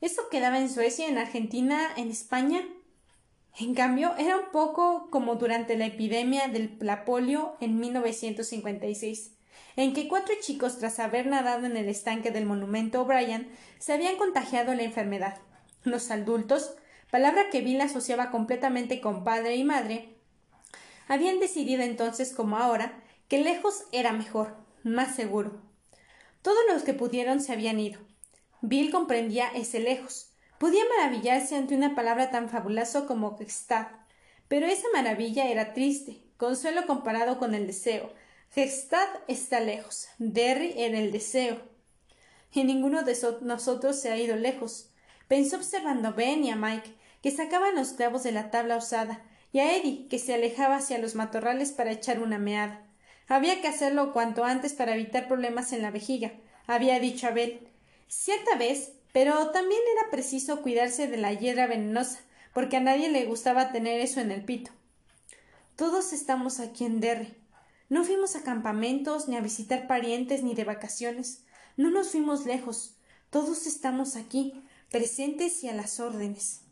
¿Eso 0.00 0.28
quedaba 0.30 0.58
en 0.58 0.68
Suecia, 0.68 1.08
en 1.08 1.18
Argentina, 1.18 1.90
en 1.96 2.10
España? 2.10 2.64
En 3.56 3.74
cambio, 3.74 4.14
era 4.18 4.36
un 4.36 4.50
poco 4.50 5.08
como 5.10 5.36
durante 5.36 5.76
la 5.76 5.86
epidemia 5.86 6.48
del 6.48 6.76
la 6.80 7.04
polio 7.04 7.56
en 7.60 7.78
1956, 7.78 9.30
en 9.76 9.92
que 9.92 10.08
cuatro 10.08 10.34
chicos, 10.40 10.78
tras 10.78 10.98
haber 10.98 11.26
nadado 11.26 11.66
en 11.66 11.76
el 11.76 11.88
estanque 11.88 12.32
del 12.32 12.46
monumento 12.46 13.02
O'Brien, 13.02 13.48
se 13.78 13.92
habían 13.92 14.16
contagiado 14.16 14.74
la 14.74 14.82
enfermedad. 14.82 15.38
Los 15.84 16.10
adultos, 16.10 16.74
palabra 17.12 17.48
que 17.50 17.60
Bill 17.60 17.80
asociaba 17.80 18.32
completamente 18.32 19.00
con 19.00 19.22
padre 19.22 19.54
y 19.54 19.62
madre, 19.62 20.16
habían 21.06 21.38
decidido 21.38 21.82
entonces, 21.82 22.32
como 22.32 22.56
ahora, 22.56 23.04
que 23.28 23.38
lejos 23.38 23.84
era 23.92 24.12
mejor, 24.12 24.56
más 24.82 25.14
seguro. 25.14 25.62
Todos 26.42 26.60
los 26.72 26.82
que 26.82 26.92
pudieron 26.92 27.40
se 27.40 27.52
habían 27.52 27.78
ido. 27.78 28.00
Bill 28.62 28.90
comprendía 28.90 29.48
ese 29.54 29.78
lejos. 29.78 30.33
Podía 30.64 30.84
maravillarse 30.96 31.56
ante 31.56 31.74
una 31.74 31.94
palabra 31.94 32.30
tan 32.30 32.48
fabulosa 32.48 33.04
como 33.04 33.36
Gestad, 33.36 33.86
pero 34.48 34.64
esa 34.64 34.86
maravilla 34.94 35.46
era 35.50 35.74
triste, 35.74 36.22
consuelo 36.38 36.86
comparado 36.86 37.38
con 37.38 37.54
el 37.54 37.66
deseo. 37.66 38.10
Gestad 38.50 39.06
está 39.28 39.60
lejos, 39.60 40.08
Derry 40.16 40.72
en 40.74 40.94
el 40.94 41.12
deseo. 41.12 41.60
Y 42.50 42.64
ninguno 42.64 43.02
de 43.02 43.14
nosotros 43.42 44.00
se 44.00 44.10
ha 44.10 44.16
ido 44.16 44.36
lejos. 44.36 44.88
Pensó 45.28 45.56
observando 45.56 46.08
a 46.08 46.12
Ben 46.12 46.42
y 46.42 46.50
a 46.50 46.56
Mike, 46.56 46.94
que 47.20 47.30
sacaban 47.30 47.74
los 47.74 47.92
clavos 47.92 48.22
de 48.22 48.32
la 48.32 48.50
tabla 48.50 48.78
usada, 48.78 49.22
y 49.52 49.58
a 49.58 49.76
Eddie, 49.76 50.08
que 50.08 50.18
se 50.18 50.32
alejaba 50.32 50.76
hacia 50.76 50.96
los 50.96 51.14
matorrales 51.14 51.72
para 51.72 51.92
echar 51.92 52.20
una 52.20 52.38
meada. 52.38 52.86
Había 53.28 53.60
que 53.60 53.68
hacerlo 53.68 54.14
cuanto 54.14 54.44
antes 54.44 54.72
para 54.72 54.94
evitar 54.94 55.28
problemas 55.28 55.74
en 55.74 55.82
la 55.82 55.90
vejiga, 55.90 56.32
había 56.66 56.98
dicho 57.00 57.26
Abel. 57.26 57.68
Cierta 58.08 58.56
vez, 58.56 58.93
pero 59.14 59.50
también 59.50 59.80
era 59.96 60.10
preciso 60.10 60.60
cuidarse 60.60 61.06
de 61.06 61.16
la 61.16 61.32
hiedra 61.32 61.68
venenosa, 61.68 62.18
porque 62.52 62.78
a 62.78 62.80
nadie 62.80 63.08
le 63.08 63.26
gustaba 63.26 63.70
tener 63.70 64.00
eso 64.00 64.18
en 64.20 64.32
el 64.32 64.44
pito. 64.44 64.72
Todos 65.76 66.12
estamos 66.12 66.58
aquí 66.58 66.84
en 66.84 66.98
Derry. 66.98 67.32
No 67.88 68.02
fuimos 68.02 68.34
a 68.34 68.42
campamentos, 68.42 69.28
ni 69.28 69.36
a 69.36 69.40
visitar 69.40 69.86
parientes, 69.86 70.42
ni 70.42 70.56
de 70.56 70.64
vacaciones. 70.64 71.44
No 71.76 71.90
nos 71.90 72.08
fuimos 72.08 72.44
lejos. 72.44 72.96
Todos 73.30 73.68
estamos 73.68 74.16
aquí, 74.16 74.64
presentes 74.90 75.62
y 75.62 75.68
a 75.68 75.74
las 75.74 76.00
órdenes. 76.00 76.62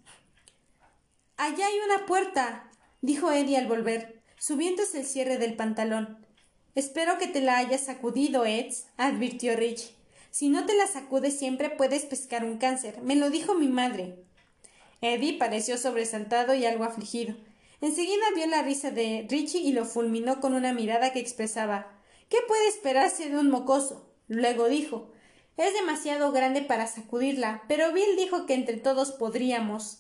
Allá 1.36 1.64
hay 1.64 1.78
una 1.86 2.07
puerta, 2.07 2.68
dijo 3.03 3.30
Eddie 3.30 3.59
al 3.59 3.68
volver, 3.68 4.20
subiéndose 4.36 4.99
el 4.99 5.07
cierre 5.07 5.38
del 5.38 5.55
pantalón. 5.55 6.26
Espero 6.74 7.18
que 7.18 7.28
te 7.28 7.40
la 7.40 7.59
hayas 7.59 7.82
sacudido, 7.82 8.45
Eds, 8.45 8.88
advirtió 8.97 9.55
Rich. 9.55 9.95
Si 10.33 10.49
no 10.49 10.64
te 10.64 10.74
la 10.74 10.87
sacudes 10.87 11.39
siempre 11.39 11.68
puedes 11.68 12.07
pescar 12.07 12.43
un 12.43 12.57
cáncer. 12.57 13.03
Me 13.03 13.16
lo 13.16 13.28
dijo 13.28 13.55
mi 13.55 13.68
madre. 13.68 14.16
Eddie 15.03 15.37
pareció 15.37 15.76
sobresaltado 15.76 16.55
y 16.55 16.64
algo 16.64 16.85
afligido. 16.85 17.37
Enseguida 17.83 18.24
vio 18.35 18.47
la 18.47 18.62
risa 18.62 18.91
de 18.91 19.26
Richie 19.28 19.61
y 19.61 19.72
lo 19.72 19.85
fulminó 19.85 20.41
con 20.41 20.55
una 20.55 20.72
mirada 20.72 21.12
que 21.12 21.18
expresaba 21.18 22.01
¿Qué 22.30 22.39
puede 22.49 22.66
esperarse 22.68 23.28
de 23.28 23.37
un 23.37 23.51
mocoso? 23.51 24.11
Luego 24.26 24.70
dijo 24.70 25.12
Es 25.59 25.74
demasiado 25.74 26.33
grande 26.33 26.62
para 26.62 26.87
sacudirla, 26.87 27.64
pero 27.68 27.93
Bill 27.93 28.16
dijo 28.16 28.47
que 28.47 28.55
entre 28.55 28.78
todos 28.78 29.12
podríamos. 29.12 29.99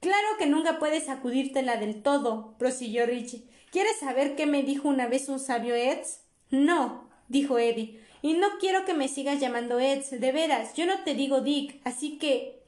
Claro 0.00 0.26
que 0.40 0.46
nunca 0.46 0.80
puedes 0.80 1.04
sacudírtela 1.04 1.76
del 1.76 2.02
todo, 2.02 2.56
prosiguió 2.58 3.06
Richie. 3.06 3.44
¿Quieres 3.70 4.00
saber 4.00 4.34
qué 4.34 4.46
me 4.46 4.64
dijo 4.64 4.88
una 4.88 5.06
vez 5.06 5.28
un 5.28 5.38
sabio 5.38 5.76
Eds? 5.76 6.22
No, 6.50 7.08
dijo 7.28 7.60
Eddie. 7.60 8.01
Y 8.22 8.34
no 8.34 8.58
quiero 8.60 8.84
que 8.84 8.94
me 8.94 9.08
sigas 9.08 9.40
llamando 9.40 9.80
Eds, 9.80 10.18
de 10.20 10.32
veras, 10.32 10.74
yo 10.74 10.86
no 10.86 11.02
te 11.02 11.14
digo 11.14 11.40
Dick, 11.40 11.80
así 11.84 12.18
que. 12.18 12.62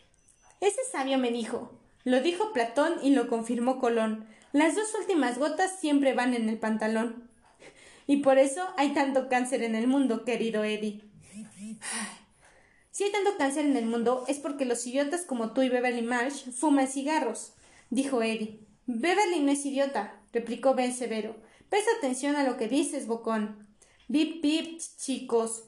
Ese 0.60 0.80
sabio 0.90 1.16
me 1.18 1.30
dijo. 1.30 1.78
Lo 2.04 2.20
dijo 2.20 2.52
Platón 2.52 2.94
y 3.02 3.10
lo 3.10 3.28
confirmó 3.28 3.78
Colón. 3.78 4.26
Las 4.52 4.74
dos 4.74 4.94
últimas 4.98 5.38
gotas 5.38 5.78
siempre 5.78 6.14
van 6.14 6.34
en 6.34 6.48
el 6.48 6.58
pantalón. 6.58 7.28
Y 8.06 8.18
por 8.18 8.38
eso 8.38 8.62
hay 8.76 8.92
tanto 8.92 9.28
cáncer 9.28 9.62
en 9.62 9.74
el 9.74 9.86
mundo, 9.86 10.24
querido 10.24 10.64
Eddie. 10.64 11.02
Si 12.90 13.04
hay 13.04 13.12
tanto 13.12 13.36
cáncer 13.36 13.64
en 13.64 13.76
el 13.76 13.86
mundo 13.86 14.24
es 14.28 14.38
porque 14.38 14.64
los 14.64 14.86
idiotas 14.86 15.22
como 15.22 15.52
tú 15.52 15.62
y 15.62 15.68
Beverly 15.68 16.02
Marsh 16.02 16.50
fuman 16.52 16.88
cigarros, 16.88 17.54
dijo 17.90 18.22
Eddie. 18.22 18.60
Beverly 18.86 19.40
no 19.40 19.50
es 19.50 19.64
idiota, 19.64 20.20
replicó 20.32 20.74
Ben 20.74 20.94
severo. 20.94 21.36
Presta 21.68 21.90
atención 21.98 22.36
a 22.36 22.44
lo 22.44 22.56
que 22.56 22.68
dices, 22.68 23.06
bocón. 23.06 23.63
Bip, 24.08 24.42
bip, 24.42 24.80
chicos, 24.98 25.64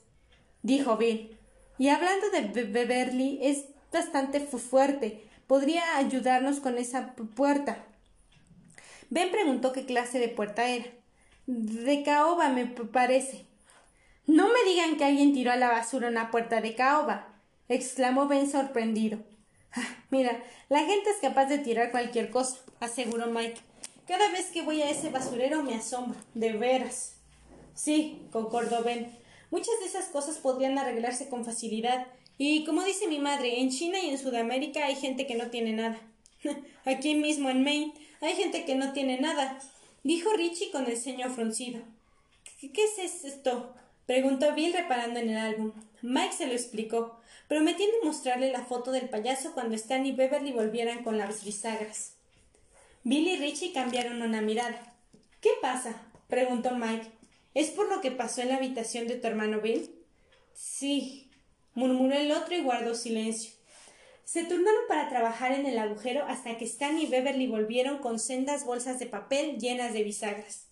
dijo 0.62 0.96
Bill. 0.96 1.36
Y 1.78 1.88
hablando 1.88 2.30
de 2.30 2.64
Beverly, 2.64 3.38
es 3.42 3.66
bastante 3.92 4.40
fuerte. 4.40 5.28
Podría 5.46 5.96
ayudarnos 5.96 6.60
con 6.60 6.78
esa 6.78 7.14
puerta. 7.14 7.84
Ben 9.10 9.30
preguntó 9.30 9.72
qué 9.72 9.84
clase 9.84 10.18
de 10.18 10.28
puerta 10.28 10.68
era. 10.68 10.86
De 11.46 12.02
caoba, 12.02 12.48
me 12.48 12.66
parece, 12.66 13.46
no 14.26 14.48
me 14.48 14.64
digan 14.64 14.96
que 14.96 15.04
alguien 15.04 15.32
tiró 15.32 15.52
a 15.52 15.56
la 15.56 15.68
basura 15.68 16.08
una 16.08 16.32
puerta 16.32 16.60
de 16.60 16.74
caoba, 16.74 17.28
exclamó 17.68 18.26
Ben 18.26 18.50
sorprendido. 18.50 19.20
Ah, 19.72 19.86
mira, 20.10 20.42
la 20.68 20.80
gente 20.80 21.10
es 21.10 21.18
capaz 21.20 21.46
de 21.46 21.58
tirar 21.58 21.92
cualquier 21.92 22.30
cosa, 22.30 22.58
aseguró 22.80 23.28
Mike. 23.28 23.60
Cada 24.08 24.28
vez 24.32 24.46
que 24.46 24.62
voy 24.62 24.82
a 24.82 24.90
ese 24.90 25.10
basurero 25.10 25.62
me 25.62 25.76
asombro, 25.76 26.18
de 26.34 26.52
veras. 26.54 27.15
Sí, 27.76 28.22
concordó 28.32 28.82
Ben. 28.82 29.16
Muchas 29.50 29.78
de 29.80 29.86
esas 29.86 30.06
cosas 30.06 30.38
podrían 30.38 30.78
arreglarse 30.78 31.28
con 31.28 31.44
facilidad. 31.44 32.06
Y 32.38 32.64
como 32.64 32.82
dice 32.82 33.06
mi 33.06 33.18
madre, 33.18 33.60
en 33.60 33.70
China 33.70 33.98
y 34.02 34.10
en 34.10 34.18
Sudamérica 34.18 34.86
hay 34.86 34.96
gente 34.96 35.26
que 35.26 35.36
no 35.36 35.50
tiene 35.50 35.72
nada. 35.72 36.00
Aquí 36.84 37.14
mismo 37.14 37.50
en 37.50 37.62
Maine 37.62 37.94
hay 38.20 38.34
gente 38.34 38.64
que 38.64 38.74
no 38.74 38.92
tiene 38.92 39.20
nada, 39.20 39.58
dijo 40.02 40.30
Richie 40.32 40.70
con 40.70 40.86
el 40.86 40.96
ceño 40.96 41.30
fruncido. 41.30 41.80
¿Qué 42.60 42.84
es 42.84 43.24
esto? 43.24 43.74
Preguntó 44.06 44.54
Bill 44.54 44.72
reparando 44.72 45.20
en 45.20 45.30
el 45.30 45.36
álbum. 45.36 45.72
Mike 46.00 46.32
se 46.32 46.46
lo 46.46 46.52
explicó, 46.52 47.20
prometiendo 47.48 47.96
mostrarle 48.04 48.50
la 48.50 48.64
foto 48.64 48.92
del 48.92 49.08
payaso 49.08 49.52
cuando 49.52 49.74
Stan 49.74 50.06
y 50.06 50.12
Beverly 50.12 50.52
volvieran 50.52 51.04
con 51.04 51.18
las 51.18 51.44
bisagras. 51.44 52.14
Bill 53.04 53.28
y 53.28 53.36
Richie 53.36 53.72
cambiaron 53.72 54.22
una 54.22 54.40
mirada. 54.40 54.94
¿Qué 55.40 55.50
pasa? 55.60 55.94
preguntó 56.28 56.74
Mike. 56.74 57.15
¿Es 57.56 57.70
por 57.70 57.88
lo 57.88 58.02
que 58.02 58.10
pasó 58.10 58.42
en 58.42 58.50
la 58.50 58.56
habitación 58.56 59.06
de 59.06 59.16
tu 59.16 59.26
hermano 59.28 59.62
Bill? 59.62 59.90
Sí, 60.52 61.30
murmuró 61.72 62.14
el 62.14 62.30
otro 62.30 62.54
y 62.54 62.60
guardó 62.60 62.94
silencio. 62.94 63.50
Se 64.24 64.44
turnaron 64.44 64.82
para 64.88 65.08
trabajar 65.08 65.52
en 65.52 65.64
el 65.64 65.78
agujero 65.78 66.26
hasta 66.26 66.58
que 66.58 66.66
Stan 66.66 66.98
y 66.98 67.06
Beverly 67.06 67.46
volvieron 67.46 67.96
con 67.96 68.18
sendas 68.18 68.66
bolsas 68.66 68.98
de 68.98 69.06
papel 69.06 69.56
llenas 69.56 69.94
de 69.94 70.02
bisagras. 70.02 70.66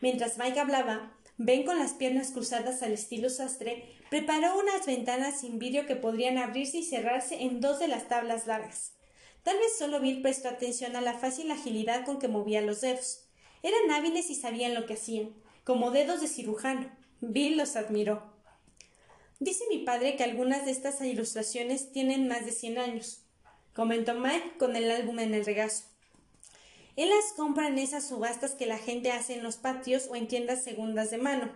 Mientras 0.00 0.36
Mike 0.36 0.58
hablaba, 0.58 1.16
Ben 1.36 1.62
con 1.62 1.78
las 1.78 1.92
piernas 1.92 2.32
cruzadas 2.32 2.82
al 2.82 2.92
estilo 2.92 3.30
sastre, 3.30 3.94
preparó 4.10 4.58
unas 4.58 4.84
ventanas 4.84 5.42
sin 5.42 5.60
vidrio 5.60 5.86
que 5.86 5.94
podrían 5.94 6.38
abrirse 6.38 6.78
y 6.78 6.82
cerrarse 6.82 7.40
en 7.42 7.60
dos 7.60 7.78
de 7.78 7.86
las 7.86 8.08
tablas 8.08 8.48
largas. 8.48 8.94
Tal 9.44 9.58
vez 9.58 9.78
solo 9.78 10.00
Bill 10.00 10.22
prestó 10.22 10.48
atención 10.48 10.96
a 10.96 11.00
la 11.00 11.14
fácil 11.14 11.52
agilidad 11.52 12.04
con 12.04 12.18
que 12.18 12.26
movía 12.26 12.62
los 12.62 12.80
dedos. 12.80 13.28
Eran 13.62 13.92
hábiles 13.92 14.28
y 14.28 14.34
sabían 14.34 14.74
lo 14.74 14.86
que 14.86 14.94
hacían, 14.94 15.30
como 15.66 15.90
dedos 15.90 16.20
de 16.20 16.28
cirujano. 16.28 16.88
Bill 17.20 17.56
los 17.56 17.74
admiró. 17.74 18.22
Dice 19.40 19.64
mi 19.68 19.78
padre 19.78 20.14
que 20.14 20.22
algunas 20.22 20.64
de 20.64 20.70
estas 20.70 21.00
ilustraciones 21.00 21.90
tienen 21.90 22.28
más 22.28 22.46
de 22.46 22.52
cien 22.52 22.78
años, 22.78 23.22
comentó 23.74 24.14
Mike 24.14 24.58
con 24.58 24.76
el 24.76 24.88
álbum 24.92 25.18
en 25.18 25.34
el 25.34 25.44
regazo. 25.44 25.82
Él 26.94 27.10
las 27.10 27.32
compra 27.36 27.66
en 27.66 27.78
esas 27.78 28.06
subastas 28.06 28.52
que 28.52 28.64
la 28.64 28.78
gente 28.78 29.10
hace 29.10 29.34
en 29.34 29.42
los 29.42 29.56
patios 29.56 30.06
o 30.08 30.14
en 30.14 30.28
tiendas 30.28 30.62
segundas 30.62 31.10
de 31.10 31.18
mano. 31.18 31.50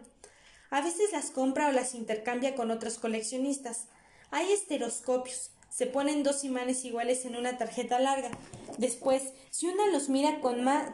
A 0.71 0.83
veces 0.83 1.13
las 1.13 1.31
compra 1.31 1.69
o 1.69 1.73
las 1.73 1.95
intercambia 1.95 2.57
con 2.57 2.73
otros 2.73 2.99
coleccionistas. 2.99 3.87
Hay 4.33 4.51
esteroscopios. 4.51 5.53
Se 5.71 5.87
ponen 5.87 6.25
dos 6.25 6.43
imanes 6.43 6.85
iguales 6.85 7.25
en 7.25 7.37
una 7.37 7.59
tarjeta 7.59 8.01
larga. 8.01 8.33
Después, 8.77 9.33
si 9.51 9.69
uno 9.69 9.87
los 9.87 10.09
mira 10.09 10.41
con 10.41 10.65
más, 10.65 10.91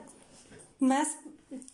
más 0.79 1.17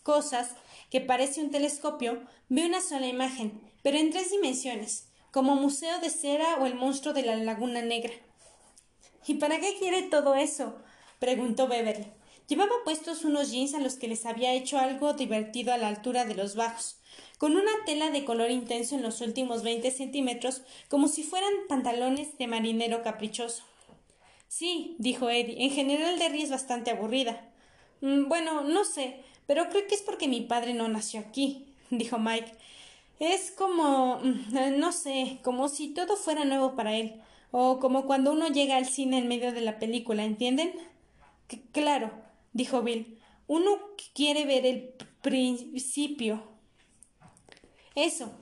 cosas 0.05 0.55
que 0.93 1.01
parece 1.01 1.41
un 1.41 1.51
telescopio, 1.51 2.23
ve 2.51 2.67
una 2.67 2.83
sola 2.83 3.07
imagen, 3.07 3.59
pero 3.83 3.97
en 3.97 4.11
tres 4.11 4.31
dimensiones, 4.31 5.09
como 5.31 5.55
Museo 5.55 5.99
de 6.01 6.11
Cera 6.11 6.59
o 6.61 6.67
el 6.67 6.75
monstruo 6.75 7.15
de 7.15 7.23
la 7.23 7.35
Laguna 7.35 7.81
Negra. 7.81 8.13
¿Y 9.27 9.37
para 9.37 9.59
qué 9.59 9.75
quiere 9.79 10.03
todo 10.03 10.35
eso? 10.35 10.77
preguntó 11.19 11.67
Beverly. 11.67 12.09
Llevaba 12.47 12.75
puestos 12.85 13.25
unos 13.25 13.51
jeans 13.51 13.73
a 13.73 13.81
los 13.81 13.95
que 13.95 14.07
les 14.07 14.27
había 14.27 14.53
hecho 14.53 14.79
algo 14.79 15.15
divertido 15.15 15.73
a 15.73 15.79
la 15.79 15.89
altura 15.89 16.27
de 16.27 16.35
los 16.35 16.57
bajos, 16.57 16.99
con 17.39 17.57
una 17.57 17.73
tela 17.87 18.11
de 18.11 18.27
color 18.27 18.51
intenso 18.51 18.95
en 18.95 19.03
los 19.03 19.23
últimos 19.23 19.63
veinte 19.63 19.93
centímetros, 19.93 20.61
como 20.91 21.09
si 21.09 21.23
fueran 21.23 21.55
pantalones 21.71 22.37
de 22.37 22.49
marinero 22.49 23.03
caprichoso. 23.03 23.63
Sí, 24.47 24.97
dijo 24.99 25.31
Eddie, 25.31 25.65
en 25.65 25.71
general 25.71 26.19
Derry 26.19 26.43
es 26.43 26.51
bastante 26.51 26.91
aburrida. 26.91 27.51
Mm, 28.03 28.29
bueno, 28.29 28.61
no 28.65 28.85
sé, 28.85 29.25
pero 29.53 29.69
creo 29.69 29.87
que 29.87 29.95
es 29.95 30.01
porque 30.01 30.29
mi 30.29 30.41
padre 30.41 30.73
no 30.73 30.89
nació 30.89 31.21
aquí, 31.21 31.67
dijo 31.91 32.19
Mike. 32.19 32.53
Es 33.19 33.51
como. 33.51 34.19
Mm, 34.21 34.79
no 34.79 34.93
sé, 34.93 35.41
como 35.43 35.69
si 35.69 35.89
todo 35.89 36.17
fuera 36.17 36.47
nuevo 36.47 36.75
para 36.75 36.97
él. 36.97 37.21
O 37.51 37.79
como 37.79 38.07
cuando 38.07 38.33
uno 38.33 38.49
llega 38.49 38.77
al 38.77 38.87
cine 38.87 39.19
en 39.19 39.29
medio 39.29 39.53
de 39.53 39.61
la 39.61 39.79
película, 39.79 40.25
¿entienden? 40.25 40.73
claro, 41.73 42.13
dijo 42.55 42.81
Bill. 42.81 43.19
Uno 43.47 43.73
quiere 44.15 44.47
ver 44.47 44.65
el 44.65 44.95
principio. 45.21 46.43
Eso. 47.95 48.33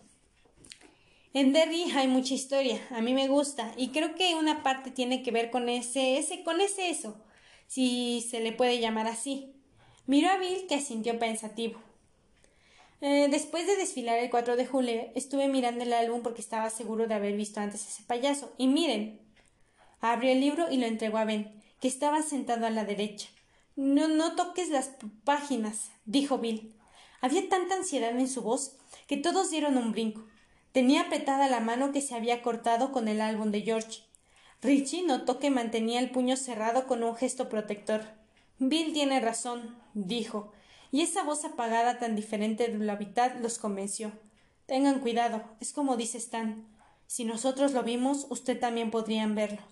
En 1.35 1.53
Derry 1.53 1.91
hay 1.91 2.07
mucha 2.07 2.35
historia, 2.35 2.81
a 2.91 3.01
mí 3.01 3.15
me 3.15 3.27
gusta, 3.27 3.75
y 3.77 3.89
creo 3.89 4.15
que 4.15 4.37
una 4.37 4.63
parte 4.63 4.93
tiene 4.93 5.25
que 5.25 5.33
ver 5.33 5.51
con 5.51 5.69
ese, 5.69 6.19
ese, 6.19 6.45
con 6.45 6.61
ese 6.61 6.91
eso, 6.91 7.21
si 7.67 8.21
se 8.21 8.41
le 8.41 8.53
puede 8.53 8.79
llamar 8.79 9.09
así. 9.09 9.57
Miró 10.07 10.31
a 10.31 10.39
Bill 10.39 10.67
que 10.69 10.77
asintió 10.77 11.19
pensativo. 11.19 11.81
Eh, 13.01 13.29
después 13.31 13.67
de 13.67 13.77
desfilar 13.77 14.19
el 14.19 14.31
4 14.31 14.57
de 14.57 14.67
julio, 14.67 15.09
estuve 15.15 15.49
mirando 15.49 15.85
el 15.85 15.93
álbum 15.93 16.23
porque 16.23 16.43
estaba 16.43 16.69
seguro 16.69 17.07
de 17.07 17.15
haber 17.15 17.35
visto 17.35 17.61
antes 17.61 17.87
ese 17.87 18.03
payaso. 18.03 18.53
Y 18.59 18.67
miren. 18.67 19.21
Abrió 20.01 20.33
el 20.33 20.41
libro 20.41 20.71
y 20.71 20.79
lo 20.79 20.87
entregó 20.87 21.19
a 21.19 21.25
Ben, 21.25 21.53
que 21.81 21.89
estaba 21.89 22.23
sentado 22.23 22.67
a 22.67 22.71
la 22.71 22.85
derecha. 22.85 23.29
No, 23.77 24.09
no 24.09 24.35
toques 24.35 24.69
las 24.71 24.91
páginas, 25.25 25.91
dijo 26.05 26.39
Bill. 26.39 26.75
Había 27.21 27.49
tanta 27.49 27.75
ansiedad 27.75 28.19
en 28.19 28.29
su 28.29 28.43
voz 28.43 28.77
que 29.07 29.17
todos 29.17 29.51
dieron 29.51 29.77
un 29.77 29.93
brinco. 29.93 30.27
Tenía 30.73 31.03
apretada 31.03 31.49
la 31.49 31.61
mano 31.61 31.93
que 31.93 32.01
se 32.01 32.15
había 32.15 32.43
cortado 32.43 32.93
con 32.93 33.09
el 33.09 33.21
álbum 33.21 33.51
de 33.51 33.63
George. 33.63 34.03
Richie 34.63 35.03
notó 35.03 35.39
que 35.39 35.51
mantenía 35.51 36.01
el 36.01 36.11
puño 36.11 36.37
cerrado 36.37 36.87
con 36.87 37.03
un 37.03 37.17
gesto 37.17 37.49
protector. 37.49 38.20
Bill 38.63 38.93
tiene 38.93 39.21
razón, 39.21 39.75
dijo, 39.95 40.53
y 40.93 41.01
esa 41.01 41.23
voz 41.23 41.47
apagada 41.47 41.99
tan 41.99 42.15
diferente 42.15 42.69
de 42.69 42.79
la 42.85 42.97
mitad 42.97 43.33
los 43.41 43.59
convenció. 43.59 44.13
Tengan 44.67 45.01
cuidado, 45.01 45.43
es 45.61 45.73
como 45.73 45.97
dice 45.97 46.19
Stan. 46.19 46.67
Si 47.07 47.25
nosotros 47.25 47.73
lo 47.73 47.83
vimos, 47.83 48.27
usted 48.29 48.61
también 48.61 48.91
podrían 48.91 49.35
verlo. 49.35 49.63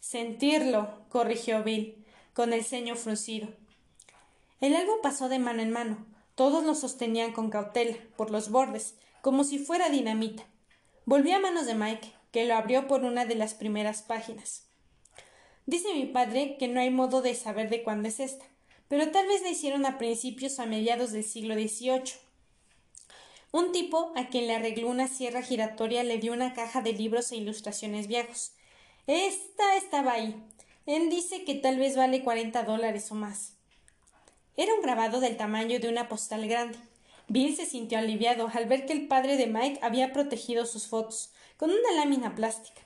Sentirlo, 0.00 1.04
corrigió 1.08 1.62
Bill, 1.62 2.04
con 2.32 2.52
el 2.52 2.64
ceño 2.64 2.96
fruncido. 2.96 3.46
El 4.60 4.74
álbum 4.74 4.96
pasó 5.00 5.28
de 5.28 5.38
mano 5.38 5.62
en 5.62 5.70
mano. 5.70 6.04
Todos 6.34 6.64
lo 6.64 6.74
sostenían 6.74 7.32
con 7.32 7.48
cautela, 7.48 7.96
por 8.16 8.32
los 8.32 8.50
bordes, 8.50 8.96
como 9.22 9.44
si 9.44 9.60
fuera 9.60 9.88
dinamita. 9.88 10.42
Volvió 11.04 11.36
a 11.36 11.38
manos 11.38 11.66
de 11.66 11.76
Mike, 11.76 12.12
que 12.32 12.44
lo 12.44 12.56
abrió 12.56 12.88
por 12.88 13.04
una 13.04 13.24
de 13.24 13.36
las 13.36 13.54
primeras 13.54 14.02
páginas. 14.02 14.66
Dice 15.66 15.94
mi 15.94 16.06
padre 16.06 16.56
que 16.58 16.68
no 16.68 16.80
hay 16.80 16.90
modo 16.90 17.22
de 17.22 17.34
saber 17.34 17.70
de 17.70 17.82
cuándo 17.82 18.08
es 18.08 18.20
esta 18.20 18.44
pero 18.88 19.10
tal 19.10 19.26
vez 19.26 19.42
la 19.42 19.50
hicieron 19.50 19.86
a 19.86 19.98
principios 19.98 20.58
o 20.58 20.62
a 20.62 20.66
mediados 20.66 21.12
del 21.12 21.24
siglo 21.24 21.54
XVIII. 21.54 22.14
Un 23.52 23.72
tipo 23.72 24.12
a 24.16 24.28
quien 24.28 24.46
le 24.46 24.54
arregló 24.54 24.88
una 24.88 25.08
sierra 25.08 25.42
giratoria 25.42 26.02
le 26.04 26.18
dio 26.18 26.32
una 26.32 26.54
caja 26.54 26.82
de 26.82 26.92
libros 26.92 27.30
e 27.32 27.36
ilustraciones 27.36 28.08
viejos. 28.08 28.52
Esta 29.06 29.76
estaba 29.76 30.12
ahí. 30.12 30.34
Él 30.86 31.08
dice 31.08 31.44
que 31.44 31.54
tal 31.54 31.78
vez 31.78 31.96
vale 31.96 32.22
cuarenta 32.22 32.64
dólares 32.64 33.10
o 33.10 33.14
más. 33.14 33.54
Era 34.56 34.74
un 34.74 34.82
grabado 34.82 35.20
del 35.20 35.36
tamaño 35.36 35.80
de 35.80 35.88
una 35.88 36.08
postal 36.08 36.46
grande. 36.46 36.78
Bill 37.28 37.56
se 37.56 37.64
sintió 37.64 37.98
aliviado 37.98 38.50
al 38.52 38.66
ver 38.66 38.86
que 38.86 38.92
el 38.92 39.08
padre 39.08 39.36
de 39.36 39.46
Mike 39.46 39.80
había 39.82 40.12
protegido 40.12 40.66
sus 40.66 40.88
fotos 40.88 41.32
con 41.56 41.70
una 41.70 41.92
lámina 41.96 42.34
plástica. 42.34 42.82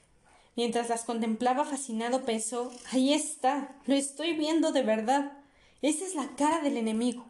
Mientras 0.59 0.89
las 0.89 1.05
contemplaba 1.05 1.65
fascinado 1.65 2.25
pensó 2.25 2.73
Ahí 2.91 3.15
está. 3.15 3.77
Lo 3.87 3.95
estoy 3.95 4.33
viendo 4.33 4.73
de 4.73 4.83
verdad. 4.83 5.31
Esa 5.83 6.05
es 6.05 6.17
la 6.17 6.35
cara 6.35 6.59
del 6.63 6.77
enemigo. 6.77 7.25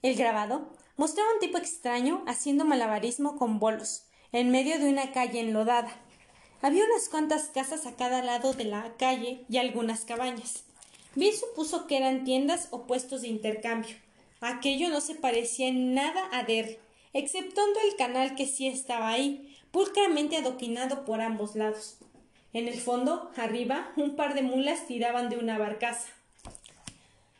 El 0.00 0.14
grabado 0.16 0.70
mostraba 0.96 1.34
un 1.34 1.38
tipo 1.38 1.58
extraño 1.58 2.24
haciendo 2.26 2.64
malabarismo 2.64 3.36
con 3.36 3.58
bolos, 3.58 4.04
en 4.32 4.50
medio 4.50 4.78
de 4.78 4.88
una 4.88 5.12
calle 5.12 5.40
enlodada. 5.40 5.94
Había 6.62 6.86
unas 6.86 7.10
cuantas 7.10 7.50
casas 7.52 7.84
a 7.84 7.94
cada 7.94 8.22
lado 8.22 8.54
de 8.54 8.64
la 8.64 8.94
calle 8.96 9.44
y 9.50 9.58
algunas 9.58 10.06
cabañas. 10.06 10.64
Bill 11.14 11.34
supuso 11.34 11.86
que 11.86 11.98
eran 11.98 12.24
tiendas 12.24 12.68
o 12.70 12.86
puestos 12.86 13.20
de 13.20 13.28
intercambio. 13.28 13.96
Aquello 14.40 14.88
no 14.88 15.02
se 15.02 15.14
parecía 15.14 15.68
en 15.68 15.92
nada 15.92 16.26
a 16.32 16.42
Derry, 16.44 16.78
exceptuando 17.12 17.78
el 17.80 17.96
canal 17.96 18.34
que 18.34 18.46
sí 18.46 18.66
estaba 18.66 19.08
ahí, 19.08 19.47
pulcramente 19.70 20.36
adoquinado 20.36 21.04
por 21.04 21.20
ambos 21.20 21.56
lados. 21.56 21.98
En 22.52 22.68
el 22.68 22.80
fondo, 22.80 23.30
arriba, 23.36 23.92
un 23.96 24.16
par 24.16 24.34
de 24.34 24.42
mulas 24.42 24.86
tiraban 24.86 25.28
de 25.28 25.36
una 25.36 25.58
barcaza. 25.58 26.08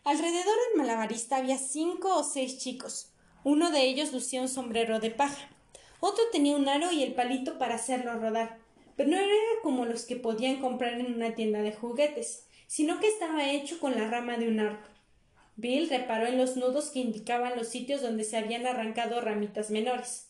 Alrededor 0.05 0.45
del 0.45 0.79
malabarista 0.79 1.37
había 1.37 1.59
cinco 1.59 2.15
o 2.17 2.25
seis 2.25 2.59
chicos. 2.59 3.11
Uno 3.45 3.71
de 3.71 3.83
ellos 3.83 4.13
lucía 4.13 4.43
un 4.43 4.49
sombrero 4.49 5.01
de 5.01 5.11
paja. 5.11 5.49
Otro 6.01 6.23
tenía 6.31 6.57
un 6.57 6.69
aro 6.69 6.93
y 6.93 7.03
el 7.03 7.15
palito 7.15 7.59
para 7.59 7.75
hacerlo 7.75 8.19
rodar. 8.19 8.59
Pero 8.97 9.11
no 9.11 9.17
era 9.17 9.35
como 9.63 9.85
los 9.85 10.05
que 10.05 10.17
podían 10.17 10.61
comprar 10.61 10.95
en 10.95 11.15
una 11.15 11.35
tienda 11.35 11.63
de 11.63 11.73
juguetes, 11.73 12.47
sino 12.67 13.01
que 13.01 13.09
estaba 13.09 13.51
hecho 13.51 13.79
con 13.81 13.95
la 13.95 14.09
rama 14.09 14.37
de 14.37 14.49
un 14.49 14.61
arco. 14.61 14.89
Bill 15.57 15.89
reparó 15.89 16.27
en 16.27 16.39
los 16.39 16.57
nudos 16.57 16.91
que 16.91 17.01
indicaban 17.01 17.57
los 17.57 17.69
sitios 17.69 18.01
donde 18.01 18.25
se 18.25 18.37
habían 18.37 18.67
arrancado 18.67 19.21
ramitas 19.21 19.71
menores. 19.71 20.28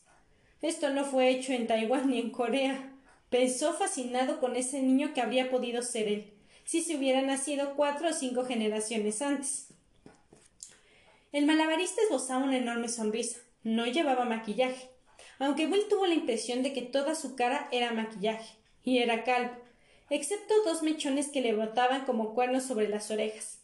Esto 0.61 0.91
no 0.91 1.05
fue 1.05 1.31
hecho 1.31 1.53
en 1.53 1.67
Taiwán 1.67 2.09
ni 2.09 2.19
en 2.19 2.31
Corea. 2.31 2.93
Pensó 3.31 3.75
fascinado 3.75 4.41
con 4.41 4.57
ese 4.57 4.83
niño 4.83 5.13
que 5.15 5.21
habría 5.21 5.51
podido 5.51 5.83
ser 5.83 6.09
él, 6.09 6.33
si 6.65 6.83
se 6.83 6.97
hubiera 6.97 7.23
nacido 7.23 7.75
cuatro 7.77 8.09
o 8.09 8.13
cinco 8.13 8.45
generaciones 8.45 9.23
antes. 9.23 9.69
El 11.31 11.45
malabarista 11.45 12.01
esbozaba 12.03 12.45
una 12.45 12.57
enorme 12.57 12.89
sonrisa. 12.89 13.39
No 13.63 13.87
llevaba 13.87 14.25
maquillaje, 14.25 14.89
aunque 15.39 15.67
Bill 15.67 15.89
tuvo 15.91 16.07
la 16.07 16.15
impresión 16.15 16.63
de 16.63 16.73
que 16.73 16.83
toda 16.83 17.15
su 17.15 17.37
cara 17.37 17.69
era 17.71 17.93
maquillaje, 17.93 18.57
y 18.83 18.99
era 18.99 19.25
calvo, 19.25 19.53
excepto 20.11 20.55
dos 20.65 20.83
mechones 20.83 21.29
que 21.29 21.41
le 21.41 21.53
brotaban 21.53 22.07
como 22.07 22.35
cuernos 22.35 22.65
sobre 22.65 22.89
las 22.89 23.11
orejas. 23.11 23.59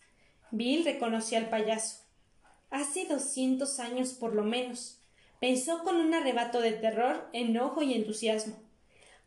Bill 0.50 0.84
reconoció 0.84 1.38
al 1.38 1.48
payaso. 1.48 2.00
Hace 2.70 3.06
doscientos 3.06 3.80
años 3.80 4.12
por 4.12 4.34
lo 4.34 4.44
menos, 4.44 4.98
pensó 5.44 5.84
con 5.84 5.96
un 5.96 6.14
arrebato 6.14 6.62
de 6.62 6.72
terror, 6.72 7.28
enojo 7.34 7.82
y 7.82 7.92
entusiasmo. 7.92 8.54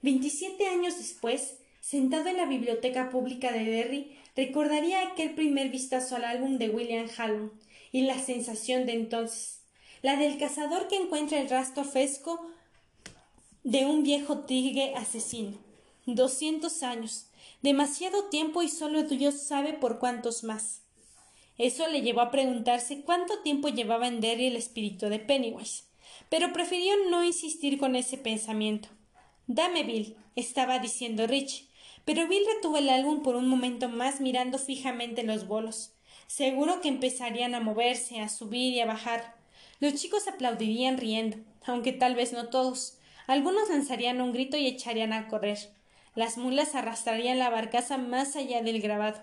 Veintisiete 0.02 0.66
años 0.66 0.98
después, 0.98 1.60
sentado 1.80 2.28
en 2.28 2.38
la 2.38 2.48
biblioteca 2.48 3.12
pública 3.12 3.52
de 3.52 3.66
Derry, 3.66 4.18
recordaría 4.36 5.04
aquel 5.04 5.36
primer 5.36 5.70
vistazo 5.70 6.16
al 6.16 6.26
álbum 6.26 6.58
de 6.58 6.70
William 6.70 7.08
Hallam 7.16 7.52
y 7.92 8.02
la 8.02 8.18
sensación 8.18 8.88
de 8.88 8.94
entonces, 8.94 9.62
la 10.02 10.16
del 10.16 10.40
cazador 10.40 10.88
que 10.88 10.96
encuentra 10.96 11.40
el 11.40 11.52
rastro 11.52 11.84
fresco 11.84 12.42
de 13.64 13.86
un 13.86 14.02
viejo 14.02 14.40
tigre 14.40 14.96
asesino. 14.96 15.56
Doscientos 16.08 16.82
años, 16.82 17.28
demasiado 17.62 18.24
tiempo 18.30 18.64
y 18.64 18.70
solo 18.70 19.04
Dios 19.04 19.36
sabe 19.44 19.74
por 19.74 20.00
cuántos 20.00 20.44
más. 20.44 20.82
Eso 21.60 21.88
le 21.88 22.02
llevó 22.02 22.22
a 22.22 22.32
preguntarse 22.32 23.02
cuánto 23.02 23.38
tiempo 23.44 23.70
llevaba 23.70 24.08
en 24.08 24.20
Derry 24.20 24.48
el 24.48 24.56
espíritu 24.56 25.10
de 25.10 25.20
Pennywise, 25.20 25.87
pero 26.30 26.54
prefirió 26.54 26.94
no 27.10 27.24
insistir 27.24 27.78
con 27.78 27.96
ese 27.96 28.18
pensamiento. 28.18 28.90
Dame, 29.48 29.84
Bill, 29.84 30.18
estaba 30.36 30.80
diciendo 30.80 31.28
Rich, 31.28 31.68
pero 32.06 32.28
Bill 32.28 32.44
retuvo 32.56 32.78
el 32.78 32.90
álbum 32.90 33.22
por 33.22 33.36
un 33.36 33.48
momento 33.48 33.90
más 33.90 34.22
mirando 34.22 34.58
fijamente 34.58 35.24
los 35.24 35.48
bolos. 35.48 35.94
Seguro 36.28 36.82
que 36.82 36.90
empezarían 36.90 37.56
a 37.56 37.60
moverse, 37.60 38.20
a 38.20 38.30
subir 38.30 38.74
y 38.74 38.80
a 38.82 38.86
bajar. 38.86 39.36
Los 39.80 39.96
chicos 39.96 40.28
aplaudirían 40.28 40.98
riendo, 40.98 41.38
aunque 41.66 41.94
tal 41.94 42.16
vez 42.16 42.34
no 42.34 42.50
todos. 42.50 42.98
Algunos 43.28 43.70
lanzarían 43.70 44.22
un 44.22 44.34
grito 44.34 44.58
y 44.58 44.68
echarían 44.68 45.14
a 45.14 45.28
correr. 45.28 45.58
Las 46.16 46.38
mulas 46.38 46.76
arrastrarían 46.76 47.40
la 47.40 47.50
barcaza 47.50 47.98
más 47.98 48.36
allá 48.36 48.62
del 48.62 48.82
grabado. 48.82 49.22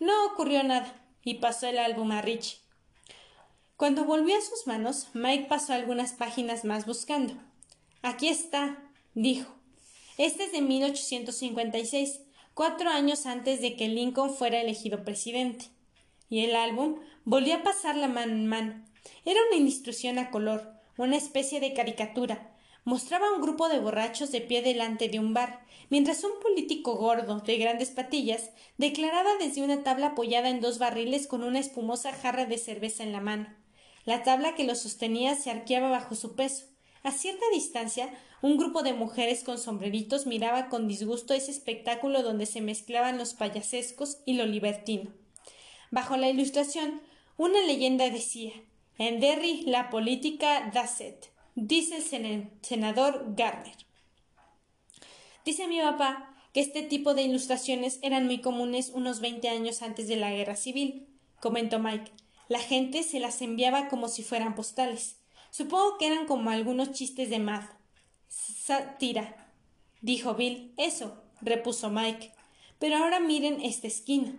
No 0.00 0.26
ocurrió 0.26 0.62
nada, 0.62 0.94
y 1.24 1.34
pasó 1.34 1.66
el 1.66 1.78
álbum 1.78 2.12
a 2.12 2.22
Rich. 2.22 2.60
Cuando 3.78 4.04
volvió 4.04 4.36
a 4.36 4.40
sus 4.40 4.66
manos, 4.66 5.06
Mike 5.14 5.46
pasó 5.48 5.72
algunas 5.72 6.12
páginas 6.12 6.64
más 6.64 6.84
buscando. 6.84 7.34
Aquí 8.02 8.26
está, 8.26 8.82
dijo. 9.14 9.54
Este 10.16 10.46
es 10.46 10.50
de 10.50 10.62
1856, 10.62 12.22
cuatro 12.54 12.90
años 12.90 13.24
antes 13.24 13.60
de 13.60 13.76
que 13.76 13.86
Lincoln 13.86 14.34
fuera 14.34 14.60
elegido 14.60 15.04
presidente 15.04 15.66
y 16.28 16.40
el 16.40 16.56
álbum 16.56 16.98
volvió 17.24 17.54
a 17.54 17.62
pasar 17.62 17.94
la 17.94 18.08
mano 18.08 18.32
en 18.32 18.48
mano. 18.48 18.84
Era 19.24 19.38
una 19.46 19.58
ilustración 19.58 20.18
a 20.18 20.32
color, 20.32 20.72
una 20.96 21.16
especie 21.16 21.60
de 21.60 21.72
caricatura, 21.72 22.56
mostraba 22.82 23.28
a 23.28 23.32
un 23.36 23.40
grupo 23.40 23.68
de 23.68 23.78
borrachos 23.78 24.32
de 24.32 24.40
pie 24.40 24.60
delante 24.60 25.08
de 25.08 25.20
un 25.20 25.34
bar, 25.34 25.64
mientras 25.88 26.24
un 26.24 26.32
político 26.42 26.96
gordo, 26.96 27.38
de 27.42 27.58
grandes 27.58 27.92
patillas, 27.92 28.50
declaraba 28.76 29.36
desde 29.38 29.62
una 29.62 29.84
tabla 29.84 30.08
apoyada 30.08 30.48
en 30.48 30.60
dos 30.60 30.80
barriles 30.80 31.28
con 31.28 31.44
una 31.44 31.60
espumosa 31.60 32.12
jarra 32.12 32.44
de 32.44 32.58
cerveza 32.58 33.04
en 33.04 33.12
la 33.12 33.20
mano. 33.20 33.57
La 34.08 34.22
tabla 34.22 34.54
que 34.54 34.64
lo 34.64 34.74
sostenía 34.74 35.34
se 35.34 35.50
arqueaba 35.50 35.90
bajo 35.90 36.14
su 36.14 36.34
peso. 36.34 36.64
A 37.02 37.12
cierta 37.12 37.44
distancia, 37.52 38.08
un 38.40 38.56
grupo 38.56 38.82
de 38.82 38.94
mujeres 38.94 39.44
con 39.44 39.58
sombreritos 39.58 40.24
miraba 40.24 40.70
con 40.70 40.88
disgusto 40.88 41.34
ese 41.34 41.50
espectáculo 41.50 42.22
donde 42.22 42.46
se 42.46 42.62
mezclaban 42.62 43.18
los 43.18 43.34
payasescos 43.34 44.20
y 44.24 44.32
lo 44.32 44.46
libertino. 44.46 45.12
Bajo 45.90 46.16
la 46.16 46.30
ilustración, 46.30 47.02
una 47.36 47.60
leyenda 47.66 48.08
decía 48.08 48.54
En 48.96 49.20
Derry 49.20 49.64
la 49.66 49.90
política 49.90 50.70
da 50.72 50.86
set, 50.86 51.30
dice 51.54 51.98
el 51.98 52.50
senador 52.62 53.34
Gardner. 53.36 53.76
Dice 55.44 55.68
mi 55.68 55.80
papá 55.80 56.34
que 56.54 56.60
este 56.60 56.80
tipo 56.80 57.12
de 57.12 57.24
ilustraciones 57.24 57.98
eran 58.00 58.24
muy 58.24 58.40
comunes 58.40 58.90
unos 58.94 59.20
veinte 59.20 59.50
años 59.50 59.82
antes 59.82 60.08
de 60.08 60.16
la 60.16 60.30
guerra 60.30 60.56
civil, 60.56 61.06
comentó 61.40 61.78
Mike. 61.78 62.10
La 62.48 62.58
gente 62.58 63.02
se 63.02 63.20
las 63.20 63.40
enviaba 63.42 63.88
como 63.88 64.08
si 64.08 64.22
fueran 64.22 64.54
postales. 64.54 65.16
Supongo 65.50 65.98
que 65.98 66.06
eran 66.06 66.26
como 66.26 66.50
algunos 66.50 66.92
chistes 66.92 67.30
de 67.30 67.38
Mad. 67.38 67.64
Sátira, 68.28 69.52
dijo 70.00 70.34
Bill. 70.34 70.72
Eso, 70.76 71.22
repuso 71.40 71.90
Mike. 71.90 72.32
Pero 72.78 72.96
ahora 72.96 73.20
miren 73.20 73.60
esta 73.60 73.86
esquina. 73.86 74.32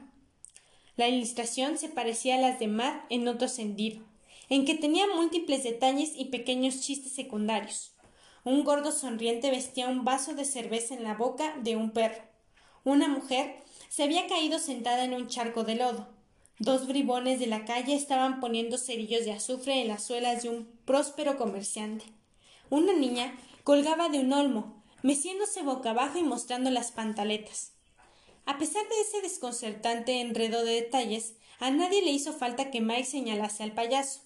La 0.95 1.07
ilustración 1.07 1.77
se 1.77 1.89
parecía 1.89 2.35
a 2.35 2.39
las 2.39 2.59
de 2.59 2.67
Mad 2.67 2.95
en 3.09 3.27
otro 3.27 3.47
sentido 3.47 4.09
en 4.49 4.65
que 4.65 4.75
tenía 4.75 5.05
múltiples 5.15 5.63
detalles 5.63 6.13
y 6.15 6.25
pequeños 6.25 6.81
chistes 6.81 7.13
secundarios. 7.13 7.93
Un 8.43 8.63
gordo 8.63 8.91
sonriente 8.91 9.51
vestía 9.51 9.87
un 9.87 10.03
vaso 10.03 10.33
de 10.33 10.43
cerveza 10.43 10.95
en 10.95 11.03
la 11.03 11.13
boca 11.13 11.55
de 11.61 11.75
un 11.75 11.91
perro. 11.91 12.23
Una 12.83 13.07
mujer 13.07 13.57
se 13.89 14.03
había 14.03 14.27
caído 14.27 14.57
sentada 14.57 15.03
en 15.03 15.13
un 15.13 15.27
charco 15.27 15.63
de 15.63 15.75
lodo. 15.75 16.07
Dos 16.59 16.87
bribones 16.87 17.39
de 17.39 17.47
la 17.47 17.65
calle 17.65 17.95
estaban 17.95 18.39
poniendo 18.39 18.77
cerillos 18.77 19.25
de 19.25 19.31
azufre 19.31 19.81
en 19.81 19.87
las 19.87 20.03
suelas 20.03 20.43
de 20.43 20.49
un 20.49 20.67
próspero 20.85 21.37
comerciante. 21.37 22.05
Una 22.69 22.93
niña 22.93 23.35
colgaba 23.63 24.09
de 24.09 24.19
un 24.19 24.31
olmo, 24.33 24.83
meciéndose 25.01 25.63
boca 25.63 25.91
abajo 25.91 26.19
y 26.19 26.23
mostrando 26.23 26.69
las 26.69 26.91
pantaletas. 26.91 27.71
A 28.45 28.57
pesar 28.57 28.83
de 28.87 29.01
ese 29.01 29.21
desconcertante 29.21 30.21
enredo 30.21 30.63
de 30.63 30.73
detalles, 30.73 31.35
a 31.59 31.71
nadie 31.71 32.01
le 32.01 32.11
hizo 32.11 32.33
falta 32.33 32.71
que 32.71 32.81
Mike 32.81 33.05
señalase 33.05 33.63
al 33.63 33.73
payaso 33.73 34.21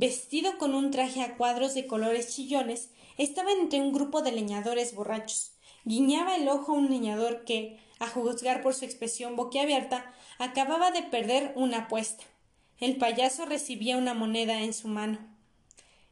vestido 0.00 0.56
con 0.56 0.74
un 0.74 0.90
traje 0.90 1.20
a 1.20 1.36
cuadros 1.36 1.74
de 1.74 1.86
colores 1.86 2.34
chillones, 2.34 2.90
estaba 3.18 3.52
entre 3.52 3.82
un 3.82 3.92
grupo 3.92 4.22
de 4.22 4.32
leñadores 4.32 4.94
borrachos. 4.94 5.52
Guiñaba 5.84 6.36
el 6.36 6.48
ojo 6.48 6.72
a 6.72 6.76
un 6.76 6.88
leñador 6.88 7.44
que, 7.44 7.78
a 8.00 8.08
juzgar 8.08 8.62
por 8.62 8.74
su 8.74 8.84
expresión 8.84 9.36
boquiabierta, 9.36 10.12
acababa 10.38 10.90
de 10.90 11.02
perder 11.02 11.52
una 11.54 11.82
apuesta. 11.82 12.24
El 12.78 12.96
payaso 12.96 13.46
recibía 13.46 13.98
una 13.98 14.14
moneda 14.14 14.62
en 14.62 14.72
su 14.72 14.88
mano. 14.88 15.18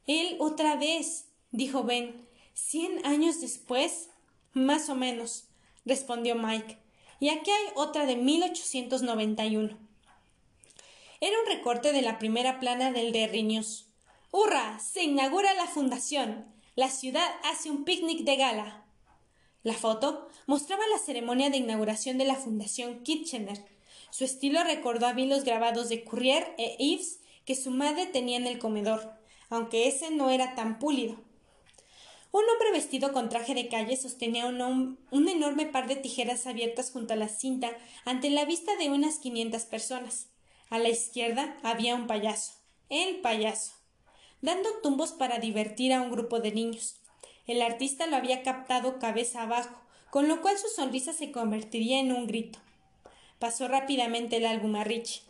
Él 0.07 0.37
otra 0.39 0.77
vez, 0.77 1.27
dijo 1.51 1.83
Ben. 1.83 2.29
¿Cien 2.55 3.05
años 3.05 3.41
después? 3.41 4.11
Más 4.53 4.89
o 4.89 4.95
menos, 4.95 5.49
respondió 5.85 6.35
Mike. 6.35 6.79
Y 7.21 7.31
aquí 7.31 7.51
hay 7.51 7.73
otra 7.75 8.07
de 8.07 8.17
1891. 8.17 9.77
Era 11.21 11.41
un 11.41 11.47
recorte 11.47 11.93
de 11.93 12.03
la 12.03 12.19
primera 12.19 12.61
plana 12.61 12.93
del 12.93 13.13
Derry 13.13 13.43
News. 13.43 13.87
¡Hurra! 14.31 14.79
Se 14.79 15.03
inaugura 15.03 15.55
la 15.55 15.67
fundación. 15.67 16.47
La 16.77 16.91
ciudad 16.91 17.29
hace 17.45 17.71
un 17.71 17.85
picnic 17.85 18.21
de 18.21 18.37
gala. 18.37 18.85
La 19.63 19.75
foto 19.75 20.29
mostraba 20.47 20.83
la 20.93 20.99
ceremonia 20.99 21.51
de 21.51 21.57
inauguración 21.57 22.17
de 22.17 22.25
la 22.25 22.37
Fundación 22.37 23.03
Kitchener. 23.03 23.59
Su 24.11 24.25
estilo 24.25 24.63
recordó 24.63 25.07
a 25.07 25.15
mí 25.15 25.27
los 25.27 25.45
grabados 25.45 25.89
de 25.89 26.05
Courrier 26.05 26.55
e 26.59 26.77
Ives 26.79 27.21
que 27.45 27.57
su 27.57 27.71
madre 27.71 28.07
tenía 28.07 28.37
en 28.37 28.47
el 28.47 28.59
comedor, 28.59 29.13
aunque 29.51 29.89
ese 29.89 30.11
no 30.11 30.31
era 30.31 30.55
tan 30.55 30.79
pulido. 30.79 31.17
Un 32.31 32.43
hombre 32.51 32.73
vestido 32.73 33.13
con 33.13 33.31
traje 33.31 33.55
de 33.55 33.69
calle 33.69 33.97
sostenía 33.97 34.47
un, 34.47 34.99
un, 35.11 35.29
enorme 35.29 35.67
par 35.67 35.89
de 35.89 35.97
tijeras 35.97 36.47
abiertas 36.47 36.91
junto 36.91 37.15
a 37.15 37.17
la 37.17 37.29
cinta 37.29 37.71
ante 38.05 38.29
la 38.29 38.45
vista 38.45 38.77
de 38.77 38.91
unas 38.91 39.19
quinientas 39.19 39.65
personas. 39.65 40.29
A 40.69 40.79
la 40.79 40.91
izquierda 40.91 41.57
había 41.63 41.95
un 41.95 42.07
payaso, 42.07 42.53
el 42.91 43.21
payaso, 43.21 43.73
dando 44.43 44.69
tumbos 44.83 45.13
para 45.13 45.39
divertir 45.39 45.95
a 45.95 46.03
un 46.03 46.11
grupo 46.11 46.39
de 46.41 46.53
niños. 46.53 46.98
El 47.49 47.63
artista 47.63 48.07
lo 48.07 48.15
había 48.15 48.45
captado 48.45 49.01
cabeza 49.01 49.43
abajo, 49.43 49.81
con 50.11 50.29
lo 50.29 50.41
cual 50.41 50.57
su 50.59 50.69
sonrisa 50.69 51.13
se 51.13 51.33
convertiría 51.33 51.99
en 51.99 52.13
un 52.13 52.29
grito. 52.29 52.61
Pasó 53.41 53.67
rápidamente 53.67 54.37
el 54.37 54.47
álbum 54.47 54.77
a 54.77 54.85
Rich. 54.85 55.23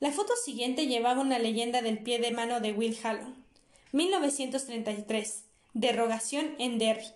La 0.00 0.10
foto 0.10 0.32
siguiente 0.34 0.86
llevaba 0.86 1.20
una 1.20 1.38
leyenda 1.38 1.82
del 1.82 1.98
pie 1.98 2.18
de 2.18 2.30
mano 2.30 2.60
de 2.60 2.72
Will 2.72 2.98
Hallon. 3.02 3.34
1933. 3.92 5.44
Derogación 5.74 6.54
en 6.58 6.78
Derry. 6.78 7.06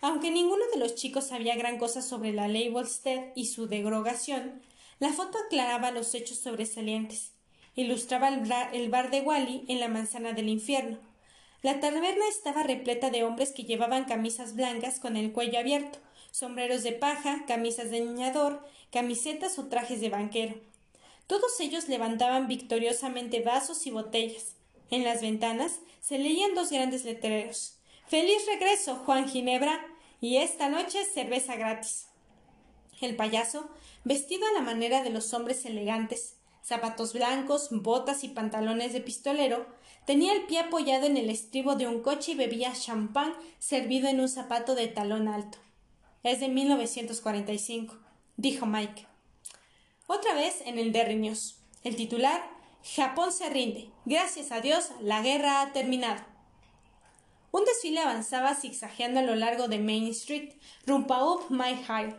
Aunque 0.00 0.30
ninguno 0.30 0.64
de 0.72 0.78
los 0.78 0.94
chicos 0.94 1.28
sabía 1.28 1.56
gran 1.56 1.78
cosa 1.78 2.02
sobre 2.02 2.32
la 2.32 2.48
ley 2.48 2.68
Volstead 2.68 3.32
y 3.34 3.46
su 3.46 3.66
derogación, 3.66 4.62
la 5.00 5.12
foto 5.12 5.38
aclaraba 5.38 5.90
los 5.90 6.14
hechos 6.14 6.38
sobresalientes. 6.38 7.32
Ilustraba 7.74 8.28
el, 8.28 8.88
bar 8.88 9.10
de 9.10 9.20
Wally 9.20 9.64
en 9.68 9.80
la 9.80 9.88
manzana 9.88 10.32
del 10.32 10.48
infierno. 10.48 10.98
La 11.64 11.80
taberna 11.80 12.28
estaba 12.28 12.62
repleta 12.62 13.08
de 13.08 13.24
hombres 13.24 13.52
que 13.52 13.64
llevaban 13.64 14.04
camisas 14.04 14.54
blancas 14.54 15.00
con 15.00 15.16
el 15.16 15.32
cuello 15.32 15.58
abierto, 15.58 15.98
sombreros 16.30 16.82
de 16.82 16.92
paja, 16.92 17.46
camisas 17.46 17.88
de 17.88 18.02
niñador, 18.02 18.62
camisetas 18.92 19.58
o 19.58 19.64
trajes 19.68 20.02
de 20.02 20.10
banquero. 20.10 20.56
Todos 21.26 21.58
ellos 21.60 21.88
levantaban 21.88 22.48
victoriosamente 22.48 23.40
vasos 23.40 23.86
y 23.86 23.90
botellas. 23.90 24.56
En 24.90 25.04
las 25.04 25.22
ventanas 25.22 25.80
se 26.02 26.18
leían 26.18 26.54
dos 26.54 26.70
grandes 26.70 27.06
letreros. 27.06 27.78
Feliz 28.08 28.44
regreso, 28.44 28.96
Juan 28.96 29.26
Ginebra, 29.26 29.86
y 30.20 30.36
esta 30.36 30.68
noche 30.68 31.02
cerveza 31.06 31.56
gratis. 31.56 32.08
El 33.00 33.16
payaso 33.16 33.70
vestido 34.04 34.46
a 34.46 34.52
la 34.52 34.60
manera 34.60 35.02
de 35.02 35.08
los 35.08 35.32
hombres 35.32 35.64
elegantes, 35.64 36.36
zapatos 36.62 37.14
blancos, 37.14 37.68
botas 37.70 38.22
y 38.22 38.28
pantalones 38.28 38.92
de 38.92 39.00
pistolero, 39.00 39.64
tenía 40.06 40.32
el 40.32 40.46
pie 40.46 40.60
apoyado 40.60 41.06
en 41.06 41.16
el 41.16 41.30
estribo 41.30 41.76
de 41.76 41.86
un 41.86 42.02
coche 42.02 42.32
y 42.32 42.34
bebía 42.34 42.72
champán 42.72 43.34
servido 43.58 44.08
en 44.08 44.20
un 44.20 44.28
zapato 44.28 44.74
de 44.74 44.88
talón 44.88 45.28
alto. 45.28 45.58
Es 46.22 46.40
de 46.40 46.48
1945, 46.48 47.96
dijo 48.36 48.66
Mike. 48.66 49.06
Otra 50.06 50.34
vez 50.34 50.62
en 50.66 50.78
el 50.78 50.92
Derry 50.92 51.16
News. 51.16 51.58
El 51.82 51.96
titular 51.96 52.42
Japón 52.84 53.32
se 53.32 53.48
rinde. 53.48 53.90
Gracias 54.04 54.52
a 54.52 54.60
Dios, 54.60 54.90
la 55.00 55.22
guerra 55.22 55.62
ha 55.62 55.72
terminado. 55.72 56.22
Un 57.50 57.64
desfile 57.64 58.00
avanzaba 58.00 58.54
zigzagueando 58.54 59.20
a 59.20 59.22
lo 59.22 59.34
largo 59.36 59.68
de 59.68 59.78
Main 59.78 60.08
Street, 60.08 60.54
rumbo 60.86 61.34
Up 61.34 61.50
My 61.50 61.76
High, 61.86 62.14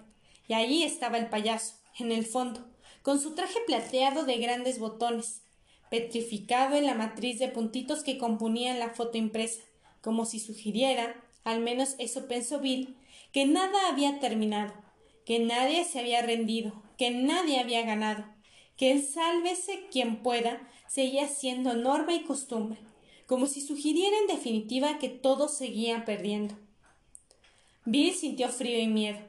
y 0.47 0.53
allí 0.53 0.84
estaba 0.84 1.18
el 1.18 1.30
payaso, 1.30 1.76
en 1.99 2.11
el 2.11 2.26
fondo, 2.26 2.65
con 3.03 3.19
su 3.19 3.35
traje 3.35 3.60
plateado 3.68 4.23
de 4.23 4.38
grandes 4.38 4.80
botones, 4.80 5.43
petrificado 5.95 6.76
en 6.76 6.85
la 6.85 6.93
matriz 6.93 7.39
de 7.39 7.47
puntitos 7.47 8.03
que 8.03 8.17
componían 8.17 8.80
la 8.80 8.89
foto 8.89 9.17
impresa, 9.17 9.61
como 10.01 10.26
si 10.26 10.41
sugiriera, 10.41 11.23
al 11.45 11.61
menos 11.61 11.95
eso 11.99 12.27
pensó 12.27 12.59
Bill, 12.59 12.97
que 13.31 13.45
nada 13.45 13.88
había 13.89 14.19
terminado, 14.19 14.73
que 15.26 15.39
nadie 15.39 15.85
se 15.85 16.01
había 16.01 16.22
rendido, 16.22 16.73
que 16.97 17.11
nadie 17.11 17.61
había 17.61 17.84
ganado, 17.84 18.26
que 18.76 18.91
el 18.91 19.05
sálvese 19.05 19.85
quien 19.89 20.22
pueda 20.22 20.67
seguía 20.89 21.30
siendo 21.30 21.76
norma 21.76 22.13
y 22.13 22.23
costumbre, 22.23 22.77
como 23.26 23.45
si 23.45 23.61
sugiriera 23.61 24.17
en 24.17 24.27
definitiva 24.27 24.99
que 24.99 25.07
todos 25.07 25.55
seguían 25.55 26.03
perdiendo. 26.03 26.55
Bill 27.85 28.13
sintió 28.13 28.49
frío 28.49 28.80
y 28.80 28.88
miedo. 28.88 29.19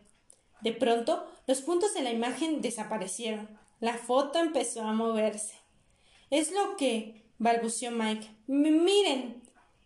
De 0.63 0.73
pronto, 0.73 1.31
los 1.47 1.61
puntos 1.61 1.95
de 1.95 2.03
la 2.03 2.11
imagen 2.11 2.61
desaparecieron. 2.61 3.49
La 3.79 3.95
foto 3.95 4.41
empezó 4.41 4.83
a 4.83 4.93
moverse. 4.93 5.56
Es 6.31 6.51
lo 6.53 6.77
que. 6.77 7.23
balbuceó 7.39 7.91
Mike. 7.91 8.29
miren. 8.47 9.43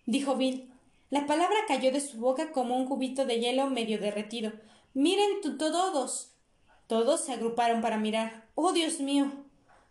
dijo 0.07 0.37
Bill. 0.37 0.71
La 1.11 1.27
palabra 1.27 1.57
cayó 1.67 1.93
de 1.93 2.01
su 2.01 2.19
boca 2.19 2.53
como 2.53 2.77
un 2.77 2.87
cubito 2.87 3.25
de 3.25 3.41
hielo 3.41 3.67
medio 3.69 3.99
derretido. 3.99 4.53
Miren 4.95 5.41
todos. 5.59 6.31
Todos 6.87 7.25
se 7.25 7.33
agruparon 7.33 7.81
para 7.81 7.99
mirar. 7.99 8.49
Oh, 8.55 8.73
Dios 8.73 9.01
mío. 9.01 9.31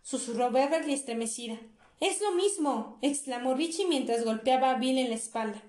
susurró 0.02 0.50
Beverly 0.50 0.94
estremecida. 0.94 1.58
Es 2.00 2.20
lo 2.20 2.32
mismo. 2.32 2.98
exclamó 3.02 3.54
Richie 3.54 3.86
mientras 3.86 4.24
golpeaba 4.24 4.70
a 4.70 4.78
Bill 4.78 4.98
en 4.98 5.10
la 5.10 5.16
espalda. 5.16 5.62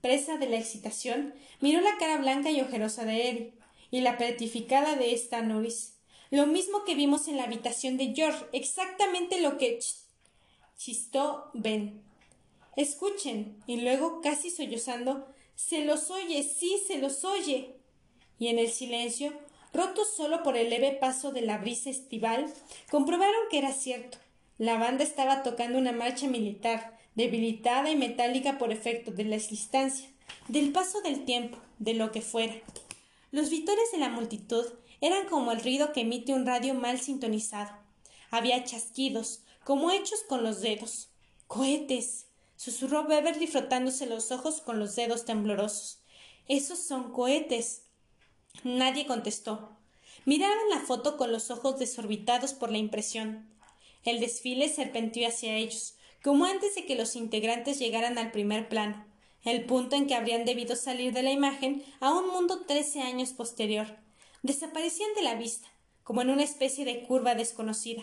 Presa 0.00 0.36
de 0.36 0.48
la 0.48 0.56
excitación, 0.56 1.34
miró 1.60 1.80
la 1.80 1.96
cara 1.98 2.16
blanca 2.18 2.50
y 2.50 2.60
ojerosa 2.60 3.04
de 3.04 3.28
Eddie 3.28 3.54
y 3.90 4.00
la 4.00 4.18
petrificada 4.18 4.96
de 4.96 5.12
esta 5.12 5.42
Norris. 5.42 5.98
Lo 6.30 6.46
mismo 6.46 6.84
que 6.84 6.94
vimos 6.94 7.28
en 7.28 7.36
la 7.36 7.44
habitación 7.44 7.98
de 7.98 8.12
George, 8.14 8.44
exactamente 8.52 9.40
lo 9.40 9.58
que 9.58 9.76
chistó 10.84 11.50
Ben. 11.54 12.02
Escuchen. 12.76 13.62
Y 13.66 13.82
luego, 13.82 14.20
casi 14.20 14.50
sollozando, 14.50 15.28
Se 15.54 15.84
los 15.84 16.10
oye, 16.10 16.42
sí, 16.42 16.82
se 16.86 16.98
los 16.98 17.24
oye. 17.24 17.76
Y 18.38 18.48
en 18.48 18.58
el 18.58 18.70
silencio, 18.70 19.32
roto 19.72 20.04
solo 20.04 20.42
por 20.42 20.56
el 20.56 20.70
leve 20.70 20.90
paso 20.92 21.30
de 21.30 21.42
la 21.42 21.58
brisa 21.58 21.90
estival, 21.90 22.52
comprobaron 22.90 23.48
que 23.50 23.58
era 23.58 23.72
cierto. 23.72 24.18
La 24.58 24.76
banda 24.76 25.04
estaba 25.04 25.44
tocando 25.44 25.78
una 25.78 25.92
marcha 25.92 26.26
militar, 26.26 26.98
debilitada 27.14 27.90
y 27.90 27.96
metálica 27.96 28.58
por 28.58 28.72
efecto 28.72 29.12
de 29.12 29.24
la 29.24 29.36
distancia, 29.36 30.08
del 30.48 30.72
paso 30.72 31.00
del 31.02 31.24
tiempo, 31.24 31.58
de 31.78 31.94
lo 31.94 32.10
que 32.10 32.22
fuera. 32.22 32.54
Los 33.30 33.50
vitores 33.50 33.92
de 33.92 33.98
la 33.98 34.08
multitud 34.08 34.64
eran 35.00 35.28
como 35.28 35.52
el 35.52 35.62
ruido 35.62 35.92
que 35.92 36.00
emite 36.00 36.32
un 36.32 36.46
radio 36.46 36.74
mal 36.74 36.98
sintonizado. 36.98 37.70
Había 38.30 38.64
chasquidos, 38.64 39.42
como 39.64 39.90
hechos 39.90 40.22
con 40.28 40.42
los 40.42 40.60
dedos. 40.60 41.08
Cohetes. 41.46 42.26
susurró 42.56 43.04
Beverly 43.04 43.46
frotándose 43.46 44.06
los 44.06 44.30
ojos 44.30 44.60
con 44.60 44.78
los 44.78 44.96
dedos 44.96 45.24
temblorosos. 45.24 46.00
Esos 46.48 46.78
son 46.78 47.12
cohetes. 47.12 47.82
Nadie 48.64 49.06
contestó. 49.06 49.76
Miraban 50.24 50.70
la 50.70 50.80
foto 50.80 51.16
con 51.16 51.32
los 51.32 51.50
ojos 51.50 51.78
desorbitados 51.78 52.52
por 52.52 52.70
la 52.70 52.78
impresión. 52.78 53.48
El 54.04 54.20
desfile 54.20 54.68
serpenteó 54.68 55.28
hacia 55.28 55.56
ellos, 55.56 55.94
como 56.22 56.44
antes 56.44 56.74
de 56.74 56.86
que 56.86 56.94
los 56.94 57.16
integrantes 57.16 57.78
llegaran 57.78 58.18
al 58.18 58.30
primer 58.30 58.68
plano, 58.68 59.04
el 59.42 59.64
punto 59.64 59.96
en 59.96 60.06
que 60.06 60.14
habrían 60.14 60.44
debido 60.44 60.76
salir 60.76 61.12
de 61.12 61.22
la 61.22 61.32
imagen 61.32 61.84
a 62.00 62.12
un 62.12 62.28
mundo 62.28 62.64
trece 62.66 63.00
años 63.00 63.30
posterior. 63.30 63.96
Desaparecían 64.42 65.12
de 65.14 65.22
la 65.22 65.34
vista, 65.34 65.68
como 66.04 66.22
en 66.22 66.30
una 66.30 66.44
especie 66.44 66.84
de 66.84 67.02
curva 67.02 67.34
desconocida. 67.34 68.02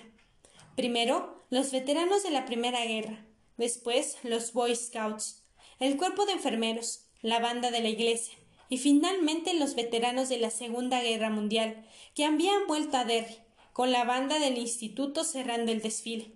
Primero, 0.76 1.39
los 1.50 1.72
veteranos 1.72 2.22
de 2.22 2.30
la 2.30 2.46
Primera 2.46 2.86
Guerra, 2.86 3.26
después 3.58 4.18
los 4.22 4.54
Boy 4.54 4.76
Scouts, 4.76 5.44
el 5.80 5.98
cuerpo 5.98 6.28
de 6.28 6.34
enfermeros, 6.34 7.08
la 7.24 7.40
banda 7.40 7.72
de 7.72 7.82
la 7.82 7.90
iglesia, 7.90 8.38
y 8.70 8.78
finalmente 8.78 9.56
los 9.56 9.74
veteranos 9.74 10.30
de 10.30 10.38
la 10.38 10.52
Segunda 10.52 11.02
Guerra 11.02 11.32
Mundial, 11.32 11.88
que 12.14 12.26
habían 12.26 12.68
vuelto 12.68 12.98
a 12.98 13.04
Derry, 13.04 13.36
con 13.74 13.92
la 13.92 14.04
banda 14.04 14.38
del 14.38 14.60
instituto 14.60 15.24
cerrando 15.24 15.72
el 15.72 15.82
desfile. 15.82 16.34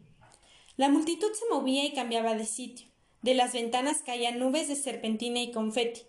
La 0.78 0.90
multitud 0.90 1.32
se 1.34 1.46
movía 1.54 1.86
y 1.86 1.94
cambiaba 1.94 2.34
de 2.34 2.48
sitio. 2.48 2.88
De 3.22 3.36
las 3.36 3.54
ventanas 3.54 4.02
caían 4.04 4.40
nubes 4.40 4.68
de 4.68 4.76
serpentina 4.76 5.42
y 5.42 5.52
confeti. 5.52 6.02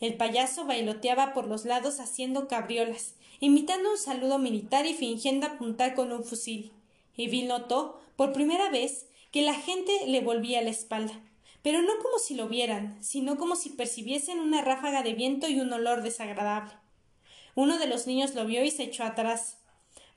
El 0.00 0.16
payaso 0.16 0.64
bailoteaba 0.64 1.34
por 1.34 1.46
los 1.46 1.66
lados 1.66 2.00
haciendo 2.00 2.48
cabriolas, 2.48 3.16
imitando 3.38 3.90
un 3.90 3.98
saludo 3.98 4.38
militar 4.38 4.86
y 4.86 4.94
fingiendo 4.94 5.46
apuntar 5.46 5.94
con 5.94 6.10
un 6.10 6.24
fusil. 6.24 6.72
Y 7.16 7.28
Bill 7.28 7.48
notó, 7.48 8.00
por 8.16 8.32
primera 8.32 8.70
vez, 8.70 9.08
que 9.30 9.42
la 9.42 9.54
gente 9.54 9.92
le 10.06 10.20
volvía 10.20 10.62
la 10.62 10.70
espalda, 10.70 11.20
pero 11.62 11.82
no 11.82 11.92
como 12.02 12.18
si 12.18 12.34
lo 12.34 12.48
vieran, 12.48 13.02
sino 13.02 13.36
como 13.36 13.56
si 13.56 13.70
percibiesen 13.70 14.38
una 14.38 14.62
ráfaga 14.62 15.02
de 15.02 15.14
viento 15.14 15.48
y 15.48 15.60
un 15.60 15.72
olor 15.72 16.02
desagradable. 16.02 16.72
Uno 17.54 17.78
de 17.78 17.86
los 17.86 18.06
niños 18.06 18.34
lo 18.34 18.44
vio 18.46 18.64
y 18.64 18.70
se 18.70 18.84
echó 18.84 19.02
atrás. 19.04 19.58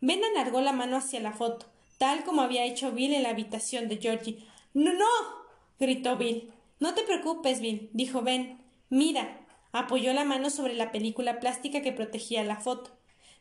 Ben 0.01 0.21
alargó 0.23 0.61
la 0.61 0.73
mano 0.73 0.97
hacia 0.97 1.19
la 1.19 1.33
foto, 1.33 1.65
tal 1.97 2.23
como 2.23 2.41
había 2.41 2.65
hecho 2.65 2.91
Bill 2.91 3.13
en 3.13 3.23
la 3.23 3.29
habitación 3.29 3.87
de 3.87 3.97
Georgie. 3.97 4.45
No, 4.73 4.93
no. 4.93 5.05
gritó 5.79 6.17
Bill. 6.17 6.51
No 6.79 6.93
te 6.93 7.03
preocupes, 7.03 7.61
Bill, 7.61 7.89
dijo 7.93 8.21
Ben. 8.21 8.61
Mira. 8.89 9.47
apoyó 9.71 10.13
la 10.13 10.25
mano 10.25 10.49
sobre 10.49 10.73
la 10.73 10.91
película 10.91 11.39
plástica 11.39 11.81
que 11.81 11.91
protegía 11.91 12.43
la 12.43 12.57
foto. 12.57 12.91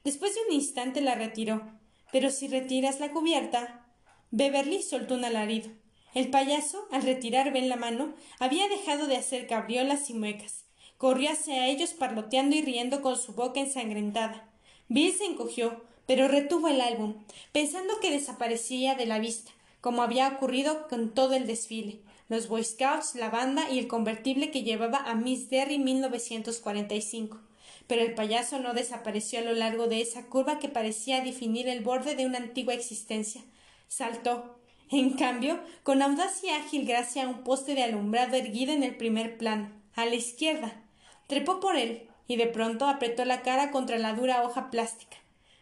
Después 0.05 0.35
de 0.35 0.41
un 0.49 0.55
instante 0.55 1.01
la 1.01 1.15
retiró. 1.15 1.78
Pero 2.13 2.31
si 2.31 2.49
retiras 2.49 3.01
la 3.01 3.11
cubierta. 3.11 3.87
Beverly 4.31 4.83
soltó 4.83 5.15
un 5.15 5.25
alarido. 5.25 5.71
El 6.15 6.31
payaso, 6.31 6.87
al 6.91 7.03
retirar 7.03 7.53
Ben 7.53 7.69
la 7.69 7.77
mano, 7.77 8.15
había 8.39 8.69
dejado 8.69 9.07
de 9.07 9.17
hacer 9.17 9.47
cabriolas 9.47 10.11
y 10.11 10.15
muecas. 10.15 10.65
Corrió 10.97 11.31
hacia 11.31 11.67
ellos 11.67 11.93
parloteando 11.93 12.57
y 12.57 12.63
riendo 12.63 13.03
con 13.03 13.17
su 13.17 13.35
boca 13.35 13.61
ensangrentada. 13.61 14.49
Bill 14.89 15.13
se 15.13 15.27
encogió, 15.27 15.85
pero 16.07 16.27
retuvo 16.27 16.69
el 16.69 16.81
álbum, 16.81 17.25
pensando 17.53 18.01
que 18.01 18.11
desaparecía 18.11 18.95
de 18.95 19.07
la 19.07 19.19
vista, 19.19 19.53
como 19.81 20.03
había 20.03 20.29
ocurrido 20.29 20.89
con 20.89 21.15
todo 21.15 21.35
el 21.35 21.47
desfile, 21.47 22.01
los 22.29 22.49
Boy 22.49 22.65
Scouts, 22.65 23.15
la 23.15 23.31
banda 23.31 23.71
y 23.71 23.79
el 23.79 23.89
convertible 23.89 24.51
que 24.51 24.63
llevaba 24.63 24.99
a 24.99 25.15
Miss 25.15 25.51
Derry 25.51 25.79
1945. 25.79 27.39
Pero 27.89 28.03
el 28.03 28.15
payaso 28.15 28.61
no 28.61 28.75
desapareció 28.75 29.41
a 29.41 29.43
lo 29.43 29.55
largo 29.55 29.89
de 29.89 30.01
esa 30.01 30.27
curva 30.27 30.61
que 30.61 30.69
parecía 30.69 31.21
definir 31.23 31.69
el 31.69 31.81
borde 31.81 32.15
de 32.15 32.27
una 32.27 32.39
antigua 32.39 32.75
existencia. 32.75 33.43
Saltó. 33.89 34.61
En 34.91 35.11
cambio, 35.15 35.61
con 35.83 36.01
audaz 36.01 36.45
y 36.45 36.51
ágil 36.51 36.87
gracia 36.87 37.25
a 37.25 37.29
un 37.29 37.43
poste 37.43 37.75
de 37.75 37.83
alumbrado 37.83 38.37
erguido 38.37 38.73
en 38.73 38.83
el 38.83 38.97
primer 38.97 39.37
plano, 39.37 39.71
a 39.95 40.07
la 40.07 40.15
izquierda. 40.15 40.81
Trepó 41.27 41.61
por 41.61 41.77
él, 41.77 42.09
y 42.29 42.37
de 42.37 42.47
pronto 42.47 42.87
apretó 42.87 43.25
la 43.25 43.43
cara 43.43 43.71
contra 43.71 43.99
la 43.99 44.13
dura 44.13 44.43
hoja 44.45 44.71
plástica. 44.71 45.17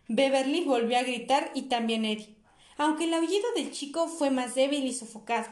Beverly 0.09 0.65
volvió 0.65 0.99
a 0.99 1.03
gritar 1.03 1.51
y 1.55 1.63
también 1.63 2.05
Eddie, 2.05 2.35
aunque 2.77 3.05
el 3.05 3.15
aullido 3.15 3.47
del 3.57 3.73
chico 3.73 4.09
fue 4.09 4.31
más 4.31 4.55
débil 4.55 4.85
y 4.85 4.93
sofocado. 4.93 5.49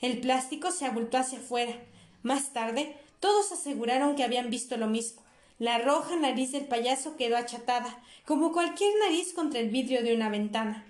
El 0.00 0.18
plástico 0.18 0.70
se 0.70 0.86
abultó 0.86 1.18
hacia 1.18 1.38
afuera. 1.38 1.76
Más 2.22 2.52
tarde, 2.52 2.96
todos 3.20 3.52
aseguraron 3.52 4.14
que 4.14 4.24
habían 4.24 4.50
visto 4.50 4.76
lo 4.76 4.86
mismo. 4.86 5.22
La 5.58 5.78
roja 5.78 6.16
nariz 6.16 6.52
del 6.52 6.66
payaso 6.66 7.16
quedó 7.16 7.36
achatada, 7.36 8.02
como 8.26 8.52
cualquier 8.52 8.92
nariz 8.98 9.32
contra 9.32 9.60
el 9.60 9.70
vidrio 9.70 10.02
de 10.02 10.14
una 10.14 10.28
ventana. 10.28 10.84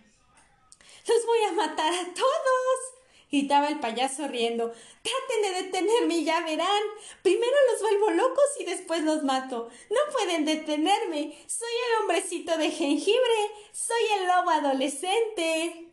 Los 1.06 1.26
voy 1.26 1.38
a 1.48 1.52
matar 1.52 1.92
a 1.92 2.14
todos 2.14 2.96
gritaba 3.30 3.68
el 3.68 3.80
payaso 3.80 4.28
riendo. 4.28 4.72
Traten 5.02 5.42
de 5.42 5.62
detenerme 5.62 6.18
y 6.18 6.24
ya 6.24 6.40
verán. 6.40 6.82
Primero 7.22 7.52
los 7.70 7.82
vuelvo 7.82 8.10
locos 8.10 8.44
y 8.60 8.64
después 8.64 9.02
los 9.02 9.22
mato. 9.22 9.68
No 9.90 10.12
pueden 10.12 10.44
detenerme. 10.44 11.36
Soy 11.46 11.68
el 11.68 12.02
hombrecito 12.02 12.56
de 12.56 12.70
jengibre. 12.70 13.50
Soy 13.72 14.18
el 14.18 14.26
lobo 14.26 14.50
adolescente. 14.50 15.92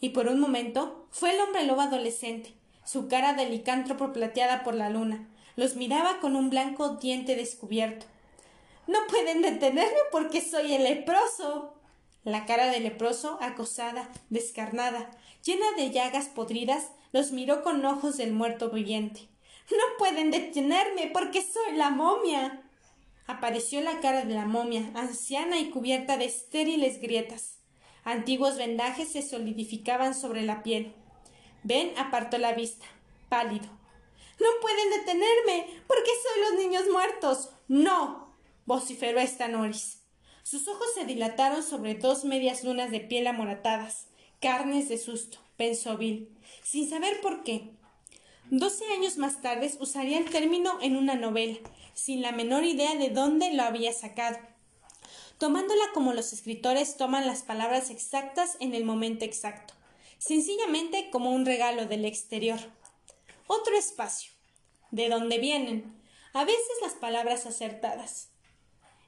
Y 0.00 0.10
por 0.10 0.28
un 0.28 0.40
momento 0.40 1.08
fue 1.10 1.34
el 1.34 1.40
hombre 1.40 1.64
lobo 1.64 1.80
adolescente, 1.80 2.52
su 2.84 3.08
cara 3.08 3.32
de 3.32 3.48
licántropo 3.48 4.12
plateada 4.12 4.62
por 4.62 4.74
la 4.74 4.90
luna. 4.90 5.30
Los 5.56 5.76
miraba 5.76 6.20
con 6.20 6.36
un 6.36 6.50
blanco 6.50 6.96
diente 6.96 7.36
descubierto. 7.36 8.06
No 8.86 8.98
pueden 9.08 9.42
detenerme 9.42 9.98
porque 10.10 10.40
soy 10.40 10.74
el 10.74 10.84
leproso. 10.84 11.74
La 12.24 12.46
cara 12.46 12.66
del 12.66 12.84
leproso, 12.84 13.38
acosada, 13.40 14.10
descarnada, 14.30 15.10
llena 15.44 15.66
de 15.76 15.90
llagas 15.90 16.28
podridas, 16.28 16.90
los 17.12 17.32
miró 17.32 17.62
con 17.62 17.84
ojos 17.84 18.16
del 18.16 18.32
muerto 18.32 18.70
viviente. 18.70 19.28
No 19.70 19.82
pueden 19.98 20.30
detenerme 20.30 21.10
porque 21.12 21.42
soy 21.42 21.76
la 21.76 21.90
momia. 21.90 22.62
Apareció 23.26 23.80
la 23.80 24.00
cara 24.00 24.24
de 24.24 24.34
la 24.34 24.46
momia, 24.46 24.90
anciana 24.94 25.58
y 25.58 25.70
cubierta 25.70 26.16
de 26.16 26.26
estériles 26.26 27.00
grietas. 27.00 27.58
Antiguos 28.04 28.56
vendajes 28.58 29.08
se 29.08 29.22
solidificaban 29.22 30.14
sobre 30.14 30.42
la 30.42 30.62
piel. 30.62 30.92
Ben 31.62 31.92
apartó 31.96 32.36
la 32.36 32.52
vista, 32.52 32.84
pálido. 33.30 33.68
No 34.40 34.48
pueden 34.60 34.90
detenerme 34.90 35.82
porque 35.86 36.10
soy 36.22 36.42
los 36.42 36.60
niños 36.60 36.84
muertos. 36.90 37.50
No. 37.68 38.34
vociferó 38.66 39.20
Estanoris. 39.20 39.98
Sus 40.42 40.68
ojos 40.68 40.86
se 40.94 41.06
dilataron 41.06 41.62
sobre 41.62 41.94
dos 41.94 42.24
medias 42.24 42.64
lunas 42.64 42.90
de 42.90 43.00
piel 43.00 43.26
amoratadas, 43.26 44.08
carnes 44.40 44.90
de 44.90 44.98
susto, 44.98 45.38
pensó 45.56 45.96
Bill, 45.96 46.28
sin 46.62 46.88
saber 46.88 47.22
por 47.22 47.44
qué. 47.44 47.70
Doce 48.50 48.84
años 48.92 49.16
más 49.16 49.40
tarde 49.40 49.72
usaría 49.80 50.18
el 50.18 50.28
término 50.28 50.78
en 50.82 50.96
una 50.96 51.14
novela, 51.14 51.56
sin 51.94 52.20
la 52.20 52.30
menor 52.30 52.64
idea 52.64 52.94
de 52.94 53.08
dónde 53.08 53.54
lo 53.54 53.62
había 53.62 53.94
sacado, 53.94 54.38
tomándola 55.38 55.84
como 55.94 56.12
los 56.12 56.34
escritores 56.34 56.98
toman 56.98 57.26
las 57.26 57.42
palabras 57.42 57.88
exactas 57.88 58.58
en 58.60 58.74
el 58.74 58.84
momento 58.84 59.24
exacto, 59.24 59.72
sencillamente 60.18 61.08
como 61.10 61.32
un 61.32 61.46
regalo 61.46 61.86
del 61.86 62.04
exterior. 62.04 62.60
Otro 63.46 63.76
espacio, 63.76 64.32
de 64.90 65.08
dónde 65.08 65.38
vienen, 65.38 65.94
a 66.32 66.44
veces 66.44 66.64
las 66.82 66.94
palabras 66.94 67.46
acertadas. 67.46 68.30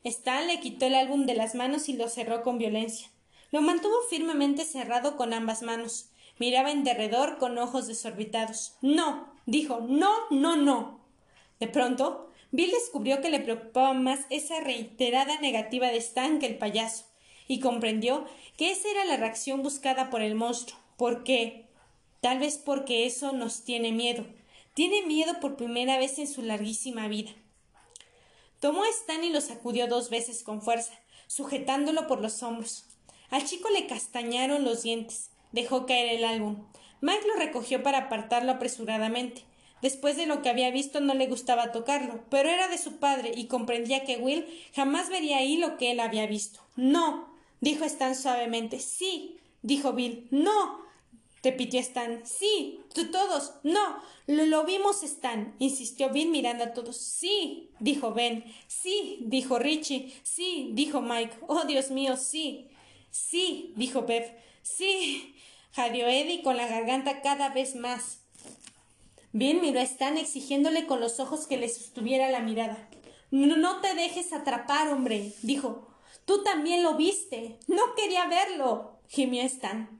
Stan 0.05 0.47
le 0.47 0.61
quitó 0.61 0.87
el 0.87 0.95
álbum 0.95 1.27
de 1.27 1.35
las 1.35 1.55
manos 1.55 1.89
y 1.89 1.95
lo 1.95 2.09
cerró 2.09 2.43
con 2.43 2.59
violencia. 2.59 3.09
Lo 3.51 3.63
mantuvo 3.63 3.97
firmemente 4.11 4.65
cerrado 4.65 5.17
con 5.17 5.33
ambas 5.33 5.63
manos. 5.63 6.11
Miraba 6.39 6.71
en 6.71 6.85
derredor 6.85 7.39
con 7.39 7.57
ojos 7.59 7.87
desorbitados. 7.87 8.75
No. 8.83 9.33
dijo 9.47 9.81
no, 9.81 10.13
no, 10.31 10.57
no. 10.57 11.01
De 11.59 11.67
pronto, 11.67 12.31
Bill 12.53 12.71
descubrió 12.71 13.21
que 13.21 13.31
le 13.31 13.41
preocupaba 13.41 13.95
más 13.95 14.21
esa 14.31 14.61
reiterada 14.61 15.41
negativa 15.41 15.89
de 15.89 15.97
Stan 15.97 16.39
que 16.39 16.47
el 16.47 16.59
payaso, 16.59 17.05
y 17.49 17.61
comprendió 17.61 18.27
que 18.57 18.71
esa 18.71 18.89
era 18.91 19.05
la 19.05 19.17
reacción 19.17 19.63
buscada 19.63 20.11
por 20.11 20.21
el 20.23 20.35
monstruo. 20.35 20.79
¿Por 20.97 21.25
qué? 21.25 21.66
Tal 22.21 22.39
vez 22.39 22.59
porque 22.59 23.07
eso 23.07 23.33
nos 23.33 23.65
tiene 23.65 23.93
miedo. 23.93 24.27
Tiene 24.75 25.03
miedo 25.07 25.41
por 25.41 25.57
primera 25.57 25.99
vez 25.99 26.19
en 26.19 26.27
su 26.27 26.43
larguísima 26.43 27.09
vida. 27.09 27.31
Tomó 28.61 28.85
a 28.85 28.89
Stan 28.89 29.23
y 29.23 29.31
lo 29.31 29.41
sacudió 29.41 29.87
dos 29.87 30.11
veces 30.11 30.43
con 30.43 30.63
fuerza, 30.63 30.95
sujetándolo 31.27 32.07
por 32.07 32.21
los 32.21 32.43
hombros. 32.43 32.85
Al 33.31 33.45
chico 33.45 33.69
le 33.71 33.87
castañaron 33.87 34.65
los 34.65 34.83
dientes. 34.83 35.31
Dejó 35.53 35.87
caer 35.87 36.17
el 36.17 36.25
álbum. 36.25 36.67
Mike 37.01 37.27
lo 37.27 37.35
recogió 37.37 37.83
para 37.83 37.99
apartarlo 37.99 38.53
apresuradamente. 38.53 39.45
Después 39.83 40.17
de 40.17 40.27
lo 40.27 40.43
que 40.43 40.49
había 40.49 40.71
visto 40.71 41.01
no 41.01 41.15
le 41.15 41.27
gustaba 41.27 41.71
tocarlo, 41.71 42.25
pero 42.31 42.49
era 42.49 42.69
de 42.69 42.79
su 42.79 42.97
padre 42.97 43.33
y 43.37 43.47
comprendía 43.47 44.05
que 44.05 44.17
Will 44.17 44.47
jamás 44.75 45.11
vería 45.11 45.39
ahí 45.39 45.59
lo 45.59 45.77
que 45.77 45.91
él 45.91 46.01
había 46.01 46.27
visto. 46.27 46.61
No, 46.77 47.29
dijo 47.61 47.85
Stan 47.85 48.15
suavemente. 48.15 48.81
Sí, 48.81 49.39
dijo 49.63 49.93
Bill. 49.93 50.29
No, 50.31 50.81
repitió 51.47 51.81
Stan. 51.81 52.23
Sí, 52.25 52.81
todos. 53.05 53.55
No, 53.63 54.03
lo, 54.27 54.47
lo, 54.47 54.65
vimos, 54.65 55.03
Stan, 55.03 55.55
insistió 55.59 56.11
Bill 56.11 56.31
mirando 56.31 56.65
a 56.65 56.73
todos. 56.73 56.97
Sí, 56.97 57.71
dijo 57.79 58.13
Ben. 58.13 58.45
Sí, 58.67 59.19
dijo 59.21 59.59
Richie. 59.59 60.13
Sí, 60.23 60.71
dijo 60.73 61.01
Mike. 61.01 61.37
Oh, 61.47 61.65
Dios 61.65 61.91
mío, 61.91 62.17
sí. 62.17 62.69
Sí, 63.11 63.73
dijo 63.77 64.03
Bev. 64.03 64.25
Sí, 64.63 65.37
jadeó 65.73 66.09
Eddie 66.09 66.43
con 66.43 66.57
la 66.57 66.67
garganta 66.67 67.23
cada 67.23 67.51
vez 67.51 67.77
más. 67.77 68.21
Bill 69.33 69.61
miró 69.61 69.81
a 69.81 69.85
Stan 69.85 70.17
exigiéndole 70.17 70.87
con 70.87 71.01
los 71.01 71.21
ojos 71.21 71.47
que 71.47 71.57
le 71.57 71.69
sostuviera 71.69 72.31
la 72.31 72.41
mirada. 72.41 72.89
No 73.31 73.81
te 73.81 73.95
dejes 73.95 74.33
atrapar, 74.33 74.89
hombre, 74.89 75.33
dijo. 75.43 75.87
Tú 76.25 76.43
también 76.43 76.83
lo 76.83 76.97
viste. 76.97 77.59
No 77.69 77.95
quería 77.95 78.27
verlo, 78.27 78.99
gimió 79.09 79.43
Stan. 79.43 79.96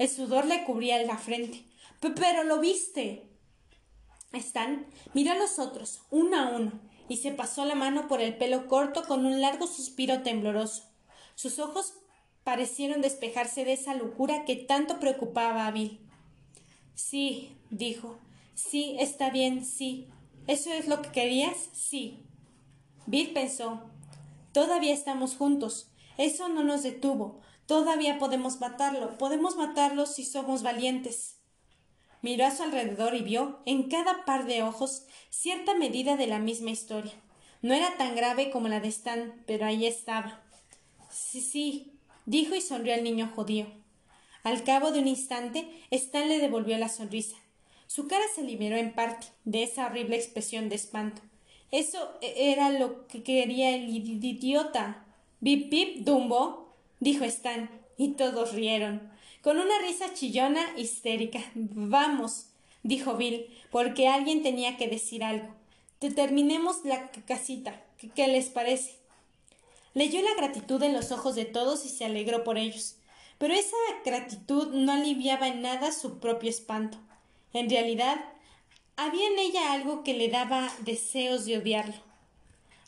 El 0.00 0.08
sudor 0.08 0.46
le 0.46 0.64
cubría 0.64 1.02
la 1.02 1.18
frente. 1.18 1.62
Pero 2.00 2.42
lo 2.44 2.58
viste. 2.58 3.28
Stan 4.32 4.86
miró 5.12 5.32
a 5.32 5.34
los 5.34 5.58
otros, 5.58 6.00
uno 6.10 6.38
a 6.38 6.48
uno, 6.56 6.72
y 7.10 7.18
se 7.18 7.32
pasó 7.32 7.66
la 7.66 7.74
mano 7.74 8.08
por 8.08 8.22
el 8.22 8.34
pelo 8.38 8.66
corto 8.66 9.02
con 9.02 9.26
un 9.26 9.42
largo 9.42 9.66
suspiro 9.66 10.22
tembloroso. 10.22 10.84
Sus 11.34 11.58
ojos 11.58 11.92
parecieron 12.44 13.02
despejarse 13.02 13.66
de 13.66 13.74
esa 13.74 13.92
locura 13.92 14.46
que 14.46 14.56
tanto 14.56 15.00
preocupaba 15.00 15.66
a 15.66 15.70
Bill. 15.70 16.00
Sí, 16.94 17.58
dijo. 17.68 18.18
Sí, 18.54 18.96
está 19.00 19.28
bien, 19.28 19.66
sí. 19.66 20.08
¿Eso 20.46 20.72
es 20.72 20.88
lo 20.88 21.02
que 21.02 21.12
querías? 21.12 21.68
Sí. 21.74 22.24
Bill 23.04 23.34
pensó. 23.34 23.82
Todavía 24.52 24.94
estamos 24.94 25.36
juntos. 25.36 25.90
Eso 26.16 26.48
no 26.48 26.64
nos 26.64 26.84
detuvo. 26.84 27.42
Todavía 27.70 28.18
podemos 28.18 28.58
matarlo. 28.58 29.16
Podemos 29.16 29.54
matarlo 29.54 30.04
si 30.04 30.24
somos 30.24 30.64
valientes. 30.64 31.36
Miró 32.20 32.44
a 32.44 32.50
su 32.50 32.64
alrededor 32.64 33.14
y 33.14 33.22
vio, 33.22 33.60
en 33.64 33.88
cada 33.88 34.24
par 34.24 34.44
de 34.46 34.64
ojos, 34.64 35.04
cierta 35.28 35.76
medida 35.76 36.16
de 36.16 36.26
la 36.26 36.40
misma 36.40 36.70
historia. 36.70 37.12
No 37.62 37.72
era 37.72 37.96
tan 37.96 38.16
grave 38.16 38.50
como 38.50 38.66
la 38.66 38.80
de 38.80 38.88
Stan, 38.88 39.44
pero 39.46 39.66
ahí 39.66 39.86
estaba. 39.86 40.42
Sí, 41.12 41.40
sí, 41.40 41.92
dijo 42.26 42.56
y 42.56 42.60
sonrió 42.60 42.92
al 42.92 43.04
niño 43.04 43.30
judío. 43.36 43.68
Al 44.42 44.64
cabo 44.64 44.90
de 44.90 44.98
un 44.98 45.06
instante, 45.06 45.70
Stan 45.92 46.28
le 46.28 46.40
devolvió 46.40 46.76
la 46.76 46.88
sonrisa. 46.88 47.36
Su 47.86 48.08
cara 48.08 48.24
se 48.34 48.42
liberó 48.42 48.78
en 48.78 48.96
parte 48.96 49.28
de 49.44 49.62
esa 49.62 49.86
horrible 49.86 50.16
expresión 50.16 50.70
de 50.70 50.74
espanto. 50.74 51.22
Eso 51.70 52.18
e-, 52.20 52.50
era 52.50 52.70
lo 52.70 53.06
que 53.06 53.22
quería 53.22 53.76
el 53.76 53.90
idiota. 53.90 55.06
Bip 55.38 55.70
bip 55.70 55.98
Dumbo, 56.04 56.59
dijo 57.00 57.24
Stan, 57.24 57.70
y 57.96 58.12
todos 58.12 58.52
rieron, 58.52 59.10
con 59.42 59.58
una 59.58 59.78
risa 59.80 60.14
chillona 60.14 60.62
histérica. 60.76 61.40
Vamos, 61.54 62.46
dijo 62.82 63.16
Bill, 63.16 63.46
porque 63.70 64.08
alguien 64.08 64.42
tenía 64.42 64.76
que 64.76 64.88
decir 64.88 65.24
algo. 65.24 65.54
Terminemos 65.98 66.84
la 66.84 67.10
casita. 67.26 67.82
¿Qué 68.14 68.26
les 68.26 68.48
parece? 68.48 68.96
Leyó 69.92 70.22
la 70.22 70.34
gratitud 70.34 70.82
en 70.82 70.94
los 70.94 71.12
ojos 71.12 71.34
de 71.34 71.44
todos 71.44 71.84
y 71.84 71.88
se 71.88 72.04
alegró 72.04 72.44
por 72.44 72.56
ellos. 72.56 72.96
Pero 73.38 73.54
esa 73.54 73.76
gratitud 74.04 74.68
no 74.72 74.92
aliviaba 74.92 75.48
en 75.48 75.62
nada 75.62 75.92
su 75.92 76.18
propio 76.18 76.48
espanto. 76.48 76.98
En 77.52 77.68
realidad, 77.68 78.24
había 78.96 79.26
en 79.26 79.38
ella 79.38 79.72
algo 79.72 80.04
que 80.04 80.14
le 80.14 80.28
daba 80.28 80.70
deseos 80.84 81.44
de 81.44 81.58
odiarlo. 81.58 82.09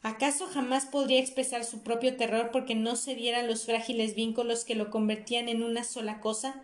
¿Acaso 0.03 0.49
jamás 0.49 0.87
podría 0.87 1.21
expresar 1.21 1.65
su 1.65 1.83
propio 1.83 2.17
terror 2.17 2.51
porque 2.51 2.75
no 2.75 2.97
se 2.97 3.15
dieran 3.15 3.47
los 3.47 3.67
frágiles 3.67 4.17
vínculos 4.17 4.65
que 4.65 4.75
lo 4.75 4.91
convertían 4.91 5.49
en 5.49 5.63
una 5.63 5.85
sola 5.85 6.21
cosa? 6.21 6.61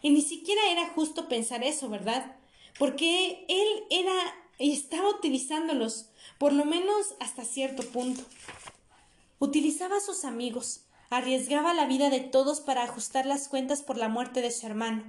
Y 0.00 0.10
ni 0.10 0.22
siquiera 0.22 0.62
era 0.70 0.88
justo 0.88 1.28
pensar 1.28 1.62
eso, 1.62 1.90
¿verdad? 1.90 2.36
Porque 2.78 3.44
él 3.48 3.84
era 3.90 4.12
y 4.58 4.72
estaba 4.72 5.08
utilizándolos, 5.10 6.06
por 6.38 6.52
lo 6.52 6.64
menos 6.64 7.14
hasta 7.20 7.44
cierto 7.44 7.82
punto. 7.82 8.22
Utilizaba 9.38 9.96
a 9.96 10.00
sus 10.00 10.24
amigos, 10.24 10.84
arriesgaba 11.10 11.74
la 11.74 11.86
vida 11.86 12.10
de 12.10 12.20
todos 12.20 12.60
para 12.60 12.84
ajustar 12.84 13.26
las 13.26 13.48
cuentas 13.48 13.82
por 13.82 13.98
la 13.98 14.08
muerte 14.08 14.40
de 14.40 14.50
su 14.50 14.66
hermano. 14.66 15.04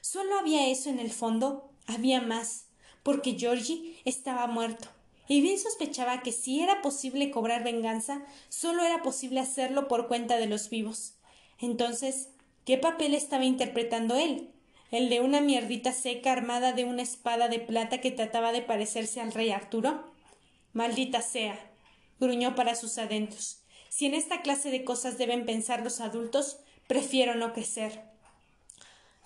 Solo 0.00 0.38
había 0.38 0.68
eso 0.68 0.90
en 0.90 1.00
el 1.00 1.10
fondo, 1.10 1.70
había 1.86 2.20
más, 2.20 2.66
porque 3.02 3.36
Georgie 3.38 4.00
estaba 4.04 4.46
muerto, 4.46 4.88
y 5.26 5.40
bien 5.40 5.58
sospechaba 5.58 6.22
que 6.22 6.32
si 6.32 6.60
era 6.60 6.82
posible 6.82 7.30
cobrar 7.30 7.64
venganza, 7.64 8.22
solo 8.48 8.84
era 8.84 9.02
posible 9.02 9.40
hacerlo 9.40 9.88
por 9.88 10.08
cuenta 10.08 10.36
de 10.36 10.46
los 10.46 10.68
vivos. 10.70 11.14
Entonces, 11.58 12.30
¿qué 12.64 12.76
papel 12.78 13.14
estaba 13.14 13.44
interpretando 13.44 14.16
él? 14.16 14.50
¿El 14.90 15.08
de 15.08 15.20
una 15.20 15.40
mierdita 15.40 15.92
seca 15.92 16.32
armada 16.32 16.72
de 16.72 16.84
una 16.84 17.02
espada 17.02 17.48
de 17.48 17.58
plata 17.58 18.00
que 18.00 18.10
trataba 18.10 18.52
de 18.52 18.62
parecerse 18.62 19.20
al 19.20 19.32
rey 19.32 19.50
Arturo? 19.50 20.04
Maldita 20.72 21.22
sea. 21.22 21.58
gruñó 22.20 22.54
para 22.54 22.74
sus 22.74 22.98
adentros. 22.98 23.62
Si 23.88 24.06
en 24.06 24.14
esta 24.14 24.42
clase 24.42 24.70
de 24.70 24.84
cosas 24.84 25.18
deben 25.18 25.46
pensar 25.46 25.82
los 25.82 26.00
adultos, 26.00 26.58
prefiero 26.86 27.34
no 27.34 27.52
crecer. 27.52 28.02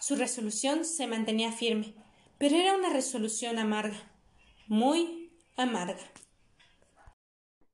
Su 0.00 0.14
resolución 0.16 0.84
se 0.84 1.06
mantenía 1.06 1.52
firme, 1.52 1.94
pero 2.38 2.56
era 2.56 2.74
una 2.74 2.90
resolución 2.90 3.58
amarga, 3.58 3.98
muy 4.68 5.17
amarga. 5.58 5.98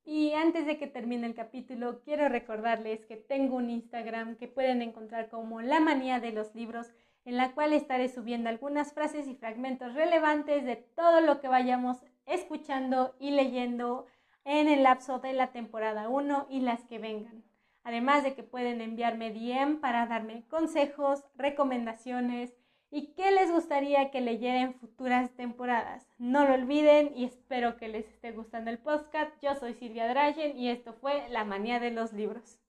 Y 0.05 0.33
antes 0.33 0.67
de 0.67 0.79
que 0.79 0.87
termine 0.87 1.27
el 1.27 1.35
capítulo, 1.35 2.01
quiero 2.03 2.29
recordarles 2.29 3.05
que 3.07 3.17
tengo 3.17 3.57
un 3.57 3.71
Instagram 3.71 4.37
que 4.37 4.49
pueden 4.49 4.83
encontrar 4.83 5.29
como 5.29 5.63
La 5.63 5.81
Manía 5.81 6.21
de 6.21 6.33
los 6.33 6.55
Libros, 6.55 6.93
en 7.25 7.37
la 7.37 7.53
cual 7.53 7.73
estaré 7.73 8.09
subiendo 8.09 8.49
algunas 8.51 8.93
frases 8.93 9.27
y 9.27 9.35
fragmentos 9.35 9.95
relevantes 9.95 10.65
de 10.65 10.77
todo 10.77 11.21
lo 11.21 11.41
que 11.41 11.49
vayamos 11.49 11.99
escuchando 12.27 13.15
y 13.19 13.31
leyendo 13.31 14.07
en 14.45 14.69
el 14.69 14.83
lapso 14.83 15.21
de 15.21 15.33
la 15.33 15.53
temporada 15.53 16.09
1 16.09 16.49
y 16.51 16.61
las 16.61 16.85
que 16.85 16.99
vengan. 16.99 17.45
Además 17.83 18.25
de 18.25 18.35
que 18.35 18.43
pueden 18.43 18.81
enviarme 18.81 19.31
DM 19.31 19.81
para 19.81 20.07
darme 20.07 20.45
consejos, 20.49 21.25
recomendaciones, 21.35 22.55
y 22.95 23.09
qué 23.15 23.33
les 23.33 23.51
gustaría 23.51 24.13
que 24.13 24.21
leyera 24.21 24.61
en 24.61 24.75
futuras 24.75 25.35
temporadas. 25.35 26.07
No 26.17 26.47
lo 26.47 26.55
olviden 26.55 27.11
y 27.17 27.25
espero 27.25 27.77
que 27.77 27.89
les 27.89 28.07
esté 28.07 28.31
gustando 28.31 28.71
el 28.71 28.79
podcast. 28.79 29.33
Yo 29.43 29.57
soy 29.57 29.75
Silvia 29.75 30.07
Dragen 30.07 30.57
y 30.57 30.69
esto 30.71 30.93
fue 30.93 31.29
La 31.29 31.45
Manía 31.45 31.81
de 31.81 31.91
los 31.91 32.13
Libros. 32.13 32.64